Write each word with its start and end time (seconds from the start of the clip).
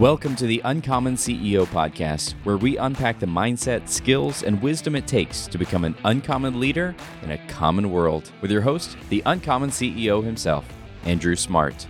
Welcome 0.00 0.34
to 0.36 0.46
the 0.46 0.62
Uncommon 0.64 1.16
CEO 1.16 1.66
podcast, 1.66 2.32
where 2.44 2.56
we 2.56 2.78
unpack 2.78 3.20
the 3.20 3.26
mindset, 3.26 3.86
skills, 3.86 4.42
and 4.42 4.62
wisdom 4.62 4.96
it 4.96 5.06
takes 5.06 5.46
to 5.48 5.58
become 5.58 5.84
an 5.84 5.94
uncommon 6.04 6.58
leader 6.58 6.96
in 7.20 7.32
a 7.32 7.48
common 7.48 7.92
world. 7.92 8.32
With 8.40 8.50
your 8.50 8.62
host, 8.62 8.96
the 9.10 9.22
Uncommon 9.26 9.68
CEO 9.68 10.24
himself, 10.24 10.64
Andrew 11.04 11.36
Smart. 11.36 11.86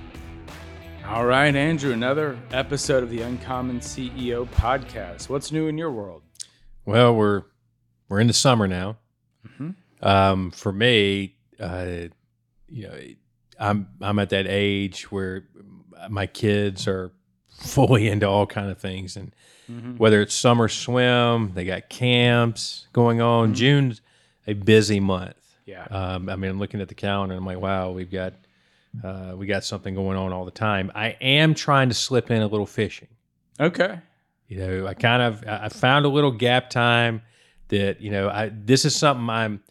All 1.06 1.24
right, 1.24 1.54
Andrew, 1.54 1.92
another 1.92 2.36
episode 2.50 3.04
of 3.04 3.10
the 3.10 3.22
Uncommon 3.22 3.78
CEO 3.78 4.48
podcast. 4.48 5.28
What's 5.28 5.52
new 5.52 5.68
in 5.68 5.78
your 5.78 5.92
world? 5.92 6.24
Well, 6.84 7.14
we're 7.14 7.44
we're 8.08 8.18
in 8.18 8.26
the 8.26 8.32
summer 8.32 8.66
now. 8.66 8.96
Um, 10.02 10.50
for 10.50 10.72
me, 10.72 11.36
uh, 11.60 12.08
you 12.68 12.88
know, 12.88 12.98
I'm 13.60 13.86
I'm 14.00 14.18
at 14.18 14.30
that 14.30 14.48
age 14.48 15.12
where 15.12 15.44
my 16.08 16.26
kids 16.26 16.88
are 16.88 17.12
fully 17.66 18.08
into 18.08 18.26
all 18.26 18.46
kind 18.46 18.70
of 18.70 18.78
things, 18.78 19.16
and 19.16 19.32
whether 19.98 20.20
it's 20.20 20.34
summer 20.34 20.68
swim, 20.68 21.52
they 21.54 21.64
got 21.64 21.88
camps 21.88 22.88
going 22.92 23.20
on. 23.20 23.54
June's 23.54 24.00
a 24.46 24.54
busy 24.54 24.98
month. 24.98 25.36
Yeah. 25.64 25.84
Um, 25.84 26.28
I 26.28 26.34
mean, 26.34 26.50
I'm 26.50 26.58
looking 26.58 26.80
at 26.80 26.88
the 26.88 26.94
calendar, 26.94 27.34
and 27.34 27.40
I'm 27.40 27.46
like, 27.46 27.60
wow, 27.60 27.92
we've 27.92 28.10
got 28.10 28.34
uh, 29.04 29.34
we 29.36 29.46
got 29.46 29.64
something 29.64 29.94
going 29.94 30.16
on 30.16 30.32
all 30.32 30.44
the 30.44 30.50
time. 30.50 30.90
I 30.94 31.16
am 31.20 31.54
trying 31.54 31.88
to 31.90 31.94
slip 31.94 32.30
in 32.30 32.42
a 32.42 32.46
little 32.46 32.66
fishing. 32.66 33.08
Okay. 33.60 34.00
You 34.48 34.58
know, 34.58 34.86
I 34.86 34.94
kind 34.94 35.22
of 35.22 35.44
I 35.46 35.66
I 35.66 35.68
found 35.68 36.06
a 36.06 36.08
little 36.08 36.32
gap 36.32 36.70
time 36.70 37.22
that 37.68 38.00
you 38.00 38.10
know 38.10 38.28
I 38.28 38.50
this 38.52 38.84
is 38.84 38.96
something 38.96 39.28
I'm 39.30 39.62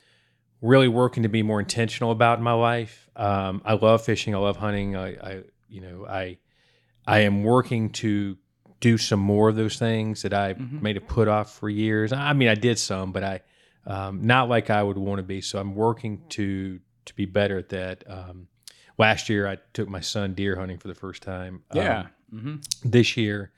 really 0.62 0.88
working 0.88 1.24
to 1.24 1.30
be 1.30 1.44
more 1.44 1.60
intentional 1.60 2.12
about 2.12 2.38
in 2.38 2.44
my 2.44 2.54
life. 2.54 3.10
Um, 3.16 3.62
I 3.66 3.74
love 3.74 4.04
fishing. 4.04 4.34
I 4.34 4.38
love 4.38 4.58
hunting. 4.58 4.96
I, 4.96 5.08
I 5.16 5.44
you 5.68 5.82
know 5.82 6.06
I 6.08 6.38
I 7.08 7.20
am 7.20 7.44
working 7.44 7.90
to 7.92 8.38
do 8.80 8.98
some 8.98 9.20
more 9.20 9.50
of 9.50 9.56
those 9.56 9.78
things 9.78 10.22
that 10.22 10.34
I 10.34 10.54
made 10.54 10.96
a 10.98 11.02
put 11.02 11.28
off 11.28 11.54
for 11.54 11.70
years. 11.70 12.14
I 12.14 12.34
mean, 12.34 12.48
I 12.48 12.56
did 12.56 12.80
some, 12.80 13.12
but 13.12 13.24
I 13.24 13.42
um, 13.86 14.26
not 14.26 14.48
like 14.50 14.70
I 14.70 14.84
would 14.84 14.98
want 14.98 15.18
to 15.20 15.24
be. 15.24 15.42
So 15.42 15.60
I'm 15.60 15.76
working 15.76 16.22
to 16.30 16.80
to 17.06 17.14
be 17.16 17.26
better 17.26 17.58
at 17.58 17.70
that. 17.70 18.04
Um, 18.08 18.48
last 18.98 19.30
year, 19.30 19.48
I 19.48 19.58
took 19.74 19.90
my 19.90 20.00
son 20.02 20.34
deer 20.34 20.56
hunting 20.56 20.78
for 20.78 20.88
the 20.88 20.96
first 20.96 21.24
time. 21.24 21.64
Um, 21.72 21.78
Yeah. 21.78 22.08
hmm 22.32 22.56
this 22.84 23.18
year, 23.18 23.52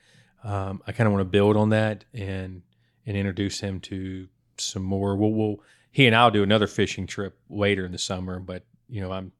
um, 0.44 0.82
I 0.86 0.92
kind 0.92 1.06
of 1.06 1.12
want 1.12 1.20
to 1.20 1.30
build 1.30 1.56
on 1.56 1.68
that 1.70 2.04
and 2.14 2.62
and 3.06 3.16
introduce 3.16 3.60
him 3.60 3.80
to 3.80 4.28
some 4.58 4.82
more. 4.82 5.16
We'll, 5.16 5.32
we'll 5.32 5.56
he 5.90 6.06
and 6.06 6.16
I'll 6.16 6.30
do 6.30 6.42
another 6.42 6.66
fishing 6.66 7.06
trip 7.06 7.38
later 7.50 7.84
in 7.84 7.92
the 7.92 7.98
summer, 7.98 8.40
but 8.40 8.64
you 8.88 9.00
know 9.02 9.12
I'm 9.12 9.32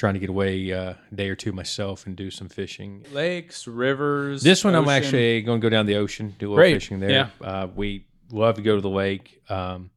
trying 0.00 0.14
to 0.14 0.20
get 0.20 0.30
away 0.30 0.72
uh, 0.72 0.94
a 1.12 1.14
day 1.14 1.28
or 1.28 1.36
two 1.36 1.52
myself 1.52 2.06
and 2.06 2.16
do 2.16 2.30
some 2.30 2.48
fishing. 2.48 3.04
Lakes, 3.12 3.66
rivers. 3.66 4.42
This 4.42 4.64
one 4.64 4.74
I'm 4.74 4.88
actually 4.88 5.42
going 5.42 5.60
to 5.60 5.62
go 5.64 5.68
down 5.68 5.84
the 5.84 5.96
ocean, 5.96 6.34
do 6.38 6.46
a 6.46 6.48
little 6.48 6.56
Great. 6.56 6.72
fishing 6.72 7.00
there. 7.00 7.10
Yeah. 7.10 7.28
Uh, 7.46 7.68
we 7.76 8.06
love 8.32 8.54
to 8.56 8.62
go 8.62 8.74
to 8.76 8.80
the 8.80 8.88
lake, 8.88 9.42
um, 9.50 9.90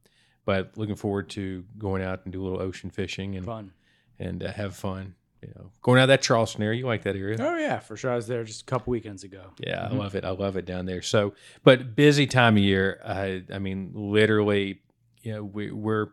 but 0.44 0.76
looking 0.76 0.94
forward 0.94 1.30
to 1.30 1.64
going 1.78 2.02
out 2.02 2.20
and 2.24 2.32
do 2.34 2.42
a 2.42 2.44
little 2.44 2.60
ocean 2.60 2.90
fishing 2.90 3.34
and 3.34 3.46
fun. 3.46 3.72
and 4.18 4.42
uh, 4.42 4.52
have 4.52 4.76
fun. 4.76 5.14
You 5.40 5.52
know, 5.56 5.70
going 5.82 6.00
out 6.00 6.06
that 6.06 6.22
Charleston 6.22 6.62
area. 6.62 6.78
You 6.78 6.86
like 6.86 7.02
that 7.04 7.16
area? 7.16 7.36
Oh 7.40 7.56
yeah, 7.56 7.78
for 7.78 7.96
sure. 7.96 8.10
I 8.10 8.16
was 8.16 8.26
there 8.26 8.44
just 8.44 8.62
a 8.62 8.64
couple 8.64 8.90
weekends 8.90 9.24
ago. 9.24 9.52
Yeah, 9.58 9.88
I 9.90 9.94
love 9.94 10.14
it. 10.14 10.24
I 10.24 10.30
love 10.30 10.56
it 10.56 10.64
down 10.64 10.86
there. 10.86 11.02
So, 11.02 11.34
but 11.64 11.94
busy 11.96 12.26
time 12.26 12.56
of 12.56 12.62
year. 12.62 13.00
I, 13.04 13.42
I 13.52 13.58
mean, 13.58 13.92
literally, 13.94 14.80
you 15.22 15.32
know, 15.32 15.44
we, 15.44 15.70
we're 15.70 16.08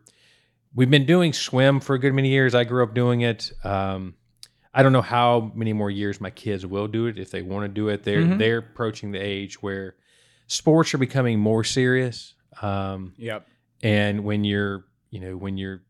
we've 0.74 0.90
been 0.90 1.06
doing 1.06 1.32
swim 1.32 1.80
for 1.80 1.94
a 1.94 1.98
good 1.98 2.14
many 2.14 2.28
years. 2.28 2.54
I 2.54 2.64
grew 2.64 2.82
up 2.82 2.94
doing 2.94 3.20
it. 3.22 3.52
Um, 3.64 4.14
I 4.74 4.82
don't 4.82 4.92
know 4.92 5.02
how 5.02 5.52
many 5.54 5.72
more 5.72 5.90
years 5.90 6.20
my 6.20 6.30
kids 6.30 6.64
will 6.64 6.88
do 6.88 7.06
it 7.06 7.18
if 7.18 7.30
they 7.30 7.42
want 7.42 7.64
to 7.64 7.68
do 7.68 7.88
it. 7.88 8.04
They're 8.04 8.22
Mhm. 8.24 8.38
they're 8.38 8.58
approaching 8.58 9.12
the 9.12 9.18
age 9.20 9.62
where 9.62 9.96
sports 10.46 10.94
are 10.94 10.98
becoming 10.98 11.38
more 11.38 11.62
serious. 11.64 12.34
Um, 12.62 13.12
Yep. 13.18 13.46
and 13.82 14.24
when 14.24 14.44
you're, 14.44 14.84
you 15.10 15.20
know, 15.20 15.36
when 15.36 15.56
you're, 15.58 15.82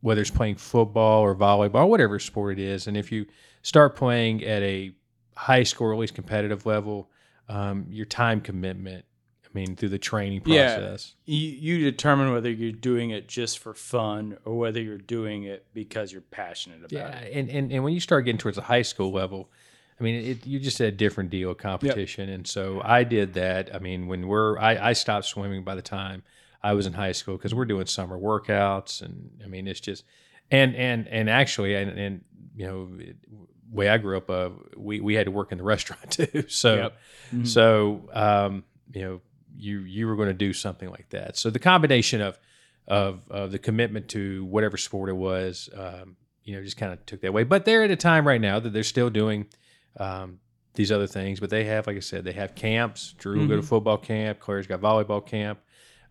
whether 0.00 0.20
it's 0.20 0.30
playing 0.30 0.56
football 0.56 1.22
or 1.22 1.34
volleyball, 1.34 1.88
whatever 1.88 2.18
sport 2.18 2.58
it 2.58 2.62
is, 2.62 2.86
and 2.86 2.96
if 2.96 3.10
you 3.12 3.26
start 3.62 3.96
playing 3.96 4.44
at 4.44 4.62
a 4.62 4.94
high 5.36 5.62
school 5.64 5.88
or 5.88 5.92
at 5.94 5.98
least 5.98 6.14
competitive 6.14 6.66
level, 6.66 7.10
um, 7.48 7.86
your 7.90 8.06
time 8.06 8.40
commitment, 8.40 9.04
I 9.52 9.58
mean, 9.58 9.74
through 9.74 9.88
the 9.88 9.98
training 9.98 10.42
process. 10.42 11.14
Yeah. 11.24 11.36
You, 11.36 11.48
you 11.78 11.90
determine 11.90 12.32
whether 12.32 12.48
you're 12.50 12.70
doing 12.70 13.10
it 13.10 13.26
just 13.26 13.58
for 13.58 13.74
fun 13.74 14.38
or 14.44 14.56
whether 14.56 14.80
you're 14.80 14.96
doing 14.98 15.42
it 15.42 15.66
because 15.74 16.12
you're 16.12 16.20
passionate 16.22 16.78
about 16.78 16.92
Yeah. 16.92 17.08
it. 17.18 17.32
And, 17.36 17.48
and, 17.50 17.72
and 17.72 17.82
when 17.82 17.92
you 17.92 17.98
start 18.00 18.24
getting 18.26 18.38
towards 18.38 18.56
the 18.56 18.62
high 18.62 18.82
school 18.82 19.10
level, 19.10 19.50
I 19.98 20.04
mean, 20.04 20.24
it, 20.24 20.46
you 20.46 20.60
just 20.60 20.78
had 20.78 20.88
a 20.88 20.92
different 20.96 21.30
deal 21.30 21.50
of 21.50 21.58
competition. 21.58 22.28
And 22.28 22.46
so 22.46 22.80
I 22.84 23.02
did 23.04 23.34
that. 23.34 23.74
I 23.74 23.80
mean, 23.80 24.06
when 24.06 24.28
we're, 24.28 24.56
I, 24.58 24.90
I 24.90 24.92
stopped 24.92 25.26
swimming 25.26 25.64
by 25.64 25.74
the 25.74 25.82
time 25.82 26.22
I 26.62 26.72
was 26.74 26.86
in 26.86 26.92
high 26.92 27.12
school 27.12 27.36
because 27.36 27.52
we're 27.54 27.64
doing 27.64 27.86
summer 27.86 28.16
workouts. 28.18 29.02
And 29.02 29.30
I 29.44 29.48
mean, 29.48 29.66
it's 29.66 29.80
just, 29.80 30.04
and, 30.50 30.76
and, 30.76 31.08
and 31.08 31.28
actually, 31.28 31.74
and, 31.74 31.90
and, 31.98 32.20
you 32.54 32.66
know, 32.66 32.88
it, 33.00 33.16
way 33.70 33.88
I 33.88 33.98
grew 33.98 34.16
up, 34.16 34.30
uh, 34.30 34.50
we, 34.76 35.00
we 35.00 35.14
had 35.14 35.26
to 35.26 35.32
work 35.32 35.50
in 35.52 35.58
the 35.58 35.64
restaurant 35.74 36.10
too. 36.12 36.44
So, 36.48 36.74
Yep. 36.76 36.96
Mhm. 37.34 37.46
so, 37.48 38.08
um, 38.12 38.64
you 38.94 39.02
know, 39.02 39.20
you, 39.56 39.80
you 39.80 40.06
were 40.06 40.16
going 40.16 40.28
to 40.28 40.34
do 40.34 40.52
something 40.52 40.90
like 40.90 41.08
that. 41.10 41.36
So 41.36 41.50
the 41.50 41.58
combination 41.58 42.20
of, 42.20 42.38
of, 42.88 43.20
of 43.30 43.52
the 43.52 43.58
commitment 43.58 44.08
to 44.08 44.44
whatever 44.44 44.76
sport 44.76 45.08
it 45.08 45.14
was, 45.14 45.68
um, 45.76 46.16
you 46.44 46.56
know, 46.56 46.62
just 46.62 46.76
kind 46.76 46.92
of 46.92 47.04
took 47.06 47.20
that 47.20 47.32
way. 47.32 47.44
But 47.44 47.64
they're 47.64 47.84
at 47.84 47.90
a 47.90 47.96
time 47.96 48.26
right 48.26 48.40
now 48.40 48.58
that 48.58 48.72
they're 48.72 48.82
still 48.82 49.10
doing 49.10 49.46
um, 49.98 50.40
these 50.74 50.90
other 50.90 51.06
things. 51.06 51.40
But 51.40 51.50
they 51.50 51.64
have, 51.64 51.86
like 51.86 51.96
I 51.96 52.00
said, 52.00 52.24
they 52.24 52.32
have 52.32 52.54
camps. 52.54 53.14
Drew 53.18 53.40
will 53.40 53.46
go 53.46 53.56
to 53.56 53.62
football 53.62 53.98
camp. 53.98 54.40
Claire's 54.40 54.66
got 54.66 54.80
volleyball 54.80 55.24
camp. 55.24 55.60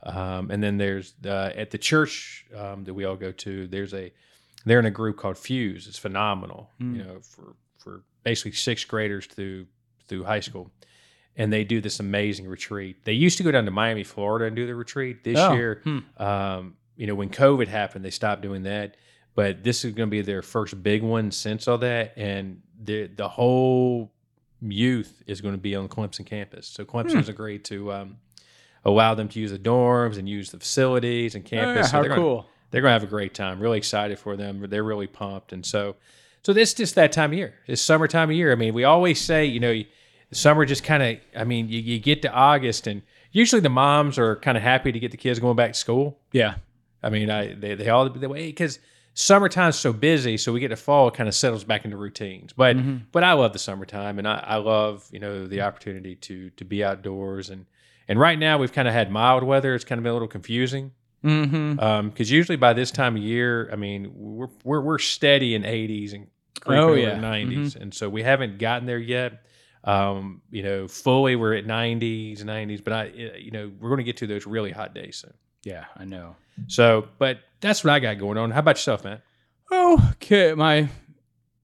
Um, 0.03 0.49
and 0.51 0.63
then 0.63 0.77
there's 0.77 1.13
uh, 1.25 1.51
at 1.55 1.71
the 1.71 1.77
church 1.77 2.45
um, 2.55 2.83
that 2.85 2.93
we 2.93 3.05
all 3.05 3.15
go 3.15 3.31
to. 3.31 3.67
There's 3.67 3.93
a 3.93 4.13
they're 4.65 4.79
in 4.79 4.85
a 4.85 4.91
group 4.91 5.17
called 5.17 5.37
Fuse. 5.37 5.87
It's 5.87 5.99
phenomenal. 5.99 6.69
Mm. 6.81 6.95
You 6.95 7.03
know, 7.03 7.19
for 7.21 7.55
for 7.77 8.03
basically 8.23 8.53
sixth 8.53 8.87
graders 8.87 9.25
through 9.25 9.65
through 10.07 10.23
high 10.23 10.39
school. 10.39 10.71
And 11.39 11.51
they 11.51 11.63
do 11.63 11.79
this 11.81 11.99
amazing 11.99 12.47
retreat. 12.47 13.03
They 13.05 13.13
used 13.13 13.37
to 13.37 13.43
go 13.43 13.51
down 13.51 13.65
to 13.65 13.71
Miami, 13.71 14.03
Florida, 14.03 14.45
and 14.45 14.55
do 14.55 14.67
the 14.67 14.75
retreat. 14.75 15.23
This 15.23 15.39
Oh, 15.39 15.53
year, 15.53 15.81
hmm. 15.85 15.99
um, 16.21 16.75
you 16.97 17.07
know, 17.07 17.15
when 17.15 17.29
COVID 17.29 17.67
happened, 17.67 18.03
they 18.05 18.09
stopped 18.11 18.41
doing 18.41 18.63
that. 18.63 18.97
But 19.35 19.63
this 19.63 19.85
is 19.85 19.93
going 19.93 20.07
to 20.09 20.11
be 20.11 20.21
their 20.21 20.41
first 20.41 20.83
big 20.83 21.01
one 21.01 21.31
since 21.31 21.67
all 21.67 21.77
that, 21.79 22.13
and 22.17 22.61
the 22.83 23.07
the 23.07 23.27
whole 23.29 24.11
youth 24.61 25.23
is 25.27 25.39
going 25.41 25.53
to 25.55 25.59
be 25.61 25.75
on 25.75 25.87
Clemson 25.87 26.25
campus. 26.25 26.67
So 26.67 26.83
Hmm. 26.83 26.97
Clemson's 26.97 27.29
agreed 27.29 27.63
to 27.65 27.93
um, 27.93 28.17
allow 28.83 29.15
them 29.15 29.29
to 29.29 29.39
use 29.39 29.51
the 29.51 29.59
dorms 29.59 30.17
and 30.17 30.27
use 30.27 30.51
the 30.51 30.59
facilities 30.59 31.35
and 31.35 31.45
Oh, 31.45 31.49
campus. 31.49 31.75
yeah, 31.77 31.83
So 31.83 31.91
how 31.91 32.01
they're 32.01 32.09
gonna- 32.09 32.21
cool. 32.21 32.49
they're 32.71 32.81
gonna 32.81 32.93
have 32.93 33.03
a 33.03 33.07
great 33.07 33.33
time. 33.33 33.59
Really 33.61 33.77
excited 33.77 34.19
for 34.19 34.35
them. 34.35 34.65
They're 34.69 34.83
really 34.83 35.07
pumped, 35.07 35.53
and 35.53 35.65
so 35.65 35.95
so 36.43 36.53
this 36.53 36.73
just 36.73 36.95
that 36.95 37.11
time 37.13 37.31
of 37.31 37.37
year. 37.37 37.53
It's 37.67 37.81
summer 37.81 38.07
time 38.07 38.29
of 38.29 38.35
year. 38.35 38.51
I 38.51 38.55
mean, 38.55 38.73
we 38.73 38.83
always 38.83 39.19
say, 39.21 39.45
you 39.45 39.59
know, 39.59 39.81
summer 40.31 40.65
just 40.65 40.83
kind 40.83 41.03
of. 41.03 41.17
I 41.35 41.43
mean, 41.43 41.69
you, 41.69 41.79
you 41.79 41.99
get 41.99 42.21
to 42.23 42.31
August, 42.33 42.87
and 42.87 43.01
usually 43.31 43.61
the 43.61 43.69
moms 43.69 44.17
are 44.17 44.35
kind 44.37 44.57
of 44.57 44.63
happy 44.63 44.91
to 44.91 44.99
get 44.99 45.11
the 45.11 45.17
kids 45.17 45.39
going 45.39 45.55
back 45.55 45.73
to 45.73 45.77
school. 45.79 46.19
Yeah. 46.31 46.55
I 47.03 47.09
mean, 47.09 47.29
I 47.29 47.53
they 47.53 47.75
they 47.75 47.89
all 47.89 48.09
the 48.09 48.29
way 48.29 48.47
because 48.47 48.79
summertime's 49.13 49.77
so 49.77 49.91
busy, 49.93 50.37
so 50.37 50.51
we 50.53 50.59
get 50.59 50.69
to 50.69 50.75
fall, 50.75 51.07
it 51.07 51.13
kind 51.13 51.27
of 51.29 51.35
settles 51.35 51.63
back 51.63 51.83
into 51.85 51.97
routines. 51.97 52.53
But 52.53 52.77
Mhm. 52.77 53.03
but 53.11 53.23
I 53.23 53.33
love 53.33 53.53
the 53.53 53.59
summertime, 53.59 54.17
and 54.19 54.27
I, 54.27 54.43
I 54.45 54.55
love 54.57 55.07
you 55.11 55.19
know 55.19 55.47
the 55.47 55.61
opportunity 55.61 56.15
to 56.15 56.49
to 56.51 56.65
be 56.65 56.83
outdoors 56.83 57.49
and 57.49 57.65
and 58.07 58.19
right 58.19 58.37
now 58.39 58.57
we've 58.57 58.73
kind 58.73 58.87
of 58.87 58.93
had 58.93 59.11
mild 59.11 59.43
weather. 59.43 59.75
It's 59.75 59.85
kind 59.85 59.99
of 59.99 60.03
been 60.03 60.11
a 60.11 60.13
little 60.13 60.27
confusing 60.27 60.91
Mm-hmm. 61.23 62.07
because 62.09 62.31
usually 62.31 62.55
by 62.55 62.71
this 62.73 62.91
time 62.91 63.15
of 63.17 63.21
year, 63.21 63.69
I 63.71 63.75
mean 63.75 64.11
we're 64.15 64.47
we're, 64.63 64.81
we're 64.81 64.99
steady 64.99 65.55
in 65.55 65.63
80s 65.63 66.13
and 66.13 66.27
Oh, 66.65 66.93
yeah. 66.93 67.17
90s, 67.19 67.75
and 67.77 67.93
so 67.93 68.09
we 68.09 68.21
haven't 68.23 68.57
gotten 68.59 68.85
there 68.85 68.97
yet. 68.99 69.45
Um, 69.83 70.41
you 70.51 70.63
know, 70.63 70.87
fully 70.87 71.35
we're 71.35 71.53
at 71.55 71.65
90s, 71.65 72.43
90s, 72.43 72.83
but 72.83 72.93
I 72.93 73.05
you 73.37 73.51
know 73.51 73.71
we're 73.79 73.89
going 73.89 73.99
to 73.99 74.03
get 74.03 74.17
to 74.17 74.27
those 74.27 74.45
really 74.45 74.71
hot 74.71 74.93
days 74.93 75.17
soon. 75.17 75.33
Yeah, 75.63 75.85
I 75.95 76.05
know. 76.05 76.35
So, 76.67 77.07
but 77.17 77.39
that's 77.61 77.83
what 77.83 77.93
I 77.93 77.99
got 77.99 78.17
going 78.17 78.37
on. 78.37 78.51
How 78.51 78.59
about 78.59 78.77
yourself, 78.77 79.03
man? 79.03 79.21
Oh, 79.71 80.11
okay. 80.13 80.53
My 80.53 80.89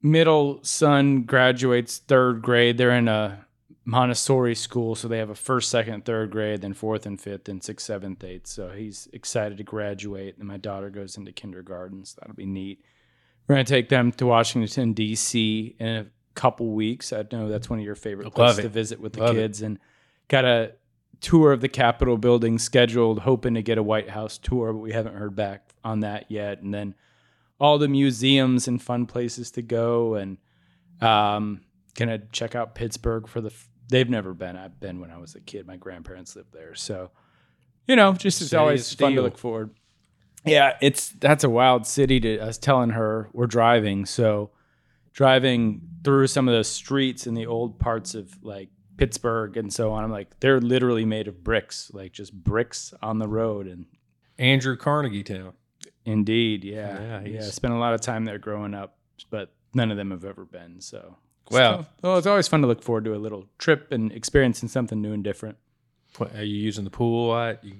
middle 0.01 0.59
son 0.63 1.23
graduates 1.23 1.97
third 1.97 2.41
grade. 2.41 2.77
They're 2.77 2.91
in 2.91 3.07
a 3.07 3.45
Montessori 3.85 4.56
school, 4.56 4.95
so 4.95 5.07
they 5.07 5.19
have 5.19 5.29
a 5.29 5.35
first, 5.35 5.69
second, 5.69 6.06
third 6.06 6.31
grade, 6.31 6.62
then 6.62 6.73
fourth 6.73 7.06
and 7.06 7.21
fifth, 7.21 7.47
and 7.47 7.63
sixth, 7.63 7.85
seventh, 7.85 8.23
eighth. 8.23 8.47
So 8.47 8.69
he's 8.69 9.07
excited 9.13 9.57
to 9.57 9.63
graduate. 9.63 10.38
And 10.38 10.47
my 10.47 10.57
daughter 10.57 10.89
goes 10.89 11.17
into 11.17 11.31
kindergarten, 11.31 12.06
so 12.06 12.17
that'll 12.19 12.35
be 12.35 12.45
neat. 12.45 12.83
We're 13.47 13.56
gonna 13.56 13.65
take 13.65 13.89
them 13.89 14.12
to 14.13 14.25
Washington 14.25 14.94
D.C. 14.94 15.75
in 15.79 15.88
a 15.88 16.07
couple 16.35 16.67
weeks. 16.73 17.11
I 17.13 17.25
know 17.31 17.49
that's 17.49 17.69
one 17.69 17.79
of 17.79 17.85
your 17.85 17.95
favorite 17.95 18.31
places 18.33 18.59
to 18.59 18.69
visit 18.69 18.99
with 18.99 19.13
the 19.13 19.21
Love 19.21 19.37
it. 19.37 19.41
kids, 19.41 19.61
and 19.61 19.79
got 20.27 20.45
a 20.45 20.73
tour 21.21 21.51
of 21.51 21.61
the 21.61 21.69
Capitol 21.69 22.17
building 22.17 22.59
scheduled, 22.59 23.19
hoping 23.19 23.53
to 23.55 23.61
get 23.61 23.77
a 23.77 23.83
White 23.83 24.09
House 24.09 24.37
tour, 24.37 24.73
but 24.73 24.79
we 24.79 24.91
haven't 24.91 25.15
heard 25.15 25.35
back 25.35 25.73
on 25.83 26.01
that 26.01 26.29
yet. 26.29 26.61
And 26.61 26.73
then 26.73 26.93
all 27.59 27.77
the 27.77 27.87
museums 27.87 28.67
and 28.67 28.81
fun 28.81 29.05
places 29.05 29.49
to 29.51 29.61
go, 29.61 30.15
and 30.15 30.37
um, 31.01 31.61
gonna 31.95 32.19
check 32.31 32.53
out 32.55 32.75
Pittsburgh 32.75 33.27
for 33.27 33.41
the 33.41 33.49
f- 33.49 33.69
they've 33.89 34.09
never 34.09 34.33
been. 34.33 34.57
I've 34.57 34.79
been 34.79 34.99
when 34.99 35.09
I 35.11 35.17
was 35.17 35.35
a 35.35 35.41
kid. 35.41 35.65
My 35.65 35.77
grandparents 35.77 36.35
lived 36.35 36.53
there, 36.53 36.75
so 36.75 37.11
you 37.88 37.95
know, 37.95 38.13
just 38.13 38.41
it's 38.41 38.53
always 38.53 38.93
fun 38.93 39.15
to 39.15 39.21
look 39.21 39.38
forward. 39.38 39.71
Yeah, 40.43 40.77
it's 40.81 41.09
that's 41.09 41.43
a 41.43 41.49
wild 41.49 41.88
city. 41.88 42.19
To 42.19 42.39
I 42.39 42.45
was 42.47 42.57
telling 42.57 42.91
her 42.91 43.29
we're 43.33 43.47
driving, 43.47 44.05
so 44.05 44.51
driving 45.15 45.81
through 46.03 46.27
some 46.27 46.47
of 46.47 46.53
those 46.53 46.67
streets 46.67 47.25
in 47.25 47.33
the 47.33 47.47
old 47.47 47.79
parts 47.79 48.13
of 48.13 48.31
like 48.44 48.69
Pittsburgh 48.97 49.57
and 49.57 49.73
so 49.73 49.91
on. 49.91 50.03
I'm 50.03 50.12
like, 50.12 50.39
they're 50.41 50.62
literally 50.62 51.06
made 51.06 51.27
of 51.27 51.44
bricks, 51.44 51.89
like 51.94 52.12
just 52.12 52.31
bricks 52.33 52.94
on 53.01 53.17
the 53.17 53.27
road. 53.27 53.65
And 53.65 53.85
Andrew 54.38 54.75
Carnegie 54.77 55.23
Town. 55.23 55.53
indeed, 56.06 56.63
yeah, 56.63 57.21
Yeah, 57.23 57.29
yeah, 57.29 57.41
spent 57.50 57.73
a 57.73 57.77
lot 57.77 57.94
of 57.95 58.01
time 58.01 58.25
there 58.25 58.38
growing 58.38 58.73
up, 58.75 58.97
but 59.31 59.51
none 59.73 59.89
of 59.89 59.97
them 59.97 60.12
have 60.12 60.23
ever 60.25 60.45
been. 60.45 60.79
So, 60.81 61.15
Well- 61.50 61.83
So- 61.83 61.88
well, 62.03 62.17
it's 62.17 62.27
always 62.27 62.47
fun 62.47 62.62
to 62.62 62.67
look 62.67 62.81
forward 62.83 63.06
to 63.06 63.15
a 63.15 63.17
little 63.17 63.47
trip 63.57 63.91
and 63.91 64.12
experiencing 64.12 64.67
something 64.69 65.01
new 65.01 65.13
and 65.13 65.23
different. 65.23 65.57
What, 66.17 66.35
Are 66.35 66.44
you 66.44 66.57
using 66.57 66.83
the 66.83 66.89
pool 66.91 67.27
a 67.27 67.29
lot? 67.29 67.63
You, 67.63 67.75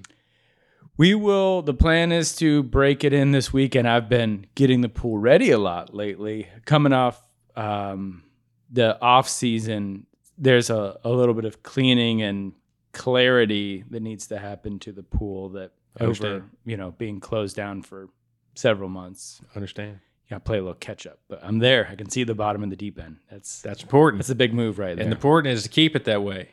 We 0.98 1.14
will. 1.14 1.60
The 1.62 1.74
plan 1.74 2.10
is 2.10 2.34
to 2.36 2.62
break 2.62 3.04
it 3.04 3.12
in 3.12 3.32
this 3.32 3.52
weekend. 3.52 3.86
I've 3.86 4.08
been 4.08 4.46
getting 4.54 4.80
the 4.80 4.88
pool 4.88 5.18
ready 5.18 5.50
a 5.50 5.58
lot 5.58 5.92
lately. 5.94 6.48
Coming 6.64 6.92
off 6.94 7.22
um, 7.56 8.22
the 8.70 9.00
off 9.00 9.28
season, 9.28 10.06
there's 10.38 10.70
a, 10.70 10.98
a 11.04 11.10
little 11.10 11.34
bit 11.34 11.44
of 11.44 11.62
cleaning 11.62 12.22
and 12.22 12.52
clarity 12.92 13.84
that 13.90 14.00
needs 14.00 14.26
to 14.28 14.38
happen 14.38 14.78
to 14.80 14.92
the 14.92 15.02
pool. 15.02 15.50
That 15.50 15.72
over 16.00 16.44
you 16.64 16.76
know 16.76 16.92
being 16.92 17.20
closed 17.20 17.56
down 17.56 17.82
for 17.82 18.08
several 18.54 18.88
months. 18.88 19.40
understand. 19.54 20.00
Yeah, 20.30 20.38
play 20.38 20.58
a 20.58 20.60
little 20.60 20.74
catch 20.74 21.06
up. 21.06 21.20
But 21.28 21.38
I'm 21.44 21.60
there. 21.60 21.86
I 21.88 21.94
can 21.94 22.10
see 22.10 22.24
the 22.24 22.34
bottom 22.34 22.64
of 22.64 22.70
the 22.70 22.74
deep 22.76 22.98
end. 22.98 23.18
That's 23.30 23.62
That's 23.62 23.82
important. 23.82 24.18
that's 24.20 24.30
a 24.30 24.34
big 24.34 24.52
move 24.52 24.78
right 24.78 24.96
there. 24.96 25.04
and 25.04 25.12
the 25.12 25.16
important 25.16 25.54
is 25.54 25.62
to 25.62 25.68
keep 25.68 25.94
it 25.94 26.04
that 26.06 26.22
way. 26.22 26.48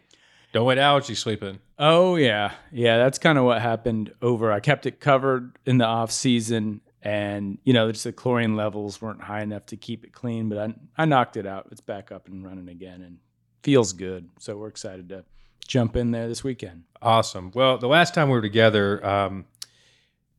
Don't 0.51 0.67
let 0.67 0.77
algae 0.77 1.15
sleep 1.15 1.41
in. 1.41 1.59
Oh 1.79 2.15
yeah, 2.15 2.51
yeah. 2.71 2.97
That's 2.97 3.17
kind 3.17 3.39
of 3.39 3.45
what 3.45 3.59
happened 3.61 4.13
over. 4.21 4.51
I 4.51 4.59
kept 4.59 4.85
it 4.85 4.99
covered 4.99 5.57
in 5.65 5.79
the 5.79 5.85
off 5.85 6.11
season, 6.11 6.81
and 7.03 7.57
you 7.63 7.73
know, 7.73 7.91
just 7.91 8.05
the 8.05 8.13
chlorine 8.13 8.55
levels 8.55 9.01
weren't 9.01 9.21
high 9.21 9.41
enough 9.41 9.65
to 9.67 9.77
keep 9.77 10.05
it 10.05 10.13
clean. 10.13 10.49
But 10.49 10.57
I, 10.57 10.73
I 11.03 11.05
knocked 11.05 11.37
it 11.37 11.45
out. 11.45 11.67
It's 11.71 11.81
back 11.81 12.11
up 12.11 12.27
and 12.27 12.45
running 12.45 12.69
again, 12.69 13.01
and 13.01 13.17
feels 13.61 13.93
good. 13.93 14.29
So 14.39 14.57
we're 14.57 14.69
excited 14.69 15.09
to 15.09 15.25
jump 15.67 15.95
in 15.95 16.11
there 16.11 16.27
this 16.27 16.43
weekend. 16.43 16.83
Awesome. 17.01 17.51
Well, 17.53 17.77
the 17.77 17.87
last 17.87 18.13
time 18.13 18.29
we 18.29 18.33
were 18.33 18.41
together, 18.41 19.05
um, 19.05 19.45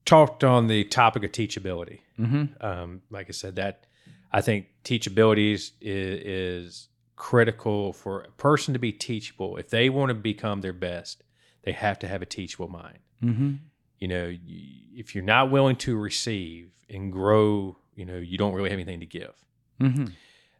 talked 0.04 0.42
on 0.42 0.66
the 0.66 0.84
topic 0.84 1.24
of 1.24 1.32
teachability. 1.32 2.00
Mm-hmm. 2.18 2.64
Um, 2.64 3.02
like 3.10 3.28
I 3.28 3.32
said, 3.32 3.56
that 3.56 3.86
I 4.32 4.40
think 4.40 4.66
teachability 4.84 5.52
is, 5.52 5.72
is 5.80 6.88
critical 7.16 7.92
for 7.92 8.22
a 8.22 8.30
person 8.32 8.74
to 8.74 8.80
be 8.80 8.92
teachable. 8.92 9.56
If 9.56 9.70
they 9.70 9.88
want 9.90 10.10
to 10.10 10.14
become 10.14 10.60
their 10.60 10.72
best, 10.72 11.22
they 11.62 11.72
have 11.72 11.98
to 12.00 12.08
have 12.08 12.22
a 12.22 12.26
teachable 12.26 12.68
mind. 12.68 12.98
Mm-hmm. 13.22 13.52
You 13.98 14.08
know, 14.08 14.36
if 14.46 15.14
you're 15.14 15.24
not 15.24 15.50
willing 15.50 15.76
to 15.76 15.96
receive 15.96 16.70
and 16.90 17.12
grow, 17.12 17.76
you 17.94 18.04
know, 18.04 18.16
you 18.18 18.36
don't 18.38 18.54
really 18.54 18.70
have 18.70 18.78
anything 18.78 19.00
to 19.00 19.06
give. 19.06 19.32
Mm-hmm. 19.80 20.06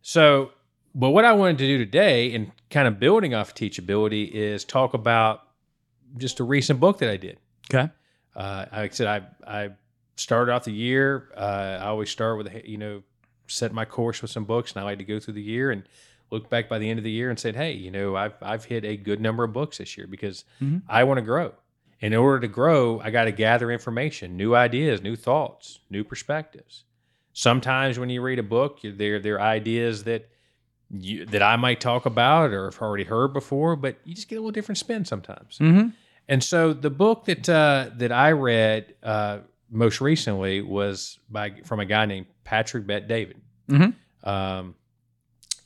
So, 0.02 0.50
but 0.94 1.10
what 1.10 1.24
I 1.24 1.32
wanted 1.32 1.58
to 1.58 1.66
do 1.66 1.78
today, 1.78 2.34
and 2.34 2.52
kind 2.70 2.86
of 2.88 2.98
building 3.00 3.34
off 3.34 3.54
teachability, 3.54 4.30
is 4.30 4.64
talk 4.64 4.94
about 4.94 5.42
just 6.16 6.40
a 6.40 6.44
recent 6.44 6.80
book 6.80 6.98
that 6.98 7.10
I 7.10 7.16
did. 7.16 7.38
Okay. 7.72 7.90
Uh, 8.36 8.66
like 8.72 8.92
I 8.92 8.94
said, 8.94 9.06
I 9.46 9.64
I 9.64 9.70
started 10.16 10.52
off 10.52 10.64
the 10.64 10.72
year. 10.72 11.30
Uh, 11.36 11.78
I 11.82 11.86
always 11.86 12.10
start 12.10 12.38
with 12.38 12.52
you 12.64 12.78
know 12.78 13.02
set 13.46 13.72
my 13.72 13.84
course 13.84 14.22
with 14.22 14.30
some 14.30 14.44
books, 14.44 14.72
and 14.72 14.80
I 14.80 14.84
like 14.84 14.98
to 14.98 15.04
go 15.04 15.18
through 15.20 15.34
the 15.34 15.42
year 15.42 15.70
and 15.70 15.82
look 16.30 16.48
back 16.48 16.68
by 16.68 16.78
the 16.78 16.88
end 16.88 16.98
of 16.98 17.04
the 17.04 17.10
year 17.10 17.28
and 17.30 17.38
said, 17.38 17.54
hey, 17.54 17.72
you 17.72 17.90
know, 17.90 18.16
I've 18.16 18.34
I've 18.42 18.64
hit 18.64 18.84
a 18.84 18.96
good 18.96 19.20
number 19.20 19.44
of 19.44 19.52
books 19.52 19.78
this 19.78 19.96
year 19.96 20.06
because 20.06 20.44
Mhm. 20.62 20.82
I 20.88 21.04
want 21.04 21.18
to 21.18 21.22
grow. 21.22 21.52
In 22.04 22.12
order 22.12 22.40
to 22.40 22.48
grow, 22.48 23.00
I 23.00 23.10
got 23.10 23.24
to 23.24 23.32
gather 23.32 23.70
information, 23.72 24.36
new 24.36 24.54
ideas, 24.54 25.00
new 25.00 25.16
thoughts, 25.16 25.78
new 25.88 26.04
perspectives. 26.04 26.84
Sometimes 27.32 27.98
when 27.98 28.10
you 28.10 28.20
read 28.20 28.38
a 28.38 28.42
book, 28.42 28.80
there 28.84 29.18
there 29.18 29.36
are 29.36 29.40
ideas 29.40 30.04
that 30.04 30.28
you, 30.90 31.24
that 31.24 31.42
I 31.42 31.56
might 31.56 31.80
talk 31.80 32.04
about 32.04 32.50
or 32.50 32.66
have 32.66 32.82
already 32.82 33.04
heard 33.04 33.32
before, 33.32 33.74
but 33.74 33.96
you 34.04 34.14
just 34.14 34.28
get 34.28 34.36
a 34.36 34.40
little 34.40 34.52
different 34.52 34.76
spin 34.76 35.06
sometimes. 35.06 35.56
Mm-hmm. 35.58 35.88
And 36.28 36.44
so 36.44 36.74
the 36.74 36.90
book 36.90 37.24
that 37.24 37.48
uh, 37.48 37.88
that 37.96 38.12
I 38.12 38.32
read 38.32 38.94
uh, 39.02 39.38
most 39.70 40.02
recently 40.02 40.60
was 40.60 41.18
by 41.30 41.54
from 41.64 41.80
a 41.80 41.86
guy 41.86 42.04
named 42.04 42.26
Patrick 42.44 42.86
Bet-David. 42.86 43.40
Mhm. 43.70 43.94
Um, 44.22 44.74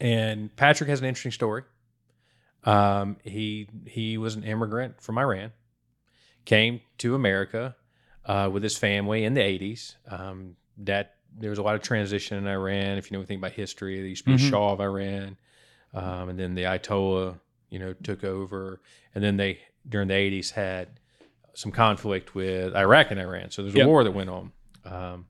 and 0.00 0.54
Patrick 0.54 0.88
has 0.88 1.00
an 1.00 1.06
interesting 1.06 1.32
story. 1.32 1.64
Um, 2.62 3.16
he 3.24 3.68
he 3.86 4.18
was 4.18 4.36
an 4.36 4.44
immigrant 4.44 5.00
from 5.02 5.18
Iran, 5.18 5.50
came 6.48 6.80
to 6.96 7.14
America 7.14 7.76
uh, 8.24 8.48
with 8.52 8.62
his 8.62 8.76
family 8.76 9.24
in 9.24 9.34
the 9.34 9.40
'80s. 9.42 9.94
Um, 10.10 10.56
that 10.78 11.14
there 11.36 11.50
was 11.50 11.58
a 11.58 11.62
lot 11.62 11.74
of 11.74 11.82
transition 11.82 12.38
in 12.38 12.46
Iran. 12.46 12.96
If 12.98 13.10
you 13.10 13.14
know 13.16 13.20
anything 13.20 13.38
about 13.38 13.52
history, 13.52 13.96
there 13.98 14.06
used 14.06 14.24
to 14.24 14.30
be 14.36 14.36
Mhm. 14.42 14.50
Shah 14.50 14.72
of 14.72 14.80
Iran, 14.80 15.36
um, 15.94 16.28
and 16.30 16.38
then 16.38 16.54
the 16.54 16.62
Ayatollah, 16.62 17.38
you 17.70 17.78
know, 17.78 17.92
took 18.02 18.24
over, 18.24 18.80
and 19.14 19.22
then 19.22 19.36
they 19.36 19.60
during 19.88 20.08
the 20.08 20.14
'80s 20.14 20.52
had 20.52 20.88
some 21.54 21.70
conflict 21.72 22.34
with 22.34 22.74
Iraq 22.74 23.10
and 23.10 23.20
Iran. 23.20 23.50
So 23.50 23.62
there's 23.62 23.74
a 23.74 23.78
Yep. 23.78 23.86
war 23.86 24.04
that 24.04 24.12
went 24.12 24.30
on, 24.30 24.52
um, 24.84 25.26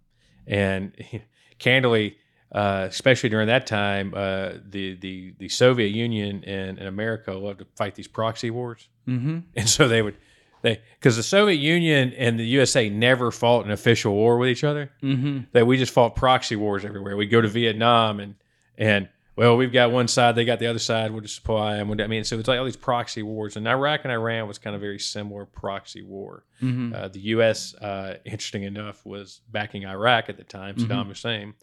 and 0.47 0.93
candidly, 1.59 2.17
uh, 2.53 2.87
especially 2.89 3.29
during 3.31 3.49
that 3.49 3.67
time, 3.67 4.13
uh, 4.15 4.53
the 4.65 4.95
the 4.95 5.35
the 5.39 5.49
Soviet 5.49 5.89
Union 5.89 6.45
and, 6.45 6.79
and 6.79 6.87
America 6.87 7.33
loved 7.33 7.59
to 7.61 7.67
fight 7.77 7.95
these 7.97 8.09
proxy 8.09 8.51
wars, 8.51 8.89
Mm-hmm. 9.09 9.39
and 9.57 9.69
so 9.69 9.89
they 9.89 10.03
would 10.03 10.17
because 10.63 11.17
the 11.17 11.23
Soviet 11.23 11.57
Union 11.57 12.13
and 12.15 12.39
the 12.39 12.47
USA 12.47 12.89
never 12.89 13.31
fought 13.31 13.65
an 13.65 13.71
official 13.71 14.13
war 14.13 14.39
with 14.39 14.49
each 14.49 14.65
other. 14.65 14.91
Mm-hmm. 15.03 15.41
That 15.53 15.67
we 15.67 15.77
just 15.77 15.93
fought 15.93 16.17
proxy 16.17 16.57
wars 16.57 16.85
everywhere. 16.85 17.17
We 17.17 17.27
go 17.27 17.41
to 17.41 17.49
Vietnam 17.49 18.21
and 18.21 18.35
and 18.77 19.09
well, 19.39 19.57
we've 19.57 19.73
got 19.73 19.93
one 19.93 20.09
side, 20.09 20.35
they 20.35 20.45
got 20.45 20.59
the 20.59 20.67
other 20.67 20.81
side. 20.81 21.13
We'll 21.13 21.21
just 21.21 21.37
supply 21.37 21.77
them. 21.77 21.93
I 22.01 22.09
mean, 22.09 22.25
so 22.25 22.37
it's 22.37 22.49
like 22.49 22.59
all 22.59 22.65
these 22.65 22.77
proxy 22.77 23.23
wars. 23.23 23.57
And 23.57 23.69
Iraq 23.69 24.01
and 24.03 24.13
Iran 24.13 24.49
was 24.49 24.59
kind 24.59 24.75
of 24.75 24.83
very 24.83 24.99
similar 24.99 25.45
proxy 25.45 26.03
war. 26.03 26.43
Mm-hmm. 26.61 26.93
Uh, 26.93 27.07
the 27.07 27.21
U.S., 27.21 27.73
uh, 27.77 28.17
interesting 28.25 28.65
enough, 28.65 29.07
was 29.07 29.41
backing 29.49 29.87
Iraq 29.87 30.29
at 30.29 30.39
the 30.39 30.43
time, 30.43 30.75
Saddam 30.75 31.07
Hussein, 31.07 31.55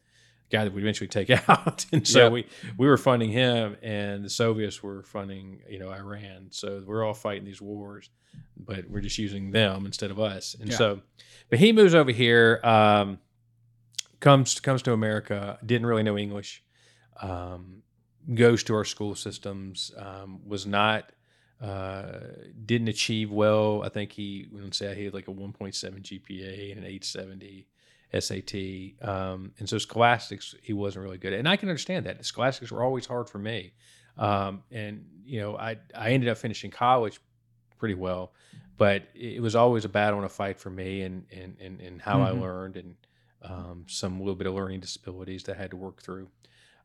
guy 0.51 0.63
that 0.63 0.73
we 0.73 0.81
eventually 0.81 1.07
take 1.07 1.29
out, 1.49 1.85
and 1.91 2.07
so 2.07 2.23
Yep. 2.23 2.31
we 2.31 2.47
we 2.77 2.87
were 2.87 2.97
funding 2.97 3.31
him, 3.31 3.77
and 3.81 4.23
the 4.23 4.29
Soviets 4.29 4.81
were 4.83 5.03
funding 5.03 5.61
you 5.69 5.79
know 5.79 5.89
Iran. 5.91 6.47
So 6.51 6.83
we're 6.85 7.03
all 7.03 7.13
fighting 7.13 7.45
these 7.45 7.61
wars, 7.61 8.09
but 8.57 8.89
we're 8.89 9.01
just 9.01 9.17
using 9.17 9.51
them 9.51 9.85
instead 9.85 10.11
of 10.11 10.19
us. 10.19 10.55
And 10.59 10.69
Yeah. 10.69 10.77
so, 10.77 11.01
but 11.49 11.59
he 11.59 11.71
moves 11.71 11.93
over 11.95 12.11
here, 12.11 12.59
um, 12.63 13.19
comes 14.19 14.59
comes 14.59 14.81
to 14.83 14.93
America, 14.93 15.57
didn't 15.65 15.87
really 15.87 16.03
know 16.03 16.17
English, 16.17 16.63
um, 17.21 17.83
goes 18.33 18.63
to 18.63 18.75
our 18.75 18.85
school 18.85 19.15
systems, 19.15 19.91
um, 19.97 20.41
was 20.47 20.65
not 20.65 21.11
uh, 21.61 22.19
didn't 22.65 22.89
achieve 22.89 23.31
well. 23.31 23.81
I 23.83 23.89
think 23.89 24.11
he, 24.11 24.47
we 24.51 24.59
don't 24.59 24.75
say 24.75 24.93
he 24.93 25.05
had 25.05 25.13
like 25.13 25.27
a 25.29 25.31
1.7 25.31 25.73
GPA 25.73 26.71
and 26.71 26.79
an 26.79 26.85
870 26.85 27.67
SAT. 28.19 28.55
Um, 29.07 29.51
and 29.59 29.67
so 29.67 29.77
scholastics, 29.77 30.55
he 30.61 30.73
wasn't 30.73 31.03
really 31.03 31.17
good 31.17 31.33
at. 31.33 31.39
And 31.39 31.47
I 31.49 31.55
can 31.55 31.69
understand 31.69 32.05
that. 32.05 32.23
Scholastics 32.25 32.71
were 32.71 32.83
always 32.83 33.05
hard 33.05 33.29
for 33.29 33.39
me. 33.39 33.73
Um, 34.17 34.63
and, 34.71 35.05
you 35.25 35.41
know, 35.41 35.57
I, 35.57 35.77
I 35.93 36.11
ended 36.11 36.29
up 36.29 36.37
finishing 36.37 36.71
college 36.71 37.19
pretty 37.77 37.95
well, 37.95 38.31
but 38.77 39.03
it 39.13 39.41
was 39.41 39.55
always 39.55 39.85
a 39.85 39.89
battle 39.89 40.17
and 40.19 40.25
a 40.25 40.29
fight 40.29 40.59
for 40.59 40.69
me 40.69 41.01
and, 41.01 41.25
and, 41.31 41.57
and, 41.59 41.81
and 41.81 42.01
how 42.01 42.21
I 42.21 42.31
Mhm. 42.31 42.41
learned 42.41 42.77
and 42.77 42.95
um, 43.41 43.85
some 43.87 44.19
little 44.19 44.35
bit 44.35 44.47
of 44.47 44.53
learning 44.53 44.79
disabilities 44.79 45.43
that 45.43 45.57
I 45.57 45.61
had 45.61 45.71
to 45.71 45.77
work 45.77 46.01
through. 46.01 46.29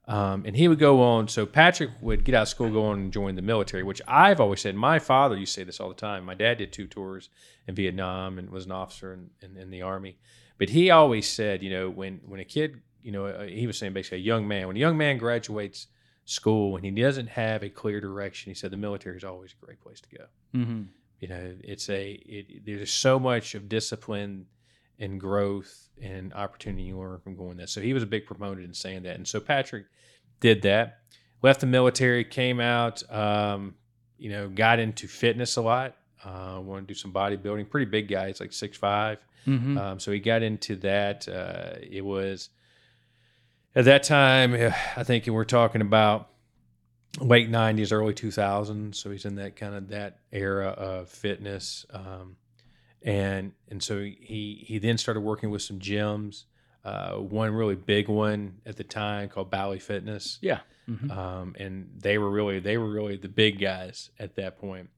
Um, 0.09 0.43
and 0.45 0.57
he 0.57 0.67
would 0.67 0.79
go 0.81 1.03
on. 1.03 1.29
So 1.29 1.47
Patrick 1.47 1.91
would 2.01 2.25
get 2.25 2.35
out 2.35 2.43
of 2.43 2.49
school, 2.49 2.69
go 2.71 2.87
on 2.87 2.99
and 2.99 3.13
join 3.13 3.37
the 3.37 3.43
military, 3.43 3.83
which 3.85 4.03
I've 4.09 4.41
always 4.41 4.61
said. 4.61 4.75
My 4.75 4.99
father 4.99 5.37
used 5.37 5.55
to 5.55 5.61
say 5.61 5.65
this 5.65 5.79
all 5.79 5.89
the 5.89 5.95
time. 5.95 6.25
My 6.25 6.35
dad 6.35 6.59
did 6.59 6.73
two 6.73 6.87
tours 6.89 7.29
in 7.69 7.75
Vietnam 7.77 8.39
and 8.39 8.51
was 8.51 8.67
an 8.67 8.73
officer 8.73 9.13
in, 9.15 9.31
in, 9.41 9.57
in 9.57 9.71
the 9.71 9.83
army. 9.83 10.17
But 10.61 10.69
he 10.69 10.91
always 10.91 11.27
said, 11.27 11.63
you 11.65 11.71
know, 11.71 11.91
when 11.91 12.21
when 12.25 12.39
a 12.39 12.45
kid, 12.45 12.81
you 13.03 13.11
know, 13.11 13.27
uh, 13.27 13.47
he 13.47 13.67
was 13.67 13.79
saying 13.79 13.95
basically 13.95 14.19
a 14.19 14.21
young 14.21 14.47
man, 14.47 14.69
when 14.69 14.77
a 14.77 14.79
young 14.79 14.97
man 14.97 15.19
graduates 15.19 15.89
school 16.25 16.77
and 16.77 16.85
he 16.85 16.93
doesn't 16.93 17.31
have 17.31 17.65
a 17.65 17.69
clear 17.69 18.01
direction, 18.01 18.51
he 18.51 18.55
said 18.55 18.71
the 18.71 18.77
military 18.77 19.17
is 19.17 19.25
always 19.25 19.53
a 19.61 19.67
great 19.67 19.81
place 19.81 20.01
to 20.03 20.17
go. 20.17 20.25
Mm-hmm. 20.55 20.83
you 21.21 21.29
know 21.29 21.55
it's 21.65 21.89
a 21.89 22.13
it, 22.13 22.67
there's 22.67 22.93
so 22.93 23.19
much 23.19 23.55
of 23.55 23.69
discipline 23.69 24.47
and 24.99 25.19
growth 25.19 25.89
and 26.01 26.33
opportunity 26.35 26.83
you 26.83 26.99
learn 26.99 27.19
from 27.21 27.35
going 27.35 27.57
there. 27.57 27.67
So 27.67 27.81
he 27.81 27.93
was 27.93 28.03
a 28.03 28.07
big 28.07 28.27
proponent 28.27 28.65
in 28.65 28.75
saying 28.75 29.03
that. 29.05 29.17
And 29.17 29.27
so 29.27 29.41
patrick 29.41 29.87
did 30.41 30.63
that 30.63 31.01
left 31.43 31.61
the 31.61 31.67
military 31.67 32.25
came 32.25 32.61
out 32.61 33.03
um, 33.11 33.75
you 34.19 34.31
know 34.31 34.49
got 34.49 34.79
into 34.79 35.07
fitness 35.09 35.57
a 35.57 35.63
lot 35.63 35.97
uh, 36.25 36.61
wanted 36.63 36.83
to 36.83 36.87
do 36.89 36.95
some 36.95 37.13
bodybuilding 37.13 37.69
pretty 37.71 37.91
big 37.91 38.09
guy 38.09 38.29
he's 38.29 38.41
like 38.41 38.53
six 38.53 38.77
five 38.77 39.19
Mm-hmm. 39.47 39.79
um, 39.79 40.01
so 40.01 40.13
he 40.13 40.21
got 40.21 40.43
into 40.43 40.77
that. 40.77 41.29
Uh, 41.29 41.75
it 41.83 42.05
was 42.05 42.51
at 43.75 43.85
that 43.85 44.03
time, 44.03 44.55
I 44.97 45.05
think 45.05 45.27
we're 45.27 45.45
talking 45.45 45.81
about 45.81 46.29
late 47.21 47.51
'90s, 47.51 47.93
early 47.93 48.15
2000s. 48.15 48.95
So 48.97 49.11
he's 49.11 49.25
in 49.25 49.37
that 49.37 49.57
kind 49.57 49.75
of 49.75 49.89
that 49.89 50.19
era 50.33 50.69
of 50.69 51.09
fitness, 51.09 51.87
um, 51.91 52.37
and 53.03 53.53
and 53.69 53.83
so 53.83 53.99
he 54.01 54.65
he 54.67 54.79
then 54.79 54.99
started 54.99 55.21
working 55.21 55.51
with 55.51 55.63
some 55.63 55.79
gyms. 55.79 56.45
Uh, 56.85 57.13
one 57.17 57.53
really 57.53 57.75
big 57.75 58.09
one 58.09 58.57
at 58.65 58.77
the 58.77 58.85
time 58.85 59.29
called 59.29 59.51
Bally 59.51 59.79
Fitness. 59.79 60.39
Yeah. 60.41 60.61
Mhm. 60.89 61.11
um, 61.17 61.55
and 61.59 61.89
they 61.99 62.19
were 62.19 62.31
really 62.31 62.59
they 62.59 62.77
were 62.79 62.91
really 62.91 63.17
the 63.17 63.29
big 63.29 63.61
guys 63.61 64.11
at 64.19 64.35
that 64.37 64.59
point. 64.59 64.89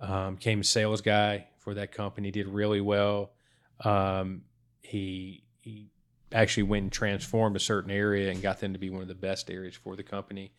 Um, 0.00 0.36
came 0.36 0.62
sales 0.62 1.00
guy 1.02 1.48
for 1.58 1.74
that 1.74 1.92
company, 1.92 2.30
did 2.30 2.46
really 2.48 2.80
well. 2.80 3.32
Um, 3.80 4.42
he 4.82 5.44
he 5.60 5.88
actually 6.32 6.64
went 6.64 6.82
and 6.82 6.92
transformed 6.92 7.56
a 7.56 7.60
certain 7.60 7.90
area 7.90 8.30
and 8.30 8.42
got 8.42 8.60
them 8.60 8.72
to 8.72 8.78
be 8.78 8.90
one 8.90 9.02
of 9.02 9.08
the 9.08 9.14
best 9.14 9.50
areas 9.50 9.76
for 9.76 9.96
the 9.96 10.02
company. 10.02 10.52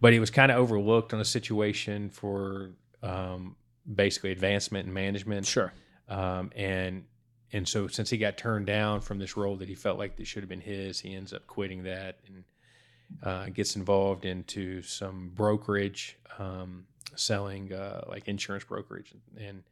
But 0.00 0.12
he 0.12 0.18
was 0.18 0.30
kind 0.30 0.50
of 0.50 0.58
overlooked 0.58 1.14
on 1.14 1.20
a 1.20 1.24
situation 1.24 2.10
for 2.10 2.72
um, 3.02 3.56
basically 3.94 4.32
advancement 4.32 4.86
and 4.86 4.94
management. 4.94 5.46
Sure. 5.46 5.72
Um, 6.08 6.50
and 6.56 7.04
and 7.52 7.68
so 7.68 7.86
since 7.86 8.10
he 8.10 8.18
got 8.18 8.36
turned 8.36 8.66
down 8.66 9.00
from 9.00 9.18
this 9.18 9.36
role 9.36 9.56
that 9.56 9.68
he 9.68 9.74
felt 9.74 9.98
like 9.98 10.16
that 10.16 10.26
should 10.26 10.42
have 10.42 10.48
been 10.48 10.60
his, 10.60 10.98
he 11.00 11.14
ends 11.14 11.32
up 11.32 11.46
quitting 11.46 11.82
that 11.84 12.18
and 12.26 12.44
uh, 13.22 13.46
gets 13.50 13.76
involved 13.76 14.24
into 14.24 14.82
some 14.82 15.30
brokerage, 15.34 16.18
um, 16.38 16.86
selling 17.14 17.72
uh, 17.72 18.04
like 18.08 18.26
insurance 18.26 18.64
brokerage, 18.64 19.12
and 19.38 19.62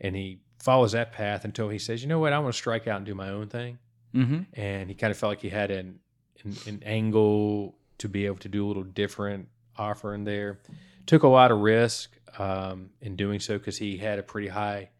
and 0.00 0.14
he 0.14 0.40
follows 0.58 0.92
that 0.92 1.12
path 1.12 1.44
until 1.44 1.68
he 1.68 1.78
says, 1.78 2.02
you 2.02 2.08
know 2.08 2.18
what, 2.18 2.32
I 2.32 2.38
want 2.38 2.54
to 2.54 2.58
strike 2.58 2.86
out 2.86 2.96
and 2.98 3.06
do 3.06 3.14
my 3.14 3.30
own 3.30 3.48
thing. 3.48 3.78
Mm-hmm. 4.14 4.42
And 4.54 4.88
he 4.88 4.94
kind 4.94 5.10
of 5.10 5.16
felt 5.16 5.32
like 5.32 5.40
he 5.40 5.48
had 5.48 5.70
an, 5.70 5.98
an 6.44 6.56
an 6.66 6.82
angle 6.84 7.76
to 7.98 8.08
be 8.08 8.26
able 8.26 8.36
to 8.38 8.48
do 8.48 8.64
a 8.64 8.68
little 8.68 8.82
different 8.82 9.48
offering 9.76 10.24
there. 10.24 10.60
Took 11.06 11.22
a 11.22 11.28
lot 11.28 11.50
of 11.50 11.58
risk 11.58 12.10
um, 12.38 12.90
in 13.00 13.16
doing 13.16 13.40
so 13.40 13.58
because 13.58 13.78
he 13.78 13.98
had 13.98 14.18
a 14.18 14.22
pretty 14.22 14.48
high 14.48 14.90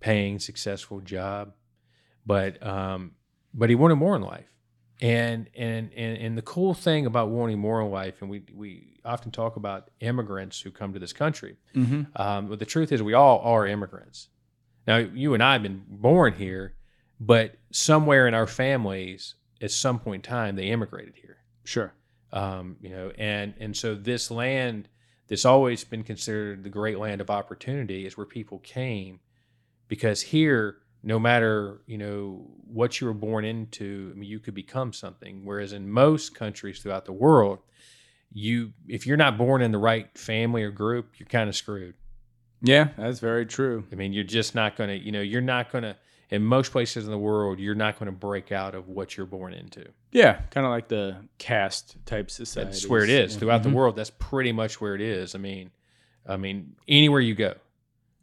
paying, 0.00 0.38
successful 0.38 1.00
job, 1.00 1.52
but 2.26 2.64
um, 2.66 3.12
but 3.54 3.68
he 3.68 3.74
wanted 3.74 3.96
more 3.96 4.16
in 4.16 4.22
life. 4.22 4.46
And, 5.02 5.48
and 5.56 5.90
and 5.96 6.18
and 6.18 6.36
the 6.36 6.42
cool 6.42 6.74
thing 6.74 7.06
about 7.06 7.30
wanting 7.30 7.58
more 7.58 7.80
in 7.80 7.90
life, 7.90 8.20
and 8.20 8.30
we 8.30 8.42
we 8.54 8.98
often 9.02 9.30
talk 9.30 9.56
about 9.56 9.90
immigrants 10.00 10.60
who 10.60 10.70
come 10.70 10.92
to 10.92 10.98
this 10.98 11.14
country. 11.14 11.56
Mm-hmm. 11.74 12.02
Um, 12.20 12.48
but 12.48 12.58
the 12.58 12.66
truth 12.66 12.92
is, 12.92 13.02
we 13.02 13.14
all 13.14 13.40
are 13.40 13.66
immigrants. 13.66 14.28
Now, 14.86 14.96
you 14.96 15.34
and 15.34 15.42
I 15.42 15.52
have 15.54 15.62
been 15.62 15.84
born 15.88 16.34
here, 16.34 16.74
but 17.20 17.56
somewhere 17.70 18.26
in 18.26 18.34
our 18.34 18.46
families, 18.46 19.34
at 19.60 19.70
some 19.70 19.98
point 20.00 20.26
in 20.26 20.30
time, 20.30 20.56
they 20.56 20.68
immigrated 20.68 21.14
here 21.16 21.36
Sure. 21.64 21.92
um, 22.32 22.76
you 22.80 22.88
know, 22.90 23.12
and 23.18 23.54
and 23.60 23.76
so 23.76 23.94
this 23.94 24.30
land 24.30 24.88
that's 25.28 25.44
always 25.44 25.84
been 25.84 26.02
considered 26.02 26.64
the 26.64 26.70
great 26.70 26.98
land 26.98 27.20
of 27.20 27.30
opportunity 27.30 28.06
is 28.06 28.16
where 28.16 28.26
people 28.26 28.58
came, 28.60 29.20
because 29.86 30.22
here, 30.22 30.78
no 31.02 31.18
matter 31.18 31.82
you 31.86 31.98
know 31.98 32.46
what 32.66 33.00
you 33.00 33.06
were 33.06 33.14
born 33.14 33.44
into, 33.44 34.10
I 34.12 34.18
mean, 34.18 34.28
you 34.30 34.40
could 34.40 34.54
become 34.54 34.92
something. 34.92 35.44
Whereas 35.44 35.72
in 35.72 35.88
most 35.90 36.34
countries 36.34 36.80
throughout 36.80 37.04
the 37.04 37.12
world, 37.12 37.58
you 38.32 38.72
if 38.88 39.06
you're 39.06 39.16
not 39.16 39.36
born 39.38 39.62
in 39.62 39.72
the 39.72 39.78
right 39.78 40.08
family 40.18 40.62
or 40.62 40.70
group, 40.70 41.14
you're 41.18 41.28
kind 41.28 41.48
of 41.48 41.54
screwed. 41.56 41.94
Yeah, 42.62 42.88
that's 42.96 43.20
very 43.20 43.46
true. 43.46 43.84
I 43.90 43.94
mean, 43.94 44.12
you're 44.12 44.24
just 44.24 44.54
not 44.54 44.76
going 44.76 44.90
to, 44.90 44.96
you 44.96 45.12
know, 45.12 45.20
you're 45.22 45.40
not 45.40 45.70
going 45.72 45.84
to. 45.84 45.96
In 46.30 46.44
most 46.44 46.70
places 46.70 47.06
in 47.06 47.10
the 47.10 47.18
world, 47.18 47.58
you're 47.58 47.74
not 47.74 47.98
going 47.98 48.06
to 48.06 48.12
break 48.16 48.52
out 48.52 48.76
of 48.76 48.86
what 48.86 49.16
you're 49.16 49.26
born 49.26 49.52
into. 49.52 49.84
Yeah, 50.12 50.34
kind 50.50 50.64
of 50.64 50.70
like 50.70 50.86
the 50.86 51.16
caste 51.38 51.96
type 52.06 52.30
society. 52.30 52.70
That's 52.70 52.86
where 52.86 53.02
it 53.02 53.10
is 53.10 53.34
throughout 53.34 53.62
Mm-hmm. 53.62 53.70
the 53.70 53.76
world. 53.76 53.96
That's 53.96 54.12
pretty 54.16 54.52
much 54.52 54.80
where 54.80 54.94
it 54.94 55.00
is. 55.00 55.34
I 55.34 55.38
mean, 55.38 55.72
I 56.24 56.36
mean, 56.36 56.76
anywhere 56.86 57.18
you 57.20 57.34
go. 57.34 57.54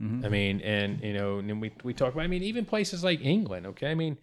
Mhm. 0.02 0.24
I 0.26 0.30
mean, 0.30 0.62
and 0.62 1.02
you 1.04 1.12
know, 1.14 1.40
and 1.40 1.50
then 1.50 1.60
we 1.60 1.72
we 1.84 1.94
talk 1.94 2.14
about. 2.14 2.24
I 2.24 2.28
mean, 2.28 2.44
even 2.44 2.64
places 2.64 3.04
like 3.04 3.20
England. 3.26 3.66
Okay, 3.68 3.92
I 3.92 3.96
mean, 3.96 4.18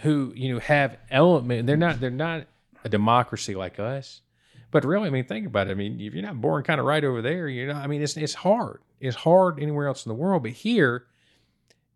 who 0.00 0.32
you 0.34 0.54
know 0.54 0.60
have 0.60 0.96
element. 1.10 1.66
They're 1.66 1.76
not 1.76 2.00
they're 2.00 2.08
not 2.10 2.46
a 2.84 2.88
democracy 2.88 3.54
like 3.54 3.78
us. 3.78 4.22
But 4.70 4.84
really, 4.84 5.06
I 5.06 5.10
mean, 5.10 5.24
think 5.24 5.46
about 5.46 5.68
it. 5.68 5.70
I 5.70 5.74
mean, 5.74 6.00
if 6.00 6.12
you're 6.12 6.22
not 6.22 6.40
born 6.40 6.62
kind 6.64 6.80
of 6.80 6.86
right 6.86 7.04
over 7.04 7.22
there, 7.22 7.48
you 7.48 7.66
know, 7.66 7.74
I 7.74 7.86
mean, 7.86 8.02
it's 8.02 8.16
it's 8.16 8.34
hard. 8.34 8.80
It's 9.00 9.16
hard 9.16 9.62
anywhere 9.62 9.86
else 9.86 10.04
in 10.04 10.10
the 10.10 10.14
world. 10.14 10.42
But 10.42 10.52
here, 10.52 11.06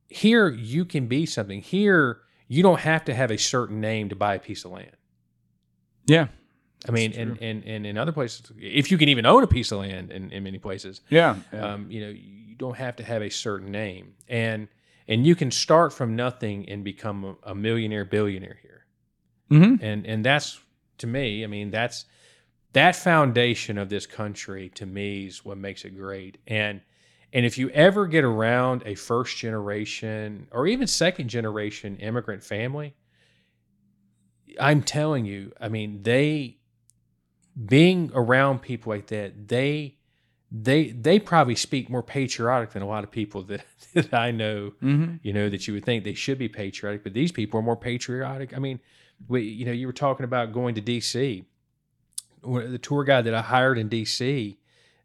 here 0.09 0.49
you 0.49 0.85
can 0.85 1.07
be 1.07 1.27
something. 1.27 1.63
Here, 1.63 2.21
you 2.49 2.63
don't 2.63 2.81
have 2.81 3.05
to 3.07 3.15
have 3.15 3.31
a 3.31 3.39
certain 3.39 3.81
name 3.81 4.09
to 4.11 4.17
buy 4.17 4.35
a 4.35 4.39
piece 4.39 4.65
of 4.65 4.73
land. 4.73 4.97
Yeah. 6.07 6.29
I 6.89 6.93
mean, 6.93 7.13
and, 7.13 7.39
and, 7.43 7.63
and 7.65 7.87
in 7.87 7.99
other 7.99 8.13
places, 8.13 8.51
if 8.59 8.91
you 8.91 8.97
can 8.97 9.09
even 9.09 9.27
own 9.27 9.43
a 9.43 9.47
piece 9.47 9.71
of 9.71 9.81
land 9.81 10.11
in, 10.11 10.31
in 10.31 10.43
many 10.43 10.59
places, 10.59 11.03
Yeah. 11.11 11.37
yeah. 11.53 11.75
um, 11.75 11.91
you 11.91 12.01
know, 12.01 12.09
you 12.09 12.55
don't 12.57 12.77
have 12.77 12.97
to 12.97 13.05
have 13.05 13.23
a 13.23 13.31
certain 13.31 13.71
name, 13.71 14.15
and 14.29 14.69
and 15.07 15.27
you 15.27 15.35
can 15.35 15.51
start 15.51 15.93
from 15.93 16.17
nothing 16.17 16.69
and 16.69 16.83
become 16.85 17.25
a, 17.25 17.51
a 17.51 17.55
millionaire, 17.55 18.05
billionaire 18.05 18.59
here, 18.63 18.87
mm-hmm. 19.51 19.85
and 19.85 20.07
and 20.07 20.25
that's 20.25 20.61
to 20.99 21.07
me, 21.07 21.45
I 21.45 21.47
mean, 21.49 21.71
that's 21.71 22.07
that 22.73 22.97
foundation 22.97 23.79
of 23.79 23.89
this 23.89 24.07
country 24.07 24.69
to 24.71 24.87
me 24.87 25.27
is 25.27 25.45
what 25.45 25.59
makes 25.59 25.85
it 25.85 25.97
great, 25.97 26.39
and 26.47 26.81
and 27.33 27.47
if 27.47 27.59
you 27.59 27.71
ever 27.71 28.07
get 28.07 28.25
around 28.25 28.83
a 28.87 28.95
first 28.95 29.37
generation 29.37 30.49
or 30.51 30.67
even 30.67 30.87
second 30.87 31.29
generation 31.29 31.97
immigrant 31.97 32.43
family, 32.43 32.95
I'm 34.59 34.83
telling 34.83 35.25
you, 35.25 35.53
I 35.61 35.69
mean, 35.69 36.03
they 36.03 36.59
being 37.67 38.11
around 38.15 38.63
people 38.63 38.93
like 38.93 39.09
that, 39.09 39.49
they 39.49 39.97
they 40.51 40.91
they 40.91 41.21
probably 41.21 41.55
speak 41.55 41.89
more 41.89 42.03
patriotic 42.03 42.71
than 42.71 42.83
a 42.83 42.87
lot 42.87 43.05
of 43.05 43.11
people 43.11 43.43
that, 43.45 43.65
that 43.95 44.15
I 44.15 44.31
know. 44.31 44.73
Mm-hmm. 44.83 45.17
You 45.23 45.33
know 45.33 45.49
that 45.49 45.69
you 45.69 45.75
would 45.75 45.85
think 45.85 46.05
they 46.05 46.15
should 46.15 46.39
be 46.39 46.49
patriotic, 46.49 47.05
but 47.05 47.15
these 47.15 47.33
people 47.33 47.61
are 47.61 47.63
more 47.63 47.77
patriotic. 47.77 48.57
I 48.57 48.59
mean, 48.59 48.81
we, 49.29 49.43
you 49.43 49.65
know, 49.65 49.73
you 49.73 49.87
were 49.87 49.93
talking 49.93 50.25
about 50.25 50.53
going 50.53 50.75
to 50.75 50.81
D.C. 50.81 51.45
The 52.43 52.79
tour 52.79 53.05
guide 53.05 53.25
that 53.25 53.35
I 53.35 53.43
hired 53.43 53.79
in 53.79 53.89
D.C. 53.89 54.59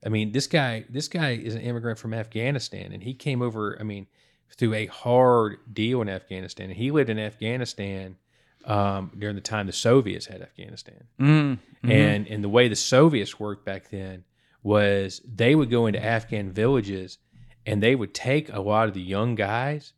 I 0.05 0.09
mean, 0.09 0.31
this 0.31 0.47
guy 0.47 0.85
this 0.89 1.07
guy 1.07 1.31
is 1.31 1.55
an 1.55 1.61
immigrant 1.61 1.99
from 1.99 2.13
Afghanistan, 2.13 2.91
and 2.91 3.03
he 3.03 3.13
came 3.13 3.41
over. 3.41 3.77
I 3.79 3.83
mean, 3.83 4.07
through 4.49 4.73
a 4.73 4.85
hard 4.85 5.57
deal 5.73 6.01
in 6.01 6.09
Afghanistan, 6.09 6.69
and 6.69 6.77
he 6.77 6.91
lived 6.91 7.09
in 7.09 7.19
Afghanistan 7.19 8.17
um, 8.65 9.11
during 9.17 9.35
the 9.35 9.41
time 9.41 9.67
the 9.67 9.73
Soviets 9.73 10.25
had 10.27 10.41
Afghanistan. 10.41 11.03
Mm-hmm. 11.19 11.91
And 11.91 12.27
and 12.27 12.43
the 12.43 12.49
way 12.49 12.67
the 12.67 12.75
Soviets 12.75 13.39
worked 13.39 13.65
back 13.65 13.89
then 13.89 14.23
was 14.63 15.21
they 15.25 15.55
would 15.55 15.69
go 15.69 15.85
into 15.85 16.03
Afghan 16.03 16.51
villages 16.51 17.19
and 17.65 17.81
they 17.81 17.95
would 17.95 18.13
take 18.13 18.51
a 18.51 18.59
lot 18.59 18.87
of 18.87 18.93
the 18.93 19.01
young 19.01 19.35
guys 19.35 19.93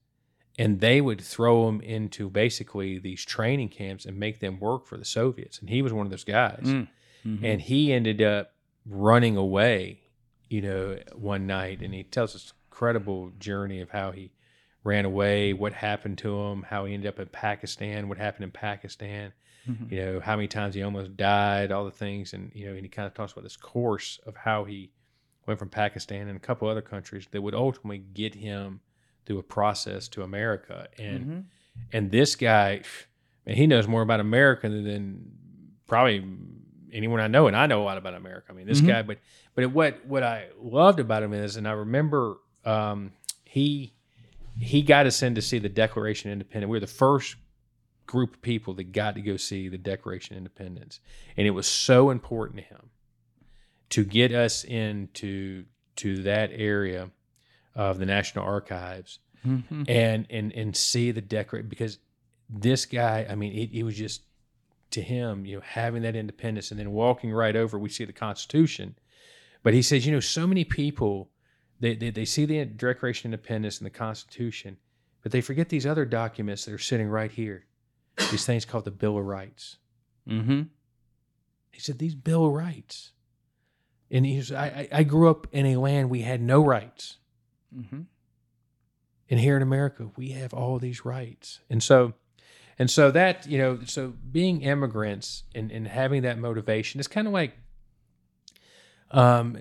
and 0.60 0.79
they 0.79 1.00
would 1.00 1.22
throw 1.22 1.65
them 1.65 1.79
into 1.82 2.29
basically 2.29 2.98
these 3.00 3.24
training 3.24 3.70
camps 3.70 4.06
and 4.06 4.17
make 4.17 4.39
them 4.39 4.60
work 4.60 4.86
for 4.86 4.98
the 4.98 5.06
Soviets. 5.06 5.60
And 5.60 5.70
he 5.70 5.82
was 5.82 5.94
one 5.94 6.06
of 6.06 6.10
those 6.10 6.24
guys. 6.24 6.62
Mm-hmm. 7.26 7.46
And 7.46 7.62
he 7.62 7.92
ended 7.94 8.22
up 8.22 8.52
running 8.86 9.36
away, 9.38 10.00
you 10.50 10.62
know, 10.62 10.98
one 11.16 11.46
night. 11.48 11.82
And 11.82 11.94
he 11.94 12.04
tells 12.04 12.34
this 12.34 12.54
incredible 12.70 13.32
journey 13.40 13.82
of 13.82 13.90
how 13.92 14.12
he 14.12 14.32
ran 14.84 15.04
away, 15.06 15.52
what 15.54 15.74
happened 15.74 16.18
to 16.20 16.38
him, 16.40 16.64
how 16.70 16.86
he 16.86 16.94
ended 16.94 17.10
up 17.10 17.20
in 17.20 17.28
Pakistan, 17.28 18.08
what 18.08 18.18
happened 18.18 18.44
in 18.46 18.52
Pakistan 18.52 19.34
Mhm. 19.68 19.92
you 19.92 19.98
know 20.00 20.20
how 20.22 20.38
many 20.38 20.48
times 20.48 20.76
he 20.76 20.82
almost 20.82 21.18
died 21.18 21.74
all 21.74 21.84
the 21.84 21.92
things 21.92 22.32
and 22.32 22.54
you 22.56 22.66
know 22.68 22.72
and 22.74 22.84
he 22.84 22.88
kind 22.88 23.06
of 23.06 23.14
talks 23.14 23.34
about 23.34 23.44
this 23.44 23.58
course 23.58 24.18
of 24.26 24.34
how 24.38 24.64
he 24.64 24.90
went 25.46 25.60
from 25.60 25.68
pakistan 25.68 26.30
and 26.30 26.38
a 26.38 26.40
couple 26.40 26.70
other 26.70 26.82
countries 26.82 27.28
that 27.32 27.42
would 27.42 27.54
ultimately 27.54 27.98
get 27.98 28.34
him 28.36 28.80
through 29.26 29.38
a 29.40 29.44
process 29.44 30.08
to 30.08 30.24
america 30.24 30.88
and 30.98 31.26
Mhm. 31.26 31.44
and 31.92 32.12
this 32.12 32.38
guy 32.38 32.82
and 33.46 33.58
he 33.58 33.68
knows 33.68 33.90
more 33.90 34.02
about 34.04 34.22
america 34.22 34.70
than 34.70 35.34
probably 35.86 36.24
anyone 36.94 37.20
i 37.20 37.27
know 37.27 37.48
and 37.48 37.56
i 37.56 37.65
know 37.65 37.82
a 37.82 37.86
lot 37.86 37.98
about 37.98 38.13
america 38.13 38.48
i 38.50 38.53
mean 38.53 38.65
this 38.67 38.82
Mhm. 38.82 38.88
guy 38.88 39.01
but 39.01 39.17
but 39.56 39.72
what 39.72 40.06
what 40.06 40.24
i 40.24 40.48
loved 40.62 41.00
about 41.00 41.22
him 41.24 41.34
is 41.34 41.56
and 41.58 41.67
i 41.67 41.72
remember 41.72 42.38
um 42.65 43.12
he 43.44 43.94
he 44.60 44.82
got 44.82 45.06
us 45.06 45.22
in 45.22 45.36
to 45.36 45.41
see 45.41 45.60
the 45.60 45.70
declaration 45.70 46.29
of 46.29 46.34
independence 46.34 46.70
we 46.70 46.75
were 46.75 46.79
the 46.79 46.88
first 46.88 47.36
group 48.06 48.36
of 48.36 48.41
people 48.41 48.74
that 48.75 48.91
got 48.94 49.15
to 49.15 49.22
go 49.22 49.36
see 49.36 49.67
the 49.67 49.77
Declaration 49.77 50.34
of 50.36 50.38
Independence, 50.38 51.01
and 51.36 51.46
it 51.46 51.51
was 51.51 51.67
so 51.67 52.10
important 52.10 52.58
to 52.60 52.63
him 52.63 52.89
to 53.89 54.06
get 54.06 54.32
us 54.32 54.63
into 54.63 55.65
to 55.98 56.24
that 56.24 56.50
area 56.53 57.10
of 57.75 58.00
the 58.00 58.06
National 58.06 58.46
Archives 58.46 59.20
Mm-hmm. 59.46 59.84
and 59.89 60.25
and 60.29 60.51
and 60.53 60.75
see 60.75 61.12
the 61.12 61.20
Declaration 61.22 61.67
because 61.70 62.00
this 62.50 62.86
guy, 62.86 63.27
I 63.29 63.36
mean, 63.36 63.51
it, 63.53 63.72
it 63.77 63.84
was 63.84 63.96
just 63.98 64.22
to 64.91 65.01
him, 65.01 65.46
you 65.46 65.56
know, 65.56 65.63
having 65.65 66.03
that 66.03 66.15
independence 66.15 66.72
and 66.72 66.79
then 66.79 66.91
walking 66.91 67.32
right 67.32 67.56
over, 67.56 67.77
we 67.77 67.89
see 67.89 68.06
the 68.06 68.13
Constitution, 68.13 68.98
but 69.63 69.74
he 69.74 69.82
says, 69.82 70.06
you 70.06 70.12
know, 70.12 70.20
so 70.20 70.48
many 70.48 70.63
people 70.63 71.29
they 71.79 71.96
they, 71.96 72.10
they 72.10 72.25
see 72.25 72.46
the 72.46 72.65
Declaration 72.65 73.32
of 73.32 73.38
Independence 73.38 73.77
and 73.77 73.86
the 73.86 73.91
Constitution, 73.91 74.77
but 75.22 75.32
they 75.32 75.41
forget 75.41 75.70
these 75.70 75.86
other 75.86 76.06
documents 76.06 76.65
that 76.65 76.74
are 76.74 76.79
sitting 76.79 77.08
right 77.08 77.32
here 77.32 77.67
these 78.32 78.46
things 78.46 78.65
called 78.65 78.86
the 78.86 78.91
Bill 78.91 79.17
of 79.17 79.25
Rights. 79.25 79.77
Mm-hmm. 80.27 80.63
He 81.72 81.79
said, 81.79 82.00
These 82.00 82.15
Bill 82.15 82.48
of 82.48 82.53
Rights, 82.53 83.12
And 84.10 84.25
he's, 84.25 84.51
I, 84.51 84.65
I 84.91 85.00
I 85.00 85.03
grew 85.03 85.29
up 85.29 85.48
in 85.51 85.65
a 85.65 85.77
land 85.77 86.10
we 86.10 86.22
had 86.22 86.41
no 86.41 86.63
rights. 86.63 87.17
Mm-hmm. 87.75 88.01
And 89.29 89.39
here 89.39 89.58
in 89.58 89.62
America, 89.62 90.10
we 90.15 90.29
have 90.29 90.53
all 90.53 90.79
these 90.79 91.06
rights. 91.06 91.60
And 91.70 91.84
so, 91.84 92.13
and 92.79 92.89
so 92.89 93.12
that, 93.12 93.48
you 93.48 93.57
know, 93.57 93.79
so 93.86 94.13
being 94.31 94.62
immigrants 94.62 95.43
and, 95.55 95.72
and 95.72 95.88
having 95.88 96.22
that 96.24 96.38
motivation 96.38 97.00
is 97.00 97.07
kind 97.07 97.27
of 97.27 97.34
like, 97.34 97.53
um, 99.12 99.57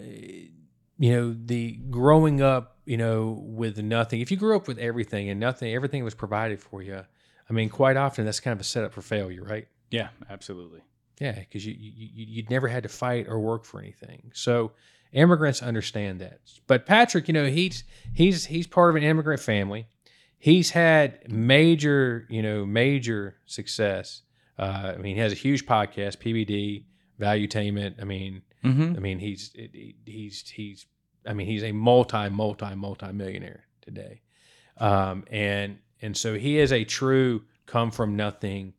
you 0.99 1.13
know, 1.13 1.37
the 1.45 1.73
growing 1.91 2.43
up, 2.43 2.79
you 2.85 2.97
know, 2.97 3.43
with 3.45 3.79
nothing. 3.79 4.21
If 4.21 4.31
you 4.31 4.37
grew 4.37 4.57
up 4.57 4.69
with 4.69 4.79
everything 4.79 5.29
and 5.31 5.41
nothing, 5.41 5.75
everything 5.75 6.05
was 6.05 6.15
provided 6.15 6.61
for 6.61 6.83
you. 6.83 7.05
I 7.49 7.53
mean, 7.53 7.69
quite 7.69 7.97
often 7.97 8.25
that's 8.25 8.41
kind 8.41 8.53
of 8.53 8.61
a 8.61 8.65
setup 8.65 8.93
for 8.93 9.03
failure, 9.03 9.43
right? 9.43 9.69
Yeah, 9.91 10.09
absolutely. 10.29 10.81
Yeah, 11.21 11.39
because 11.39 11.65
you, 11.65 11.75
you 11.79 11.93
you 11.97 12.27
you'd 12.29 12.51
never 12.51 12.69
had 12.69 12.83
to 12.83 12.89
fight 12.89 13.27
or 13.29 13.41
work 13.41 13.65
for 13.65 13.81
anything. 13.81 14.31
So 14.35 14.73
immigrants 15.13 15.63
understand 15.63 16.21
that. 16.21 16.41
But 16.67 16.85
Patrick, 16.85 17.29
you 17.29 17.35
know, 17.35 17.47
he's 17.47 17.85
he's 18.13 18.47
he's 18.47 18.67
part 18.67 18.91
of 18.91 18.97
an 18.97 19.03
immigrant 19.03 19.41
family. 19.41 19.87
He's 20.39 20.71
had 20.71 21.31
major, 21.31 22.27
you 22.29 22.43
know, 22.43 22.67
major 22.67 23.37
success. 23.47 24.23
Uh, 24.59 24.93
I 24.95 24.97
mean, 24.99 25.17
he 25.17 25.21
has 25.21 25.33
a 25.33 25.37
huge 25.37 25.67
podcast, 25.67 26.19
PBD, 26.19 26.85
Valuetainment. 27.21 28.01
I 28.01 28.05
mean, 28.05 28.43
Mm-hmm. 28.67 28.97
I 28.97 28.99
mean, 28.99 29.19
he's 29.19 29.55
he's 30.05 30.49
he's 30.49 30.87
I 31.27 31.33
mean, 31.35 31.47
he's 31.47 31.63
a 31.63 31.73
multi 31.73 32.29
multi 32.31 32.75
multi 32.75 33.13
millionaire 33.13 33.65
today, 33.81 34.23
um, 34.79 35.25
and 35.31 35.79
and 36.03 36.17
so 36.17 36.35
he 36.35 36.59
is 36.59 36.73
a 36.73 36.85
true 36.85 37.43
come 37.67 37.91
from 37.93 38.17
nothing, 38.17 38.75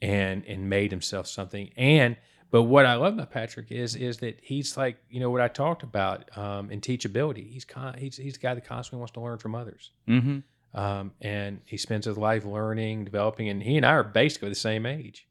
and 0.00 0.44
and 0.46 0.70
made 0.70 0.92
himself 0.92 1.26
something. 1.26 1.70
And 1.76 2.16
but 2.52 2.64
what 2.64 2.86
I 2.86 2.94
love 2.94 3.14
about 3.14 3.32
Patrick 3.32 3.72
is 3.72 3.96
is 3.96 4.18
that 4.18 4.38
he's 4.42 4.76
like 4.76 4.98
you 5.10 5.18
know 5.18 5.30
what 5.30 5.40
I 5.40 5.48
talked 5.48 5.82
about 5.82 6.36
um, 6.38 6.70
in 6.70 6.80
teachability. 6.80 7.50
He's 7.50 7.64
con- 7.64 7.98
he's 7.98 8.16
he's 8.16 8.34
the 8.34 8.40
guy 8.40 8.54
that 8.54 8.64
constantly 8.64 9.00
wants 9.00 9.12
to 9.14 9.20
learn 9.20 9.38
from 9.38 9.56
others. 9.56 9.90
Mm-hmm. 10.08 10.38
Um, 10.76 11.12
and 11.22 11.60
he 11.64 11.76
spends 11.78 12.04
his 12.06 12.16
life 12.18 12.44
learning, 12.44 13.06
developing, 13.06 13.48
and 13.48 13.62
he 13.62 13.76
and 13.78 13.84
I 13.86 13.90
are 13.92 14.04
basically 14.04 14.50
the 14.50 14.54
same 14.54 14.84
age. 14.86 15.26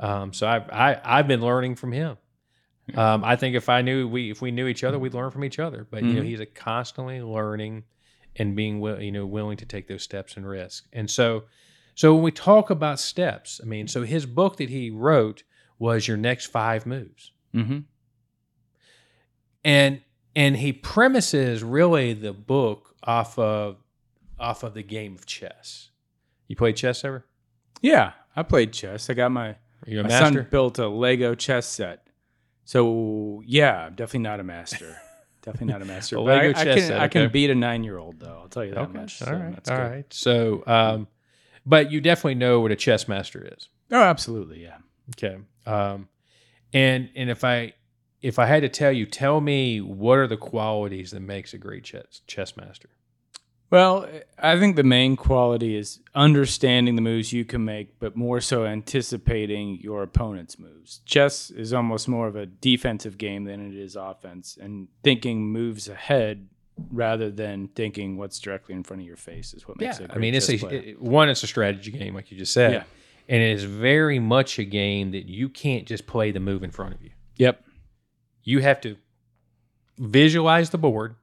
Um, 0.00 0.32
so 0.34 0.46
I've 0.48 0.68
I, 0.70 1.00
I've 1.04 1.28
been 1.28 1.40
learning 1.40 1.76
from 1.76 1.92
him. 1.92 2.18
Um, 2.96 3.22
I 3.24 3.36
think 3.36 3.54
if 3.54 3.68
I 3.68 3.82
knew 3.82 4.08
we 4.08 4.30
if 4.32 4.42
we 4.42 4.50
knew 4.50 4.66
each 4.66 4.82
other, 4.82 4.98
we'd 4.98 5.14
learn 5.14 5.30
from 5.30 5.44
each 5.44 5.58
other. 5.60 5.86
But 5.88 6.02
you 6.02 6.14
know, 6.14 6.22
Mhm. 6.22 6.26
he's 6.26 6.40
a 6.40 6.46
constantly 6.46 7.22
learning 7.22 7.84
and 8.36 8.56
being 8.56 8.80
will 8.80 9.00
you 9.00 9.12
know 9.12 9.24
willing 9.26 9.56
to 9.58 9.64
take 9.64 9.86
those 9.86 10.02
steps 10.02 10.36
and 10.36 10.44
risk. 10.46 10.86
And 10.92 11.08
so, 11.08 11.44
so 11.94 12.12
when 12.14 12.24
we 12.24 12.32
talk 12.32 12.68
about 12.68 12.98
steps, 12.98 13.60
I 13.62 13.66
mean, 13.66 13.86
so 13.86 14.02
his 14.02 14.26
book 14.26 14.56
that 14.56 14.70
he 14.70 14.90
wrote 14.90 15.44
was 15.78 16.08
your 16.08 16.16
next 16.16 16.46
five 16.46 16.84
moves, 16.84 17.32
Mm-hmm. 17.54 17.78
and 19.64 20.00
and 20.36 20.56
he 20.56 20.72
premises 20.72 21.62
really 21.62 22.12
the 22.12 22.32
book 22.32 22.94
off 23.04 23.38
of 23.38 23.76
off 24.40 24.62
of 24.62 24.74
the 24.74 24.82
game 24.82 25.14
of 25.14 25.26
chess. 25.26 25.90
You 26.48 26.56
played 26.56 26.76
chess 26.76 27.04
ever? 27.04 27.24
Yeah, 27.80 28.12
I 28.34 28.42
played 28.42 28.72
chess. 28.72 29.08
I 29.10 29.14
got 29.14 29.30
my 29.30 29.48
Are 29.50 29.56
you 29.86 30.00
a 30.00 30.02
my 30.02 30.08
master? 30.08 30.42
son 30.42 30.46
built 30.50 30.78
a 30.78 30.88
Lego 30.88 31.34
chess 31.34 31.66
set. 31.66 32.06
So 32.64 33.42
yeah, 33.46 33.86
I'm 33.86 33.94
definitely 33.94 34.20
not 34.20 34.40
a 34.40 34.44
master. 34.44 34.96
definitely 35.42 35.72
not 35.72 35.82
a 35.82 35.84
master. 35.84 36.16
A 36.16 36.20
I, 36.20 36.24
Lego 36.24 36.48
I 36.50 36.64
chess 36.64 36.78
can 36.78 36.88
set, 36.88 37.00
I 37.00 37.08
can 37.08 37.30
beat 37.30 37.50
a 37.50 37.54
nine 37.54 37.84
year 37.84 37.98
old 37.98 38.20
though. 38.20 38.38
I'll 38.42 38.48
tell 38.48 38.64
you 38.64 38.72
that 38.74 38.80
Okay. 38.82 38.98
much. 38.98 39.22
all 39.22 39.28
So 39.28 39.34
right. 39.34 39.54
that's 39.54 39.70
All 39.70 39.76
good. 39.76 39.90
right. 39.90 40.12
So, 40.12 40.62
um, 40.66 41.08
but 41.66 41.90
you 41.90 42.00
definitely 42.00 42.34
know 42.36 42.60
what 42.60 42.70
a 42.72 42.76
chess 42.76 43.06
master 43.08 43.46
is. 43.56 43.68
Oh, 43.90 44.02
absolutely. 44.02 44.62
Yeah. 44.62 44.78
Okay. 45.16 45.38
Um, 45.66 46.08
and 46.72 47.10
and 47.16 47.28
if 47.30 47.44
I 47.44 47.74
if 48.22 48.38
I 48.38 48.46
had 48.46 48.62
to 48.62 48.68
tell 48.68 48.92
you, 48.92 49.06
tell 49.06 49.40
me 49.40 49.80
what 49.80 50.18
are 50.18 50.26
the 50.26 50.36
qualities 50.36 51.10
that 51.12 51.20
makes 51.20 51.54
a 51.54 51.58
great 51.58 51.84
chess 51.84 52.20
chess 52.26 52.56
master? 52.56 52.88
Well, 53.70 54.08
I 54.36 54.58
think 54.58 54.74
the 54.74 54.82
main 54.82 55.14
quality 55.14 55.76
is 55.76 56.00
understanding 56.14 56.96
the 56.96 57.02
moves 57.02 57.32
you 57.32 57.44
can 57.44 57.64
make, 57.64 58.00
but 58.00 58.16
more 58.16 58.40
so 58.40 58.66
anticipating 58.66 59.78
your 59.80 60.02
opponent's 60.02 60.58
moves. 60.58 61.00
Chess 61.04 61.50
is 61.50 61.72
almost 61.72 62.08
more 62.08 62.26
of 62.26 62.34
a 62.34 62.46
defensive 62.46 63.16
game 63.16 63.44
than 63.44 63.64
it 63.72 63.76
is 63.78 63.94
offense, 63.94 64.58
and 64.60 64.88
thinking 65.04 65.44
moves 65.52 65.88
ahead 65.88 66.48
rather 66.90 67.30
than 67.30 67.68
thinking 67.68 68.16
what's 68.16 68.40
directly 68.40 68.74
in 68.74 68.82
front 68.82 69.02
of 69.02 69.06
your 69.06 69.16
face 69.16 69.54
is 69.54 69.68
what 69.68 69.78
makes 69.78 70.00
it. 70.00 70.10
a 70.10 70.14
I 70.14 70.18
mean, 70.18 70.34
it's 70.34 70.48
a 70.48 70.54
it- 70.90 71.00
one. 71.00 71.28
It's 71.28 71.42
a 71.44 71.46
strategy 71.46 71.92
game, 71.92 72.14
like 72.14 72.32
you 72.32 72.38
just 72.38 72.52
said. 72.52 72.72
Yeah. 72.72 72.82
And 73.28 73.40
it 73.40 73.52
is 73.52 73.62
very 73.62 74.18
much 74.18 74.58
a 74.58 74.64
game 74.64 75.12
that 75.12 75.26
you 75.26 75.48
can't 75.48 75.86
just 75.86 76.08
play 76.08 76.32
the 76.32 76.40
move 76.40 76.64
in 76.64 76.72
front 76.72 76.94
of 76.94 77.02
you. 77.02 77.10
Yep. 77.36 77.62
You 78.42 78.58
have 78.60 78.80
to 78.80 78.96
visualize 79.98 80.70
the 80.70 80.78
board, 80.78 81.14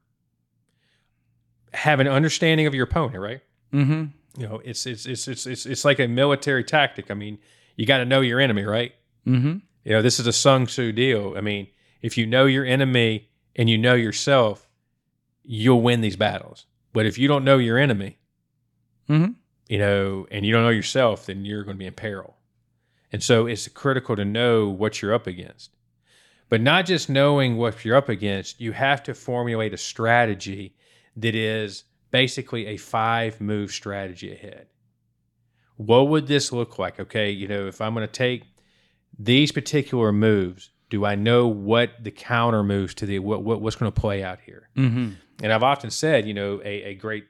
have 1.74 2.00
an 2.00 2.08
understanding 2.08 2.66
of 2.66 2.74
your 2.74 2.84
opponent, 2.84 3.20
right? 3.20 3.40
Mm-hmm. 3.72 4.40
You 4.40 4.48
know, 4.48 4.60
it's 4.64 4.86
it's 4.86 5.06
it's 5.06 5.28
it's 5.28 5.46
it's, 5.46 5.66
it's 5.66 5.84
like 5.84 5.98
a 5.98 6.08
military 6.08 6.64
tactic. 6.64 7.10
I 7.10 7.14
mean, 7.14 7.38
you 7.76 7.86
got 7.86 7.98
to 7.98 8.04
know 8.04 8.20
your 8.20 8.40
enemy, 8.40 8.64
right? 8.64 8.92
Mm-hmm. 9.26 9.58
You 9.84 9.92
know, 9.92 10.02
this 10.02 10.20
is 10.20 10.26
a 10.26 10.32
Sun 10.32 10.66
Tzu 10.66 10.92
deal. 10.92 11.34
I 11.36 11.40
mean, 11.40 11.68
if 12.02 12.16
you 12.16 12.26
know 12.26 12.46
your 12.46 12.64
enemy 12.64 13.28
and 13.56 13.68
you 13.68 13.78
know 13.78 13.94
yourself, 13.94 14.68
you'll 15.42 15.82
win 15.82 16.00
these 16.00 16.16
battles. 16.16 16.66
But 16.92 17.06
if 17.06 17.18
you 17.18 17.28
don't 17.28 17.44
know 17.44 17.58
your 17.58 17.78
enemy, 17.78 18.18
Mm-hmm. 19.08 19.32
you 19.68 19.78
know, 19.78 20.26
and 20.30 20.44
you 20.44 20.52
don't 20.52 20.64
know 20.64 20.68
yourself, 20.68 21.26
then 21.26 21.44
you're 21.44 21.64
going 21.64 21.76
to 21.76 21.78
be 21.78 21.86
in 21.86 21.94
peril. 21.94 22.36
And 23.10 23.22
so 23.22 23.46
it's 23.46 23.66
critical 23.68 24.16
to 24.16 24.24
know 24.24 24.68
what 24.68 25.00
you're 25.00 25.14
up 25.14 25.26
against. 25.26 25.70
But 26.50 26.60
not 26.60 26.84
just 26.84 27.08
knowing 27.08 27.56
what 27.56 27.84
you're 27.84 27.96
up 27.96 28.10
against, 28.10 28.60
you 28.60 28.72
have 28.72 29.02
to 29.04 29.14
formulate 29.14 29.72
a 29.72 29.78
strategy 29.78 30.74
that 31.18 31.34
is 31.34 31.84
basically 32.10 32.66
a 32.66 32.76
five 32.76 33.40
move 33.40 33.70
strategy 33.70 34.32
ahead. 34.32 34.66
What 35.76 36.08
would 36.08 36.26
this 36.26 36.52
look 36.52 36.78
like? 36.78 36.98
Okay, 36.98 37.30
you 37.30 37.46
know, 37.46 37.66
if 37.66 37.80
I'm 37.80 37.94
going 37.94 38.06
to 38.06 38.12
take 38.12 38.44
these 39.18 39.52
particular 39.52 40.12
moves, 40.12 40.70
do 40.90 41.04
I 41.04 41.14
know 41.14 41.46
what 41.46 41.90
the 42.02 42.10
counter 42.10 42.62
moves 42.62 42.94
to 42.94 43.06
the 43.06 43.18
what, 43.18 43.42
what 43.42 43.60
what's 43.60 43.76
going 43.76 43.92
to 43.92 44.00
play 44.00 44.22
out 44.22 44.40
here? 44.44 44.68
Mm-hmm. 44.76 45.10
And 45.42 45.52
I've 45.52 45.62
often 45.62 45.90
said, 45.90 46.26
you 46.26 46.34
know, 46.34 46.60
a, 46.64 46.82
a 46.84 46.94
great 46.94 47.26